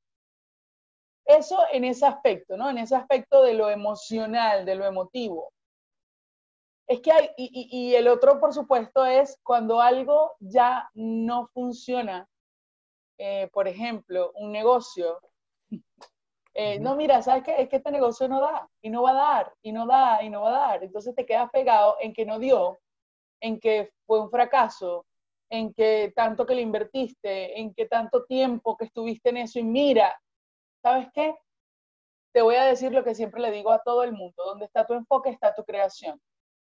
Eso 1.29 1.59
en 1.71 1.83
ese 1.83 2.07
aspecto, 2.07 2.57
¿no? 2.57 2.71
En 2.71 2.79
ese 2.79 2.95
aspecto 2.95 3.43
de 3.43 3.53
lo 3.53 3.69
emocional, 3.69 4.65
de 4.65 4.73
lo 4.73 4.83
emotivo. 4.83 5.53
Es 6.87 7.01
que 7.01 7.11
hay, 7.11 7.29
y, 7.37 7.69
y 7.71 7.93
el 7.93 8.07
otro, 8.07 8.39
por 8.39 8.51
supuesto, 8.51 9.05
es 9.05 9.37
cuando 9.43 9.79
algo 9.79 10.33
ya 10.39 10.89
no 10.95 11.47
funciona. 11.53 12.27
Eh, 13.19 13.47
por 13.53 13.67
ejemplo, 13.67 14.31
un 14.35 14.51
negocio 14.51 15.19
eh, 16.55 16.79
no, 16.79 16.95
mira, 16.95 17.21
¿sabes 17.21 17.43
qué? 17.43 17.61
Es 17.61 17.69
que 17.69 17.75
este 17.75 17.91
negocio 17.91 18.27
no 18.27 18.41
da, 18.41 18.67
y 18.81 18.89
no 18.89 19.03
va 19.03 19.11
a 19.11 19.13
dar, 19.13 19.53
y 19.61 19.71
no 19.71 19.85
da, 19.85 20.23
y 20.23 20.31
no 20.31 20.41
va 20.41 20.49
a 20.49 20.67
dar. 20.69 20.83
Entonces 20.83 21.13
te 21.13 21.27
quedas 21.27 21.51
pegado 21.51 21.97
en 22.01 22.11
que 22.11 22.25
no 22.25 22.39
dio, 22.39 22.79
en 23.39 23.59
que 23.59 23.91
fue 24.07 24.19
un 24.19 24.31
fracaso, 24.31 25.05
en 25.51 25.73
que 25.75 26.11
tanto 26.15 26.47
que 26.47 26.55
le 26.55 26.61
invertiste, 26.61 27.59
en 27.59 27.71
que 27.75 27.85
tanto 27.85 28.25
tiempo 28.25 28.75
que 28.75 28.85
estuviste 28.85 29.29
en 29.29 29.37
eso, 29.37 29.59
y 29.59 29.63
mira, 29.63 30.19
¿sabes 30.81 31.07
qué? 31.13 31.35
Te 32.33 32.41
voy 32.41 32.55
a 32.55 32.65
decir 32.65 32.91
lo 32.91 33.03
que 33.03 33.15
siempre 33.15 33.41
le 33.41 33.51
digo 33.51 33.71
a 33.71 33.81
todo 33.83 34.03
el 34.03 34.13
mundo, 34.13 34.43
donde 34.45 34.65
está 34.65 34.85
tu 34.85 34.93
enfoque 34.93 35.29
está 35.29 35.53
tu 35.53 35.63
creación. 35.63 36.21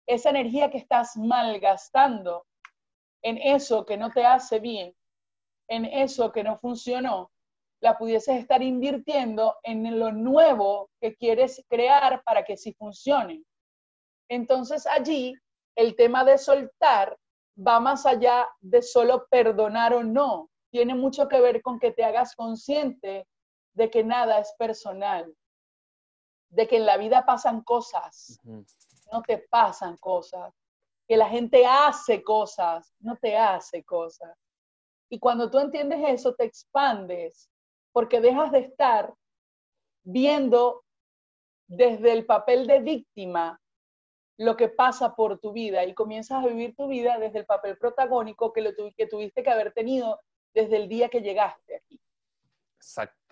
Esa 0.07 0.30
energía 0.30 0.70
que 0.70 0.78
estás 0.78 1.16
malgastando 1.16 2.46
en 3.22 3.38
eso 3.38 3.84
que 3.84 3.96
no 3.96 4.11
te 4.11 4.24
hace 4.24 4.61
bien, 4.61 4.94
en 5.68 5.84
eso 5.84 6.30
que 6.30 6.44
no 6.44 6.59
funcionó, 6.59 7.32
la 7.80 7.98
pudieses 7.98 8.36
estar 8.36 8.62
invirtiendo 8.62 9.57
en 9.62 9.98
lo 9.98 10.12
nuevo 10.12 10.90
que 11.00 11.14
quieres 11.16 11.64
crear 11.68 12.22
para 12.22 12.44
que 12.44 12.57
sí 12.57 12.72
funcione. 12.74 13.42
Entonces 14.28 14.86
allí 14.86 15.34
el 15.76 15.94
tema 15.96 16.24
de 16.24 16.38
soltar 16.38 17.16
va 17.57 17.80
más 17.80 18.07
allá 18.07 18.48
de 18.61 18.82
solo 18.82 19.26
perdonar 19.30 19.94
o 19.94 20.02
no. 20.02 20.50
Tiene 20.70 20.94
mucho 20.94 21.28
que 21.28 21.40
ver 21.40 21.62
con 21.62 21.78
que 21.78 21.92
te 21.92 22.04
hagas 22.04 22.34
consciente 22.34 23.26
de 23.77 23.91
que 23.91 24.03
nada 24.03 24.41
es 24.41 24.53
personal, 24.59 25.37
de 26.49 26.66
que 26.66 26.79
en 26.79 26.87
la 26.87 26.97
vida 26.97 27.27
pasan 27.27 27.62
cosas, 27.62 28.41
no 29.12 29.22
te 29.22 29.39
pasan 29.51 29.99
cosas, 29.99 30.55
que 31.07 31.16
la 31.16 31.29
gente 31.29 31.66
hace 31.66 32.22
cosas, 32.22 32.95
no 33.01 33.16
te 33.16 33.37
hace 33.37 33.85
cosas. 33.85 34.35
Y 35.11 35.18
cuando 35.18 35.51
tú 35.51 35.59
entiendes 35.59 36.01
eso, 36.09 36.35
te 36.35 36.45
expandes 36.45 37.51
porque 37.93 38.20
dejas 38.20 38.51
de 38.51 38.61
estar 38.61 39.14
viendo 40.03 40.83
desde 41.68 42.12
el 42.12 42.24
papel 42.24 42.66
de 42.66 42.81
víctima 42.81 43.61
lo 44.39 44.57
que 44.57 44.68
pasa 44.68 45.14
por 45.14 45.39
tu 45.39 45.53
vida 45.53 45.85
y 45.85 45.95
comienzas 45.95 46.43
a 46.43 46.49
vivir 46.49 46.74
tu 46.74 46.89
vida 46.89 47.18
desde 47.18 47.41
el 47.41 47.47
papel 47.47 47.77
protagónico 47.77 48.53
que, 48.53 48.62
lo 48.62 48.70
que 48.97 49.07
tuviste 49.07 49.43
que 49.43 49.51
haber 49.51 49.72
tenido 49.72 50.20
desde 50.55 50.77
el 50.77 50.89
día 50.89 51.09
que 51.09 51.20
llegaste 51.20 51.77
aquí. 51.77 52.01
Exacto. 52.77 53.26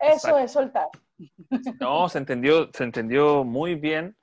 Eso 0.00 0.38
es 0.38 0.52
soltar. 0.52 0.88
No, 1.80 2.08
se 2.08 2.18
entendió, 2.18 2.70
se 2.72 2.84
entendió 2.84 3.42
muy 3.42 3.74
bien. 3.74 4.16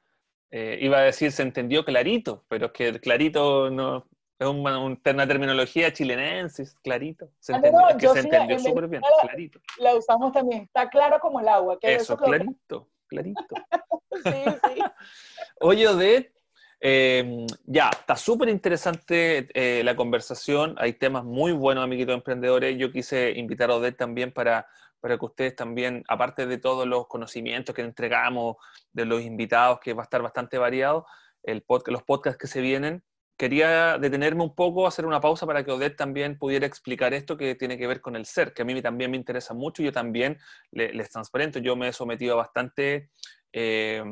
Eh, 0.49 0.77
iba 0.81 0.99
a 0.99 1.01
decir, 1.01 1.33
se 1.33 1.43
entendió 1.43 1.83
clarito, 1.83 2.45
pero 2.47 2.67
es 2.67 2.71
que 2.71 2.99
clarito 3.01 3.69
no, 3.69 4.05
es 4.37 4.47
una, 4.47 5.27
terminología 5.27 5.93
chilenense, 5.93 6.65
clarito. 6.83 7.29
Se 7.39 7.53
ah, 7.53 7.57
entendió, 7.57 7.81
que 7.97 8.07
se 8.09 8.19
entendió 8.19 8.59
súper 8.59 8.87
bien, 8.87 9.01
clarito. 9.21 9.59
La 9.77 9.95
usamos 9.95 10.33
también, 10.33 10.63
está 10.63 10.89
claro 10.89 11.19
como 11.19 11.39
el 11.39 11.47
agua. 11.47 11.79
Que 11.79 11.95
eso, 11.95 12.17
clarito, 12.17 12.89
clarito. 13.07 13.41
sí, 14.23 14.43
sí. 14.73 14.81
Oye, 15.61 15.87
Odette, 15.87 16.33
em, 16.81 17.47
ya, 17.65 17.89
está 17.89 18.17
súper 18.17 18.49
interesante 18.49 19.47
eh, 19.53 19.83
la 19.85 19.95
conversación. 19.95 20.75
Hay 20.79 20.93
temas 20.93 21.23
muy 21.23 21.53
buenos, 21.53 21.85
amiguitos 21.85 22.13
emprendedores. 22.13 22.77
Yo 22.77 22.91
quise 22.91 23.31
invitar 23.31 23.71
a 23.71 23.75
Odette 23.75 23.97
también 23.97 24.33
para, 24.33 24.67
para 24.99 25.17
que 25.17 25.25
ustedes 25.25 25.55
también, 25.55 26.03
aparte 26.07 26.47
de 26.47 26.57
todos 26.57 26.87
los 26.87 27.07
conocimientos 27.07 27.75
que 27.75 27.81
entregamos, 27.81 28.55
de 28.91 29.05
los 29.05 29.21
invitados, 29.21 29.79
que 29.79 29.93
va 29.93 30.03
a 30.03 30.05
estar 30.05 30.21
bastante 30.21 30.57
variado, 30.57 31.05
el 31.43 31.63
los 31.87 32.03
podcasts 32.03 32.37
que 32.39 32.47
se 32.47 32.61
vienen, 32.61 33.03
quería 33.37 33.97
detenerme 33.97 34.43
un 34.43 34.55
poco, 34.55 34.87
hacer 34.87 35.05
una 35.05 35.19
pausa 35.19 35.45
para 35.45 35.63
que 35.63 35.71
Odette 35.71 35.97
también 35.97 36.37
pudiera 36.37 36.65
explicar 36.65 37.13
esto 37.13 37.37
que 37.37 37.55
tiene 37.55 37.77
que 37.77 37.87
ver 37.87 38.01
con 38.01 38.15
el 38.15 38.25
ser, 38.25 38.53
que 38.53 38.61
a 38.61 38.65
mí 38.65 38.81
también 38.81 39.11
me 39.11 39.17
interesa 39.17 39.53
mucho 39.53 39.83
yo 39.83 39.91
también 39.91 40.37
les 40.71 41.09
transparento. 41.09 41.59
Yo 41.59 41.75
me 41.75 41.89
he 41.89 41.93
sometido 41.93 42.35
a 42.35 42.37
bastante 42.37 43.09
eh, 43.51 44.03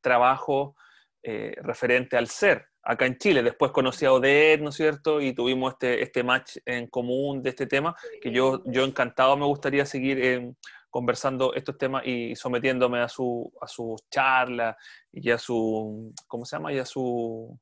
trabajo 0.00 0.74
eh, 1.22 1.54
referente 1.62 2.16
al 2.16 2.28
ser 2.28 2.69
acá 2.82 3.06
en 3.06 3.18
Chile. 3.18 3.42
Después 3.42 3.72
conocí 3.72 4.04
a 4.04 4.12
Odette, 4.12 4.60
¿no 4.60 4.70
es 4.70 4.76
cierto? 4.76 5.20
Y 5.20 5.32
tuvimos 5.32 5.74
este, 5.74 6.02
este 6.02 6.22
match 6.22 6.56
en 6.64 6.86
común 6.88 7.42
de 7.42 7.50
este 7.50 7.66
tema, 7.66 7.94
que 8.20 8.30
yo, 8.30 8.62
yo 8.66 8.84
encantado 8.84 9.36
me 9.36 9.46
gustaría 9.46 9.84
seguir 9.86 10.18
eh, 10.22 10.52
conversando 10.90 11.54
estos 11.54 11.78
temas 11.78 12.02
y 12.04 12.34
sometiéndome 12.34 13.00
a 13.00 13.08
su, 13.08 13.52
a 13.60 13.66
su 13.66 13.96
charla 14.10 14.76
y 15.12 15.30
a 15.30 15.38
su, 15.38 16.12
¿cómo 16.26 16.44
se 16.44 16.56
llama? 16.56 16.72
Y 16.72 16.78
a 16.78 16.84
su... 16.84 17.58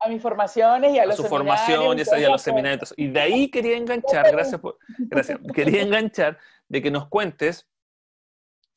A 0.00 0.08
mis 0.08 0.20
formaciones 0.20 0.92
y 0.94 0.98
a, 0.98 1.06
los 1.06 1.16
su 1.16 1.24
formación 1.24 1.98
y, 1.98 2.24
a 2.24 2.28
los 2.28 2.42
seminarios. 2.42 2.92
Y 2.96 3.08
de 3.08 3.20
ahí 3.20 3.50
quería 3.50 3.76
enganchar, 3.78 4.30
gracias 4.32 4.60
por, 4.60 4.78
gracias, 4.98 5.38
quería 5.54 5.82
enganchar 5.82 6.38
de 6.68 6.82
que 6.82 6.90
nos 6.90 7.08
cuentes 7.08 7.66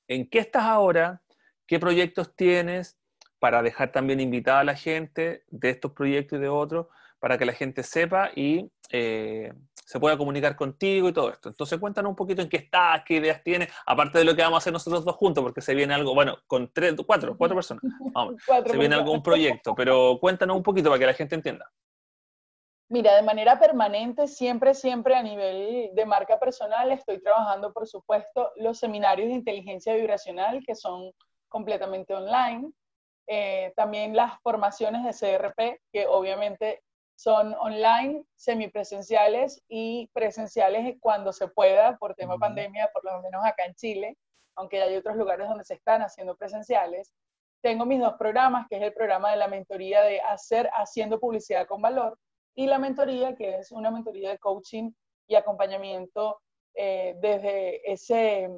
en 0.08 0.30
qué 0.30 0.40
estás 0.40 0.64
ahora, 0.64 1.22
qué 1.68 1.80
proyectos 1.80 2.34
tienes, 2.36 2.97
para 3.40 3.62
dejar 3.62 3.92
también 3.92 4.20
invitada 4.20 4.62
a 4.62 4.64
la 4.64 4.76
gente 4.76 5.44
de 5.48 5.70
estos 5.70 5.92
proyectos 5.92 6.40
y 6.40 6.42
de 6.42 6.50
otros, 6.50 6.88
para 7.20 7.38
que 7.38 7.46
la 7.46 7.54
gente 7.54 7.84
sepa 7.84 8.32
y 8.36 8.70
eh, 8.92 9.52
se 9.74 10.00
pueda 10.00 10.18
comunicar 10.18 10.56
contigo 10.56 11.10
y 11.10 11.14
todo 11.14 11.32
esto. 11.32 11.50
Entonces 11.50 11.80
cuéntanos 11.80 12.10
un 12.10 12.16
poquito 12.16 12.42
en 12.42 12.50
qué 12.50 12.58
estás, 12.58 13.04
qué 13.06 13.16
ideas 13.16 13.42
tienes, 13.44 13.70
aparte 13.86 14.20
de 14.20 14.26
lo 14.26 14.36
que 14.36 14.42
vamos 14.42 14.58
a 14.58 14.60
hacer 14.60 14.74
nosotros 14.74 15.06
dos 15.06 15.16
juntos, 15.16 15.44
porque 15.44 15.62
se 15.62 15.74
viene 15.74 15.94
algo, 15.94 16.14
bueno, 16.14 16.38
con 16.46 16.72
tres, 16.74 16.96
cuatro, 17.06 17.38
cuatro 17.38 17.56
personas, 17.56 17.84
se 18.66 18.78
viene 18.78 18.96
algún 18.96 19.24
proyecto, 19.24 19.74
pero 19.74 20.18
cuéntanos 20.20 20.58
un 20.58 20.64
poquito 20.64 20.90
para 20.90 21.00
que 21.00 21.06
la 21.06 21.14
gente 21.14 21.36
entienda. 21.36 21.72
Mira, 22.90 23.16
de 23.16 23.22
manera 23.22 23.60
permanente, 23.60 24.28
siempre, 24.28 24.74
siempre 24.74 25.16
a 25.16 25.22
nivel 25.22 25.90
de 25.94 26.06
marca 26.06 26.40
personal, 26.40 26.90
estoy 26.92 27.22
trabajando, 27.22 27.74
por 27.74 27.86
supuesto, 27.86 28.52
los 28.56 28.78
seminarios 28.78 29.28
de 29.28 29.36
inteligencia 29.36 29.94
vibracional, 29.94 30.64
que 30.66 30.74
son 30.74 31.12
completamente 31.50 32.14
online. 32.14 32.72
Eh, 33.28 33.74
también 33.76 34.16
las 34.16 34.40
formaciones 34.42 35.04
de 35.04 35.38
CRP, 35.38 35.82
que 35.92 36.08
obviamente 36.08 36.82
son 37.16 37.54
online, 37.56 38.24
semipresenciales 38.36 39.62
y 39.68 40.10
presenciales 40.14 40.96
cuando 41.02 41.34
se 41.34 41.48
pueda, 41.50 41.98
por 41.98 42.16
tema 42.16 42.38
pandemia, 42.38 42.90
por 42.94 43.04
lo 43.04 43.22
menos 43.22 43.44
acá 43.44 43.66
en 43.66 43.74
Chile, 43.76 44.18
aunque 44.56 44.82
hay 44.82 44.96
otros 44.96 45.18
lugares 45.18 45.48
donde 45.50 45.66
se 45.66 45.74
están 45.74 46.02
haciendo 46.02 46.38
presenciales. 46.38 47.14
Tengo 47.62 47.86
mis 47.86 48.00
dos 48.00 48.14
programas, 48.14 48.68
que 48.70 48.78
es 48.78 48.84
el 48.84 48.94
programa 48.94 49.32
de 49.32 49.38
la 49.38 49.48
mentoría 49.48 50.04
de 50.04 50.22
hacer 50.22 50.70
haciendo 50.74 51.20
publicidad 51.20 51.68
con 51.68 51.82
valor 51.82 52.18
y 52.56 52.68
la 52.68 52.78
mentoría, 52.78 53.36
que 53.36 53.58
es 53.58 53.72
una 53.72 53.92
mentoría 53.92 54.30
de 54.30 54.40
coaching 54.40 54.92
y 55.28 55.36
acompañamiento 55.36 56.40
eh, 56.76 57.16
desde 57.20 57.92
ese 57.92 58.50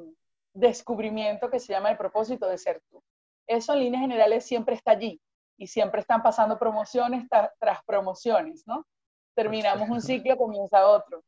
descubrimiento 0.52 1.50
que 1.50 1.58
se 1.58 1.72
llama 1.72 1.90
el 1.90 1.96
propósito 1.96 2.46
de 2.46 2.58
ser 2.58 2.82
tú 2.90 3.02
eso 3.50 3.72
en 3.72 3.80
líneas 3.80 4.02
generales 4.02 4.44
siempre 4.44 4.76
está 4.76 4.92
allí 4.92 5.20
y 5.56 5.66
siempre 5.66 6.00
están 6.00 6.22
pasando 6.22 6.58
promociones 6.58 7.26
tras 7.28 7.84
promociones, 7.84 8.62
¿no? 8.66 8.86
Terminamos 9.34 9.88
un 9.88 10.00
ciclo, 10.00 10.36
comienza 10.36 10.86
otro. 10.86 11.22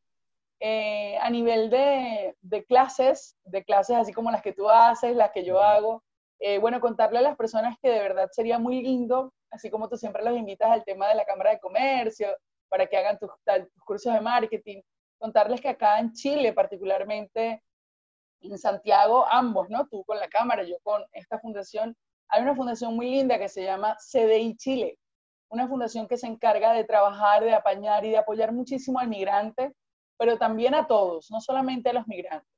Eh, 0.61 1.19
a 1.21 1.29
nivel 1.29 1.69
de, 1.69 2.65
clases, 2.69 3.37
de 3.43 3.65
clases 3.65 3.97
así 3.97 4.13
como 4.13 4.31
las 4.31 4.43
que 4.43 4.53
tú 4.53 4.71
haces, 4.71 5.17
las 5.17 5.33
que 5.33 5.45
yo 5.45 5.61
hago, 5.61 6.05
eh, 6.39 6.59
bueno, 6.59 6.81
contarle 6.81 7.19
a 7.19 7.23
las 7.23 7.37
personas 7.37 7.77
que 7.83 7.91
de 7.91 7.99
verdad 7.99 8.29
sería 8.31 8.59
muy 8.59 8.81
lindo, 8.81 9.35
así 9.51 9.69
como 9.71 9.89
tú 9.89 9.97
siempre 9.97 10.23
los 10.23 10.37
invitas 10.37 10.71
al 10.71 10.85
tema 10.85 11.09
de 11.09 11.17
la 11.17 11.25
Cámara 11.25 11.51
de 11.51 11.59
Comercio, 11.59 12.29
para 12.69 12.87
que 12.87 12.97
hagan 12.97 13.19
tus, 13.19 13.31
tus 13.75 13.85
cursos 13.85 14.15
de 14.15 14.21
marketing, 14.21 14.81
contarles 15.19 15.61
que 15.61 15.71
acá 15.71 15.99
en 15.99 16.13
Chile 16.13 16.53
particularmente, 16.53 17.63
en 18.41 18.59
Santiago, 18.59 19.27
ambos, 19.29 19.69
¿no? 19.69 19.89
Tú 19.89 20.05
con 20.05 20.19
la 20.19 20.29
Cámara, 20.29 20.63
yo 20.63 20.77
con 20.85 21.05
esta 21.13 21.41
fundación, 21.41 21.97
hay 22.33 22.43
una 22.43 22.57
fundación 22.57 22.97
muy 22.97 23.11
linda 23.11 23.39
que 23.39 23.49
se 23.49 23.63
llama 23.63 23.97
CDI 23.99 24.57
Chile, 24.57 24.99
una 25.51 25.69
fundación 25.69 26.09
que 26.09 26.17
se 26.17 26.27
encarga 26.27 26.73
de 26.73 26.85
trabajar, 26.85 27.45
de 27.45 27.53
apañar 27.53 28.07
y 28.07 28.11
de 28.11 28.17
apoyar 28.17 28.53
muchísimo 28.53 28.99
al 28.99 29.09
migrante, 29.09 29.75
pero 30.19 30.39
también 30.39 30.75
a 30.75 30.87
todos, 30.87 31.31
no 31.31 31.43
solamente 31.43 31.91
a 31.91 31.93
los 31.93 32.09
migrantes. 32.09 32.49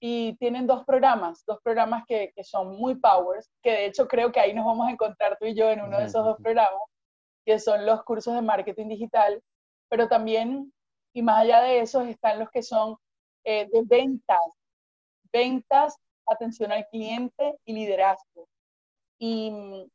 Y 0.00 0.36
tienen 0.36 0.68
dos 0.68 0.84
programas, 0.84 1.44
dos 1.46 1.58
programas 1.64 2.04
que, 2.06 2.32
son 2.44 2.76
muy 2.78 2.94
powers, 2.94 3.50
que 3.60 3.72
de 3.72 3.86
hecho 3.86 4.06
creo 4.06 4.30
que 4.30 4.38
ahí 4.38 4.54
nos 4.54 4.66
vamos 4.66 4.86
a 4.86 4.92
encontrar 4.92 5.36
tú 5.36 5.46
y 5.46 5.54
yo 5.54 5.68
en 5.68 5.80
uno 5.80 5.98
de 5.98 6.04
esos 6.04 6.24
dos 6.24 6.36
programas, 6.40 6.80
que 7.44 7.58
son 7.58 7.84
los 7.84 8.04
cursos 8.04 8.34
de 8.34 8.42
marketing 8.42 8.86
digital, 8.86 9.42
pero 9.88 10.06
también, 10.06 10.72
y 11.12 11.22
más 11.22 11.42
allá 11.42 11.60
de 11.60 11.80
esos, 11.80 12.06
están 12.06 12.38
los 12.38 12.50
que 12.50 12.62
son 12.62 12.96
eh, 13.44 13.68
de 13.72 13.82
ventas, 13.84 14.38
ventas, 15.32 15.96
atención 16.26 16.70
al 16.70 16.86
cliente 16.86 17.58
y 17.64 17.72
liderazgo. 17.72 18.46
Y, 19.24 19.88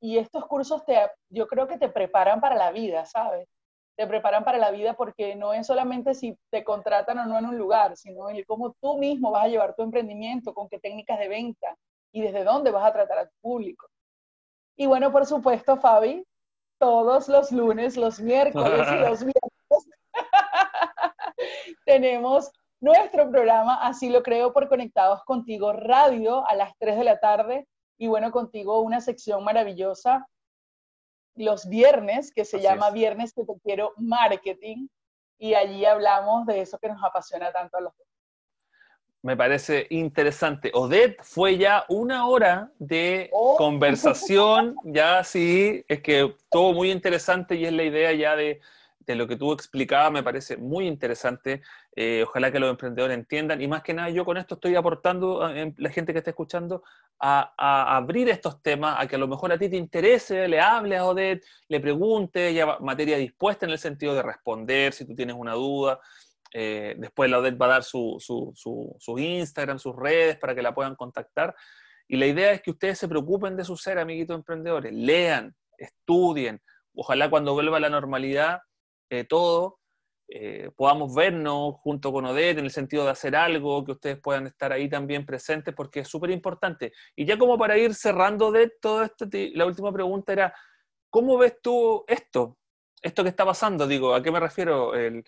y, 0.00 0.16
estos 0.16 0.46
cursos 0.46 0.82
te, 0.86 0.98
yo 1.28 1.46
creo 1.46 1.68
que 1.68 1.76
te 1.76 1.90
preparan 1.90 2.40
para 2.40 2.56
la 2.56 2.70
vida, 2.72 3.04
¿sabes? 3.04 3.46
Te 3.98 4.06
preparan 4.06 4.44
para 4.44 4.56
la 4.56 4.70
vida 4.70 4.94
porque 4.94 5.36
no 5.36 5.52
es 5.52 5.66
solamente 5.66 6.14
si 6.14 6.38
te 6.50 6.64
contratan 6.64 7.18
o 7.18 7.26
no 7.26 7.38
en 7.38 7.44
un 7.44 7.58
lugar, 7.58 7.98
sino 7.98 8.30
el 8.30 8.46
cómo 8.46 8.74
tú 8.80 8.96
mismo 8.96 9.30
vas 9.30 9.44
a 9.44 9.48
llevar 9.48 9.74
tu 9.74 9.82
emprendimiento, 9.82 10.54
con 10.54 10.70
qué 10.70 10.78
técnicas 10.78 11.18
de 11.18 11.28
venta 11.28 11.76
y 12.12 12.22
desde 12.22 12.44
dónde 12.44 12.70
vas 12.70 12.86
a 12.86 12.94
tratar 12.94 13.18
a 13.18 13.26
tu 13.26 13.34
público. 13.42 13.86
Y 14.74 14.86
bueno, 14.86 15.12
por 15.12 15.26
supuesto, 15.26 15.76
Fabi, 15.76 16.24
todos 16.78 17.28
los 17.28 17.52
lunes, 17.52 17.98
los 17.98 18.20
miércoles 18.20 18.86
y 18.90 19.00
los 19.00 19.18
viernes 19.24 19.86
tenemos 21.84 22.50
nuestro 22.80 23.30
programa, 23.30 23.86
así 23.86 24.08
lo 24.08 24.22
creo, 24.22 24.54
por 24.54 24.70
Conectados 24.70 25.22
Contigo 25.24 25.74
Radio 25.74 26.48
a 26.48 26.54
las 26.54 26.72
3 26.78 26.96
de 26.96 27.04
la 27.04 27.20
tarde 27.20 27.68
y 27.98 28.06
bueno, 28.06 28.30
contigo 28.30 28.80
una 28.80 29.00
sección 29.00 29.44
maravillosa 29.44 30.28
los 31.34 31.68
viernes, 31.68 32.32
que 32.32 32.44
se 32.44 32.60
llama 32.60 32.90
Viernes 32.90 33.32
que 33.34 33.44
te 33.44 33.52
quiero 33.62 33.92
marketing, 33.98 34.88
y 35.38 35.54
allí 35.54 35.84
hablamos 35.84 36.46
de 36.46 36.62
eso 36.62 36.78
que 36.78 36.88
nos 36.88 37.02
apasiona 37.04 37.52
tanto 37.52 37.76
a 37.76 37.80
los 37.82 37.96
dos. 37.96 38.06
Me 39.22 39.36
parece 39.36 39.86
interesante. 39.90 40.70
Odette 40.72 41.22
fue 41.22 41.58
ya 41.58 41.84
una 41.88 42.26
hora 42.26 42.70
de 42.78 43.28
oh. 43.32 43.56
conversación, 43.56 44.76
ya 44.84 45.24
sí, 45.24 45.84
es 45.88 46.00
que 46.00 46.36
todo 46.50 46.72
muy 46.72 46.90
interesante 46.90 47.56
y 47.56 47.66
es 47.66 47.72
la 47.72 47.82
idea 47.82 48.12
ya 48.12 48.36
de, 48.36 48.60
de 49.06 49.14
lo 49.14 49.28
que 49.28 49.36
tú 49.36 49.52
explicabas 49.52 50.10
me 50.10 50.22
parece 50.22 50.56
muy 50.56 50.86
interesante. 50.86 51.62
Eh, 51.94 52.24
ojalá 52.26 52.50
que 52.50 52.58
los 52.58 52.70
emprendedores 52.70 53.16
entiendan. 53.16 53.62
Y 53.62 53.68
más 53.68 53.82
que 53.82 53.94
nada, 53.94 54.10
yo 54.10 54.24
con 54.24 54.36
esto 54.36 54.54
estoy 54.54 54.74
aportando 54.74 55.42
a 55.42 55.52
la 55.76 55.90
gente 55.90 56.12
que 56.12 56.18
está 56.18 56.30
escuchando 56.30 56.82
a, 57.20 57.96
abrir 57.96 58.28
estos 58.28 58.60
temas, 58.62 58.96
a 58.98 59.06
que 59.06 59.16
a 59.16 59.18
lo 59.18 59.28
mejor 59.28 59.52
a 59.52 59.58
ti 59.58 59.68
te 59.68 59.76
interese, 59.76 60.48
le 60.48 60.60
hables 60.60 60.98
a 60.98 61.06
Odette, 61.06 61.44
le 61.68 61.80
pregunte, 61.80 62.52
ya 62.52 62.78
materia 62.80 63.16
dispuesta 63.16 63.64
en 63.64 63.72
el 63.72 63.78
sentido 63.78 64.14
de 64.14 64.22
responder 64.22 64.92
si 64.92 65.06
tú 65.06 65.14
tienes 65.14 65.36
una 65.36 65.54
duda. 65.54 66.00
Eh, 66.52 66.96
después 66.98 67.30
la 67.30 67.38
Odette 67.38 67.60
va 67.60 67.66
a 67.66 67.70
dar 67.70 67.84
su, 67.84 68.16
su, 68.18 68.52
su, 68.98 69.18
Instagram, 69.18 69.78
sus 69.78 69.94
redes 69.94 70.36
para 70.36 70.54
que 70.54 70.62
la 70.62 70.74
puedan 70.74 70.96
contactar. 70.96 71.54
Y 72.08 72.16
la 72.16 72.26
idea 72.26 72.52
es 72.52 72.62
que 72.62 72.70
ustedes 72.70 72.98
se 72.98 73.08
preocupen 73.08 73.56
de 73.56 73.64
su 73.64 73.76
ser, 73.76 73.98
amiguitos 73.98 74.36
emprendedores. 74.36 74.92
Lean, 74.92 75.54
estudien. 75.78 76.60
Ojalá 76.94 77.30
cuando 77.30 77.52
vuelva 77.52 77.76
a 77.76 77.80
la 77.80 77.90
normalidad 77.90 78.60
eh, 79.10 79.26
eh, 80.28 80.70
podamos 80.76 81.14
vernos 81.14 81.76
junto 81.76 82.12
con 82.12 82.24
Odette 82.24 82.58
en 82.58 82.64
el 82.64 82.70
sentido 82.72 83.04
de 83.04 83.10
hacer 83.10 83.36
algo, 83.36 83.84
que 83.84 83.92
ustedes 83.92 84.18
puedan 84.20 84.48
estar 84.48 84.72
ahí 84.72 84.88
también 84.88 85.24
presentes, 85.24 85.72
porque 85.74 86.00
es 86.00 86.08
súper 86.08 86.30
importante. 86.30 86.92
Y 87.14 87.24
ya 87.24 87.38
como 87.38 87.56
para 87.56 87.78
ir 87.78 87.94
cerrando 87.94 88.50
de 88.50 88.72
todo 88.80 89.04
esto, 89.04 89.26
la 89.54 89.66
última 89.66 89.92
pregunta 89.92 90.32
era, 90.32 90.54
¿cómo 91.10 91.38
ves 91.38 91.60
tú 91.62 92.04
esto? 92.08 92.58
Esto 93.00 93.22
que 93.22 93.28
está 93.28 93.44
pasando, 93.44 93.86
digo, 93.86 94.14
¿a 94.14 94.22
qué 94.22 94.32
me 94.32 94.40
refiero? 94.40 94.94
El, 94.94 95.24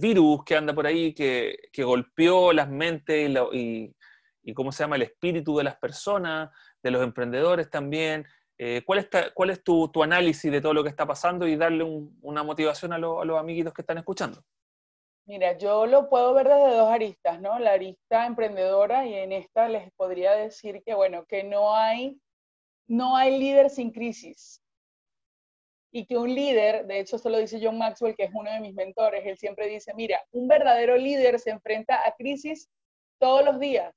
virus 0.00 0.44
que 0.44 0.56
anda 0.56 0.74
por 0.74 0.86
ahí, 0.86 1.12
que, 1.12 1.58
golpeó 1.78 2.52
las 2.52 2.70
mentes 2.70 3.30
y, 3.52 3.94
y, 4.42 4.54
cómo 4.54 4.72
se 4.72 4.82
llama 4.84 4.96
el 4.96 5.02
espíritu 5.02 5.58
de 5.58 5.64
las 5.64 5.76
personas, 5.76 6.50
de 6.82 6.90
los 6.90 7.02
emprendedores 7.02 7.68
también, 7.70 8.26
eh, 8.60 8.82
¿cuál, 8.84 9.08
¿Cuál 9.34 9.50
es 9.50 9.62
tu, 9.62 9.88
tu, 9.88 10.02
análisis 10.02 10.50
de 10.50 10.60
todo 10.60 10.74
lo 10.74 10.82
que 10.82 10.90
está 10.90 11.06
pasando 11.06 11.46
y 11.46 11.54
darle 11.54 11.84
una 12.22 12.42
motivación 12.42 12.92
a, 12.92 12.96
a, 12.96 12.98
los 12.98 13.38
amiguitos 13.38 13.72
que 13.72 13.82
están 13.82 13.98
escuchando? 13.98 14.42
Mira, 15.26 15.56
yo 15.56 15.86
lo 15.86 16.08
puedo 16.08 16.34
ver 16.34 16.48
desde 16.48 16.74
dos 16.74 16.90
aristas, 16.90 17.40
¿no? 17.40 17.58
La 17.60 17.72
arista 17.72 18.26
emprendedora 18.26 19.06
y 19.06 19.14
en 19.14 19.30
esta 19.30 19.68
les 19.68 19.92
podría 19.92 20.32
decir 20.32 20.82
que, 20.84 20.94
bueno, 20.94 21.24
que 21.26 21.44
no 21.44 21.76
hay, 21.76 22.20
no 22.88 23.16
hay 23.16 23.38
líder 23.38 23.70
sin 23.70 23.92
crisis. 23.92 24.60
Y 25.92 26.06
que 26.06 26.18
un 26.18 26.34
líder, 26.34 26.86
de 26.86 26.98
hecho 26.98 27.16
esto 27.16 27.30
lo 27.30 27.38
dice 27.38 27.60
John 27.62 27.78
Maxwell, 27.78 28.16
que 28.16 28.24
es 28.24 28.30
uno 28.34 28.50
de 28.50 28.60
mis 28.60 28.74
mentores, 28.74 29.24
él 29.24 29.38
siempre 29.38 29.68
dice, 29.68 29.94
mira, 29.94 30.20
un 30.32 30.48
verdadero 30.48 30.96
líder 30.96 31.38
se 31.38 31.50
enfrenta 31.50 32.06
a 32.06 32.14
crisis 32.16 32.68
todos 33.20 33.44
los 33.44 33.60
días. 33.60 33.94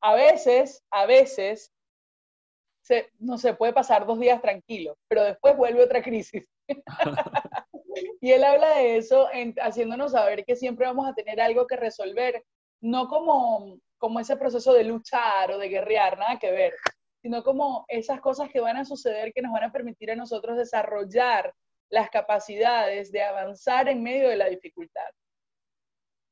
A 0.00 0.14
veces, 0.14 0.82
a 0.90 1.06
veces 1.06 1.72
se, 2.82 3.10
no 3.18 3.38
se 3.38 3.54
puede 3.54 3.72
pasar 3.72 4.06
dos 4.06 4.18
días 4.18 4.42
tranquilo, 4.42 4.98
pero 5.08 5.22
después 5.22 5.56
vuelve 5.56 5.84
otra 5.84 6.02
crisis. 6.02 6.48
y 8.20 8.32
él 8.32 8.44
habla 8.44 8.76
de 8.76 8.96
eso 8.96 9.28
haciéndonos 9.60 10.12
saber 10.12 10.44
que 10.44 10.56
siempre 10.56 10.86
vamos 10.86 11.08
a 11.08 11.14
tener 11.14 11.40
algo 11.40 11.66
que 11.66 11.76
resolver, 11.76 12.44
no 12.80 13.06
como, 13.08 13.78
como 13.98 14.20
ese 14.20 14.36
proceso 14.36 14.74
de 14.74 14.84
luchar 14.84 15.52
o 15.52 15.58
de 15.58 15.68
guerrear, 15.68 16.18
nada 16.18 16.38
que 16.38 16.50
ver, 16.50 16.74
sino 17.22 17.44
como 17.44 17.84
esas 17.86 18.20
cosas 18.20 18.50
que 18.50 18.60
van 18.60 18.76
a 18.76 18.84
suceder 18.84 19.32
que 19.32 19.42
nos 19.42 19.52
van 19.52 19.64
a 19.64 19.72
permitir 19.72 20.10
a 20.10 20.16
nosotros 20.16 20.56
desarrollar 20.56 21.54
las 21.88 22.10
capacidades 22.10 23.12
de 23.12 23.22
avanzar 23.22 23.88
en 23.88 24.02
medio 24.02 24.28
de 24.28 24.36
la 24.36 24.48
dificultad. 24.48 25.08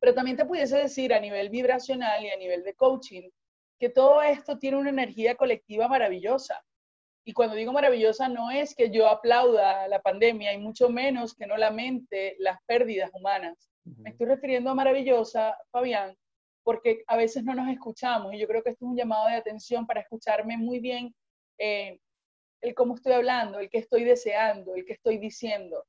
Pero 0.00 0.14
también 0.14 0.36
te 0.36 0.46
pudiese 0.46 0.78
decir 0.78 1.14
a 1.14 1.20
nivel 1.20 1.50
vibracional 1.50 2.24
y 2.24 2.30
a 2.30 2.36
nivel 2.36 2.64
de 2.64 2.74
coaching 2.74 3.28
que 3.80 3.88
todo 3.88 4.20
esto 4.22 4.58
tiene 4.58 4.76
una 4.76 4.90
energía 4.90 5.34
colectiva 5.36 5.88
maravillosa. 5.88 6.62
Y 7.24 7.32
cuando 7.32 7.56
digo 7.56 7.72
maravillosa 7.72 8.28
no 8.28 8.50
es 8.50 8.74
que 8.74 8.90
yo 8.90 9.08
aplauda 9.08 9.88
la 9.88 10.02
pandemia 10.02 10.52
y 10.52 10.58
mucho 10.58 10.90
menos 10.90 11.34
que 11.34 11.46
no 11.46 11.56
lamente 11.56 12.36
las 12.38 12.58
pérdidas 12.66 13.10
humanas. 13.14 13.70
Me 13.84 14.10
estoy 14.10 14.26
refiriendo 14.26 14.70
a 14.70 14.74
maravillosa, 14.74 15.56
Fabián, 15.70 16.14
porque 16.62 17.02
a 17.06 17.16
veces 17.16 17.42
no 17.42 17.54
nos 17.54 17.68
escuchamos 17.68 18.34
y 18.34 18.38
yo 18.38 18.46
creo 18.46 18.62
que 18.62 18.70
esto 18.70 18.84
es 18.84 18.90
un 18.90 18.96
llamado 18.96 19.28
de 19.28 19.36
atención 19.36 19.86
para 19.86 20.00
escucharme 20.00 20.58
muy 20.58 20.78
bien 20.78 21.14
eh, 21.58 21.98
el 22.60 22.74
cómo 22.74 22.94
estoy 22.94 23.14
hablando, 23.14 23.60
el 23.60 23.70
que 23.70 23.78
estoy 23.78 24.04
deseando, 24.04 24.74
el 24.74 24.84
que 24.84 24.92
estoy 24.92 25.16
diciendo. 25.16 25.86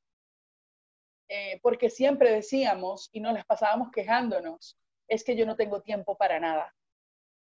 Eh, 1.27 1.59
porque 1.61 1.89
siempre 1.89 2.31
decíamos 2.31 3.09
y 3.11 3.19
nos 3.19 3.33
las 3.33 3.45
pasábamos 3.45 3.91
quejándonos, 3.91 4.77
es 5.09 5.25
que 5.25 5.35
yo 5.35 5.45
no 5.45 5.57
tengo 5.57 5.81
tiempo 5.81 6.17
para 6.17 6.39
nada, 6.39 6.73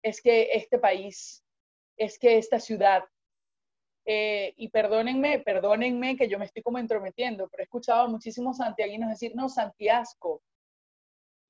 es 0.04 0.22
que 0.22 0.50
este 0.54 0.80
país, 0.80 1.44
es 1.98 2.18
que 2.18 2.38
esta 2.38 2.60
ciudad, 2.60 3.04
eh, 4.06 4.54
y 4.58 4.70
perdónenme, 4.70 5.40
perdónenme 5.40 6.16
que 6.16 6.28
yo 6.28 6.40
me 6.40 6.46
estoy 6.46 6.64
como 6.64 6.80
entrometiendo, 6.80 7.48
pero 7.50 7.62
he 7.62 7.66
escuchado 7.66 8.04
a 8.04 8.08
muchísimos 8.08 8.58
santiaguinos 8.58 9.10
decir, 9.10 9.34
no, 9.36 9.50
Santiago. 9.50 10.42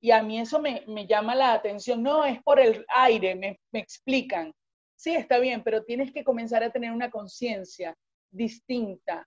Y 0.02 0.10
a 0.12 0.22
mí 0.22 0.40
eso 0.40 0.60
me, 0.60 1.06
llama 1.06 1.34
la 1.34 1.52
atención, 1.52 2.02
no, 2.02 2.24
es 2.24 2.42
por 2.42 2.58
el 2.58 2.84
aire, 2.88 3.34
me, 3.34 3.60
me 3.70 3.80
explican 3.80 4.54
sí, 5.00 5.14
está 5.14 5.38
bien, 5.38 5.62
pero 5.64 5.82
tienes 5.82 6.12
que 6.12 6.24
comenzar 6.24 6.62
a 6.62 6.70
tener 6.70 6.92
una 6.92 7.10
conciencia 7.10 7.96
distinta. 8.30 9.26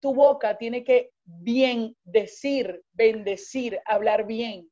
Tu 0.00 0.14
boca 0.14 0.56
tiene 0.56 0.84
que 0.84 1.10
bien 1.24 1.96
decir, 2.04 2.82
bendecir, 2.92 3.80
hablar 3.84 4.26
bien, 4.26 4.70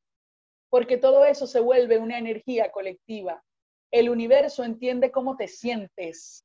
porque 0.71 0.99
todo 0.99 1.25
eso 1.25 1.49
se 1.49 1.59
vuelve 1.59 1.99
una 1.99 2.17
energía 2.17 2.71
colectiva. 2.71 3.43
El 3.91 4.09
universo 4.09 4.65
entiende 4.65 5.11
cómo 5.11 5.37
te 5.37 5.49
sientes 5.49 6.45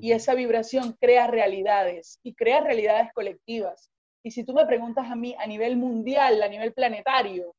y 0.00 0.12
esa 0.12 0.34
vibración 0.34 0.96
crea 1.00 1.26
realidades 1.26 2.20
y 2.22 2.34
crea 2.34 2.60
realidades 2.60 3.12
colectivas. 3.12 3.90
Y 4.22 4.30
si 4.30 4.44
tú 4.44 4.52
me 4.52 4.66
preguntas 4.66 5.10
a 5.10 5.16
mí 5.16 5.34
a 5.38 5.46
nivel 5.46 5.76
mundial, 5.76 6.42
a 6.42 6.48
nivel 6.48 6.72
planetario 6.72 7.54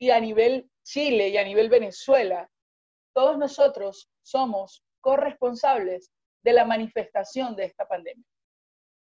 y 0.00 0.10
a 0.10 0.20
nivel 0.20 0.68
Chile 0.82 1.28
y 1.28 1.36
a 1.36 1.44
nivel 1.44 1.68
Venezuela, 1.68 2.48
todos 3.14 3.38
nosotros 3.38 4.08
somos 4.22 4.82
corresponsables 5.00 6.10
de 6.42 6.52
la 6.52 6.64
manifestación 6.64 7.54
de 7.56 7.64
esta 7.64 7.86
pandemia. 7.86 8.24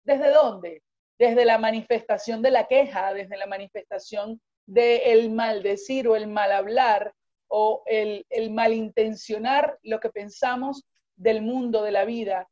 ¿Desde 0.06 0.32
dónde? 0.32 0.82
Desde 1.20 1.46
la 1.46 1.58
manifestación 1.58 2.42
de 2.42 2.52
la 2.52 2.68
queja, 2.68 3.14
desde 3.14 3.38
la 3.38 3.46
manifestación 3.46 4.42
del 4.66 5.30
maldecir 5.32 6.08
o 6.08 6.16
el 6.16 6.28
mal 6.28 6.52
hablar 6.52 7.14
o 7.56 7.84
el, 7.86 8.26
el 8.32 8.49
malintencionar 8.49 9.78
lo 9.84 9.99
que 9.99 10.10
pensamos 10.10 10.88
del 11.16 11.43
mundo, 11.43 11.84
de 11.84 11.91
la 11.91 12.04
vida. 12.04 12.49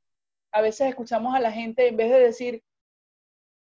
A 0.51 0.61
veces 0.61 0.89
escuchamos 0.89 1.33
a 1.33 1.39
la 1.39 1.51
gente, 1.51 1.87
en 1.87 1.97
vez 1.97 2.11
de 2.11 2.19
decir, 2.19 2.63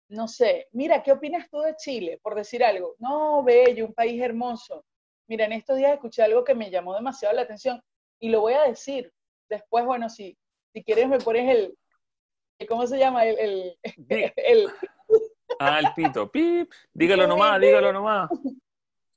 no 0.07 0.29
sé, 0.29 0.69
mira, 0.71 1.03
¿qué 1.03 1.11
opinas 1.11 1.49
tú 1.49 1.59
de 1.59 1.75
Chile? 1.75 2.17
Por 2.23 2.33
decir 2.33 2.63
algo. 2.63 2.95
No, 2.99 3.43
bello, 3.43 3.87
un 3.87 3.93
país 3.93 4.21
hermoso. 4.21 4.85
Mira, 5.27 5.43
en 5.43 5.51
estos 5.51 5.75
días 5.75 5.91
escuché 5.91 6.23
algo 6.23 6.45
que 6.45 6.55
me 6.55 6.71
llamó 6.71 6.95
demasiado 6.95 7.35
la 7.35 7.41
atención 7.41 7.81
y 8.21 8.29
lo 8.29 8.39
voy 8.39 8.53
a 8.53 8.63
decir. 8.63 9.11
Después, 9.49 9.85
bueno, 9.85 10.09
si, 10.09 10.37
si 10.73 10.81
quieres 10.81 11.09
me 11.09 11.19
pones 11.19 11.53
el, 11.53 11.77
¿cómo 12.69 12.87
se 12.87 12.97
llama? 12.97 13.25
El, 13.25 13.77
el, 13.97 14.69
Ah, 15.59 15.79
el 15.79 15.87
pito. 15.93 16.31
Pip. 16.31 16.71
Dígalo 16.93 17.27
nomás, 17.27 17.59
dígalo 17.59 17.91
nomás. 17.91 18.29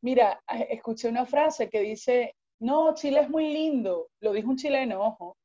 Mira, 0.03 0.43
escuché 0.69 1.09
una 1.09 1.27
frase 1.27 1.69
que 1.69 1.81
dice, 1.81 2.35
no, 2.61 2.95
Chile 2.95 3.21
es 3.21 3.29
muy 3.29 3.53
lindo. 3.53 4.09
Lo 4.21 4.33
dijo 4.33 4.49
un 4.49 4.57
chileno, 4.57 5.03
ojo, 5.03 5.37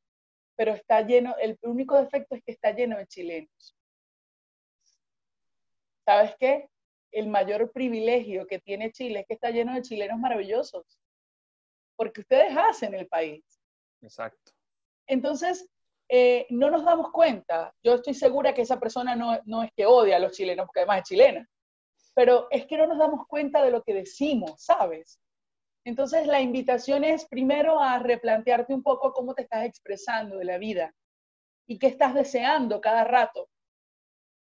pero 0.55 0.73
está 0.73 1.01
lleno, 1.01 1.35
el 1.37 1.57
único 1.63 1.97
defecto 1.97 2.35
es 2.35 2.43
que 2.43 2.51
está 2.53 2.71
lleno 2.71 2.97
de 2.97 3.07
chilenos. 3.07 3.75
¿Sabes 6.05 6.35
qué? 6.39 6.69
el 7.15 7.27
mayor 7.29 7.71
privilegio 7.71 8.45
que 8.45 8.59
tiene 8.59 8.91
Chile 8.91 9.21
es 9.21 9.25
que 9.25 9.35
está 9.35 9.49
lleno 9.49 9.73
de 9.73 9.81
chilenos 9.81 10.19
maravillosos, 10.19 10.99
porque 11.95 12.21
ustedes 12.21 12.55
hacen 12.55 12.93
el 12.93 13.07
país. 13.07 13.41
Exacto. 14.01 14.51
Entonces, 15.07 15.69
eh, 16.09 16.45
no 16.49 16.69
nos 16.69 16.83
damos 16.83 17.11
cuenta. 17.13 17.73
Yo 17.81 17.95
estoy 17.95 18.13
segura 18.13 18.53
que 18.53 18.63
esa 18.63 18.81
persona 18.81 19.15
no, 19.15 19.39
no 19.45 19.63
es 19.63 19.71
que 19.73 19.85
odia 19.85 20.17
a 20.17 20.19
los 20.19 20.33
chilenos, 20.33 20.65
porque 20.65 20.81
además 20.81 20.99
es 20.99 21.03
chilena, 21.05 21.49
pero 22.15 22.47
es 22.49 22.65
que 22.65 22.77
no 22.77 22.87
nos 22.87 22.97
damos 22.97 23.27
cuenta 23.27 23.63
de 23.63 23.71
lo 23.71 23.83
que 23.83 23.93
decimos, 23.93 24.63
¿sabes? 24.63 25.19
Entonces, 25.83 26.25
la 26.25 26.41
invitación 26.41 27.03
es 27.03 27.27
primero 27.27 27.79
a 27.79 27.99
replantearte 27.99 28.73
un 28.73 28.81
poco 28.81 29.13
cómo 29.13 29.35
te 29.35 29.43
estás 29.43 29.65
expresando 29.65 30.37
de 30.37 30.45
la 30.45 30.57
vida 30.57 30.95
y 31.67 31.77
qué 31.77 31.87
estás 31.87 32.15
deseando 32.15 32.81
cada 32.81 33.03
rato. 33.03 33.49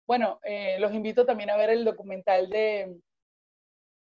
Bueno, 0.08 0.40
eh, 0.44 0.78
los 0.80 0.94
invito 0.94 1.26
también 1.26 1.50
a 1.50 1.58
ver 1.58 1.72
el 1.72 1.84
documental 1.84 2.50
de, 2.50 2.96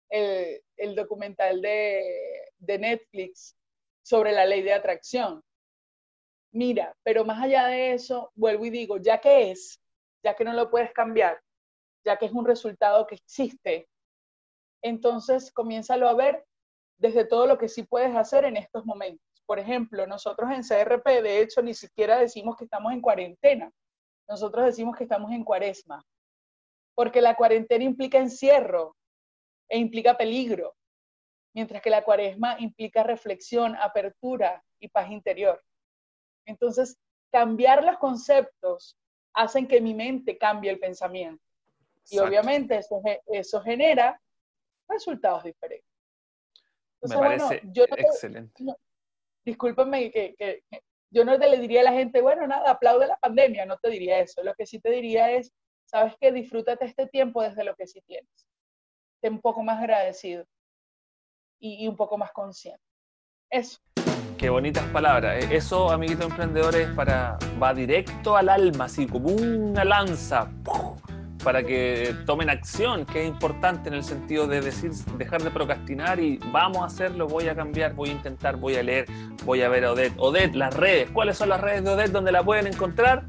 el, 0.09 0.95
documental 0.95 1.61
de, 1.61 2.51
de 2.59 2.79
Netflix 2.79 3.57
sobre 4.03 4.33
la 4.33 4.47
ley 4.47 4.63
de 4.63 4.73
atracción. 4.73 5.43
Mira, 6.53 6.97
pero 7.03 7.25
más 7.25 7.43
allá 7.43 7.67
de 7.67 7.93
eso, 7.93 8.31
vuelvo 8.37 8.65
y 8.65 8.71
digo, 8.71 8.99
ya 8.99 9.21
que 9.21 9.51
es, 9.51 9.83
ya 10.23 10.35
que 10.35 10.45
no 10.45 10.53
lo 10.53 10.71
puedes 10.71 10.93
cambiar, 10.93 11.43
ya 12.09 12.19
que 12.19 12.27
es 12.27 12.33
un 12.33 12.47
resultado 12.47 13.07
que 13.07 13.17
existe, 13.17 13.89
entonces 14.83 15.53
comiénzalo 15.53 16.09
a 16.09 16.15
ver 16.15 16.45
desde 16.99 17.25
todo 17.25 17.47
lo 17.47 17.59
que 17.59 17.69
sí 17.69 17.83
puedes 17.83 18.15
hacer 18.17 18.45
en 18.45 18.57
estos 18.57 18.85
momentos. 18.85 19.25
Por 19.47 19.59
ejemplo, 19.59 20.07
nosotros 20.07 20.51
en 20.51 20.63
CRP, 20.63 21.23
de 21.23 21.43
hecho, 21.43 21.63
ni 21.63 21.75
siquiera 21.75 22.19
decimos 22.19 22.57
que 22.57 22.65
estamos 22.65 22.93
en 22.93 23.01
cuarentena 23.01 23.73
nosotros 24.29 24.67
decimos 24.67 24.97
que 24.97 25.05
estamos 25.05 25.33
en 25.33 25.43
cuaresma, 25.43 26.05
porque 26.95 27.23
la 27.23 27.35
cuarentena 27.35 27.85
implica 27.85 28.19
encierro 28.19 28.95
e 29.69 29.79
implica 29.79 30.17
peligro, 30.17 30.77
mientras 31.55 31.81
que 31.81 31.91
la 31.91 32.05
cuaresma 32.05 32.57
implica 32.61 33.03
reflexión, 33.03 33.75
apertura 33.77 34.63
y 34.81 34.89
paz 34.89 35.11
interior. 35.11 35.63
Entonces, 36.47 36.99
cambiar 37.33 37.83
los 37.85 37.97
conceptos 37.99 38.99
hacen 39.35 39.67
que 39.67 39.81
mi 39.81 39.95
mente 39.95 40.37
cambie 40.37 40.71
el 40.71 40.79
pensamiento. 40.79 41.43
Y 42.11 42.19
obviamente 42.19 42.79
eso, 42.79 43.01
eso 43.27 43.61
genera 43.61 44.21
resultados 44.89 45.45
diferentes. 45.45 45.89
Me 47.03 47.17
parece 47.17 47.63
excelente. 47.65 48.65
discúlpame 49.45 50.11
que, 50.11 50.65
yo 51.11 51.25
no 51.25 51.39
te 51.39 51.49
le 51.49 51.59
diría 51.59 51.81
a 51.81 51.85
la 51.85 51.93
gente, 51.93 52.21
bueno, 52.21 52.47
nada, 52.47 52.71
aplaude 52.71 53.07
la 53.07 53.17
pandemia, 53.17 53.65
no 53.65 53.79
te 53.79 53.89
diría 53.89 54.19
eso. 54.21 54.43
Lo 54.43 54.55
que 54.55 54.67
sí 54.67 54.79
te 54.81 54.91
diría 54.91 55.31
es, 55.33 55.53
sabes 55.85 56.15
que 56.21 56.33
disfrútate 56.33 56.85
este 56.85 57.07
tiempo 57.07 57.43
desde 57.43 57.65
lo 57.65 57.75
que 57.75 57.87
sí 57.87 58.03
tienes. 58.07 58.47
Ten 59.23 59.35
un 59.35 59.41
poco 59.41 59.63
más 59.63 59.79
agradecido 59.79 60.45
y, 61.61 61.89
un 61.89 61.97
poco 61.97 62.19
más 62.19 62.33
consciente. 62.33 62.83
Eso. 63.51 63.79
Qué 64.37 64.51
bonitas 64.51 64.85
palabras. 64.93 65.45
E, 65.45 65.57
eso, 65.57 65.91
amiguitos 65.91 66.27
emprendedores, 66.27 66.89
para, 66.91 67.39
va 67.61 67.73
directo 67.73 68.37
al 68.37 68.49
alma, 68.51 68.85
así 68.85 69.07
como 69.07 69.31
una 69.31 69.85
lanza 69.85 70.51
para 71.43 71.63
que 71.63 72.15
tomen 72.27 72.51
acción, 72.51 73.07
que 73.07 73.23
es 73.23 73.29
importante 73.29 73.89
en 73.89 73.95
el 73.95 74.05
sentido 74.05 74.47
de 74.47 74.61
decir, 74.61 74.93
dejar 75.17 75.43
de 75.43 75.51
procrastinar 75.51 76.21
y 76.21 76.39
vamos 76.53 76.79
a 76.79 76.87
hacerlo, 76.87 77.27
voy 77.29 77.49
a 77.49 77.55
cambiar, 77.55 77.95
voy 77.95 78.11
a 78.11 78.13
intentar, 78.13 78.57
voy 78.57 78.77
a 78.77 78.83
leer, 78.83 79.07
voy 79.45 79.63
a 79.63 79.69
ver 79.69 79.85
a 79.85 79.93
Odette. 79.93 80.15
Odette, 80.19 80.55
las 80.55 80.75
redes, 80.75 81.11
¿cuáles 81.11 81.39
son 81.39 81.51
las 81.51 81.61
redes 81.61 81.85
de 81.85 81.91
Odette 81.91 82.11
donde 82.11 82.33
la 82.33 82.43
pueden 82.43 82.67
encontrar? 82.67 83.25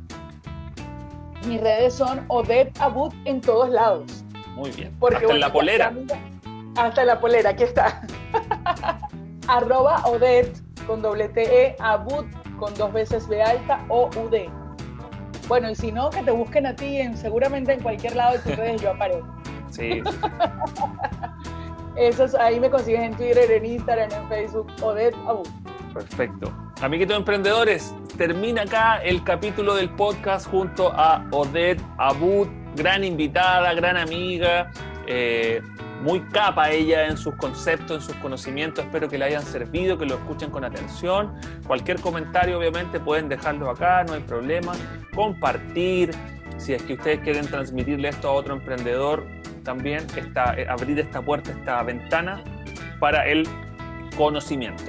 Mis 1.45 1.62
redes 1.62 1.93
son 1.93 2.26
Odette 2.28 2.78
Abud 2.82 3.14
en 3.26 3.41
todos 3.41 3.70
lados. 3.70 4.26
Muy 4.55 4.72
bien. 4.72 4.95
hasta 5.01 5.34
en 5.34 5.39
la 5.39 5.51
polera. 5.51 5.93
Hasta 6.76 7.01
en 7.01 7.07
la 7.07 7.20
polera, 7.20 7.51
aquí 7.51 7.64
está. 7.64 8.01
Arroba 9.47 10.03
Odette 10.05 10.62
con 10.86 11.01
doble 11.01 11.30
T 11.30 11.43
E 11.43 11.76
Abud 11.80 12.26
con 12.60 12.74
dos 12.76 12.91
veces 12.91 13.28
B 13.28 13.41
alta 13.41 13.84
o 13.88 14.10
UD. 14.10 14.59
Bueno, 15.49 15.71
y 15.71 15.75
si 15.75 15.91
no, 15.91 16.11
que 16.11 16.21
te 16.21 16.29
busquen 16.29 16.67
a 16.67 16.75
ti, 16.75 16.97
en, 16.97 17.17
seguramente 17.17 17.73
en 17.73 17.81
cualquier 17.81 18.15
lado 18.15 18.33
de 18.33 18.39
tus 18.39 18.55
redes 18.55 18.81
yo 18.83 18.91
aparezco. 18.91 19.27
Sí. 19.71 20.03
Esos 21.97 22.35
ahí 22.35 22.59
me 22.59 22.69
consigues 22.69 23.01
en 23.01 23.15
Twitter, 23.15 23.51
en 23.51 23.65
Instagram, 23.65 24.11
en 24.11 24.29
Facebook, 24.29 24.67
Odette 24.83 25.15
Abu. 25.27 25.41
Perfecto. 25.91 26.53
Amiguitos 26.83 27.17
emprendedores, 27.17 27.95
termina 28.15 28.61
acá 28.61 29.01
el 29.03 29.23
capítulo 29.23 29.73
del 29.73 29.89
podcast 29.89 30.47
junto 30.47 30.93
a 30.93 31.27
Odette 31.31 31.81
Abud, 31.97 32.47
gran 32.75 33.03
invitada, 33.03 33.73
gran 33.73 33.97
amiga, 33.97 34.69
eh, 35.07 35.63
muy 36.01 36.21
capa 36.21 36.71
ella 36.71 37.07
en 37.07 37.17
sus 37.17 37.35
conceptos, 37.35 37.97
en 37.97 38.01
sus 38.01 38.15
conocimientos. 38.21 38.85
Espero 38.85 39.09
que 39.09 39.17
le 39.17 39.25
hayan 39.25 39.43
servido, 39.43 39.97
que 39.97 40.05
lo 40.05 40.15
escuchen 40.15 40.49
con 40.49 40.63
atención. 40.63 41.33
Cualquier 41.67 41.99
comentario, 41.99 42.57
obviamente, 42.57 42.99
pueden 42.99 43.29
dejarlo 43.29 43.69
acá, 43.69 44.03
no 44.05 44.13
hay 44.13 44.21
problema. 44.21 44.73
Compartir, 45.13 46.11
si 46.57 46.73
es 46.73 46.83
que 46.83 46.93
ustedes 46.93 47.19
quieren 47.19 47.45
transmitirle 47.47 48.09
esto 48.09 48.29
a 48.29 48.33
otro 48.33 48.53
emprendedor, 48.53 49.25
también 49.63 50.05
está, 50.15 50.55
eh, 50.57 50.65
abrir 50.69 50.99
esta 50.99 51.21
puerta, 51.21 51.51
esta 51.51 51.83
ventana 51.83 52.43
para 52.99 53.27
el 53.27 53.47
conocimiento. 54.17 54.83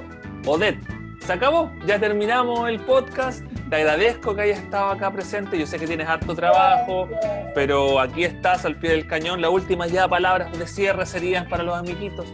Odette, 0.47 0.81
se 1.21 1.33
acabó, 1.33 1.71
ya 1.87 1.99
terminamos 1.99 2.69
el 2.69 2.81
podcast. 2.81 3.45
Te 3.71 3.77
agradezco 3.77 4.35
que 4.35 4.43
hayas 4.43 4.59
estado 4.59 4.91
acá 4.91 5.13
presente. 5.13 5.57
Yo 5.57 5.65
sé 5.65 5.79
que 5.79 5.87
tienes 5.87 6.09
harto 6.09 6.35
trabajo, 6.35 7.09
pero 7.55 8.01
aquí 8.01 8.25
estás 8.25 8.65
al 8.65 8.75
pie 8.75 8.91
del 8.91 9.07
cañón. 9.07 9.41
Las 9.41 9.53
últimas 9.53 9.93
ya 9.93 10.09
palabras 10.09 10.59
de 10.59 10.67
cierre 10.67 11.07
serían 11.07 11.49
para 11.49 11.63
los 11.63 11.79
amiguitos. 11.79 12.27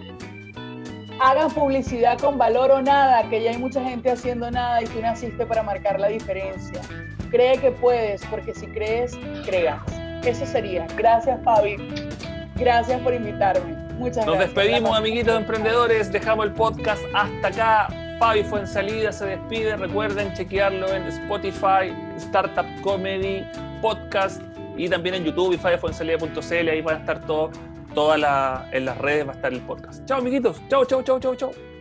Hagan 1.20 1.50
publicidad 1.50 2.18
con 2.18 2.38
valor 2.38 2.70
o 2.70 2.80
nada, 2.80 3.28
que 3.28 3.42
ya 3.42 3.50
hay 3.50 3.58
mucha 3.58 3.84
gente 3.84 4.10
haciendo 4.10 4.50
nada 4.50 4.82
y 4.82 4.86
tú 4.86 4.98
naciste 5.02 5.44
para 5.44 5.62
marcar 5.62 6.00
la 6.00 6.08
diferencia. 6.08 6.80
Cree 7.30 7.58
que 7.58 7.70
puedes, 7.70 8.24
porque 8.26 8.54
si 8.54 8.66
crees, 8.68 9.12
creas. 9.44 9.82
Eso 10.24 10.46
sería. 10.46 10.86
Gracias, 10.96 11.38
Fabi. 11.44 11.76
Gracias 12.56 12.98
por 13.02 13.12
invitarme. 13.12 13.74
Muchas 13.98 14.24
Nos 14.24 14.36
gracias. 14.36 14.54
Nos 14.54 14.54
despedimos, 14.54 14.96
amiguitos 14.96 15.36
emprendedores. 15.36 16.10
Dejamos 16.10 16.46
el 16.46 16.52
podcast 16.52 17.02
hasta 17.14 17.48
acá. 17.48 18.05
Fabi 18.18 18.42
fue 18.44 18.60
en 18.60 18.66
salida, 18.66 19.12
se 19.12 19.26
despide. 19.26 19.76
Recuerden 19.76 20.32
chequearlo 20.32 20.92
en 20.92 21.02
Spotify, 21.04 21.92
Startup 22.16 22.66
Comedy, 22.82 23.44
Podcast 23.82 24.40
y 24.76 24.88
también 24.88 25.16
en 25.16 25.24
YouTube 25.24 25.52
y 25.54 25.58
fabifuensalida.cl. 25.58 26.68
Ahí 26.68 26.80
van 26.80 26.96
a 26.96 26.98
estar 27.00 27.20
todo, 27.26 27.50
todas 27.94 28.18
la, 28.18 28.68
en 28.72 28.86
las 28.86 28.96
redes, 28.98 29.26
va 29.26 29.32
a 29.32 29.34
estar 29.34 29.52
el 29.52 29.60
podcast. 29.60 30.04
Chao, 30.06 30.18
amiguitos. 30.18 30.60
Chao, 30.68 30.84
chao, 30.84 31.02
chao, 31.02 31.20
chao, 31.20 31.34
chao. 31.34 31.75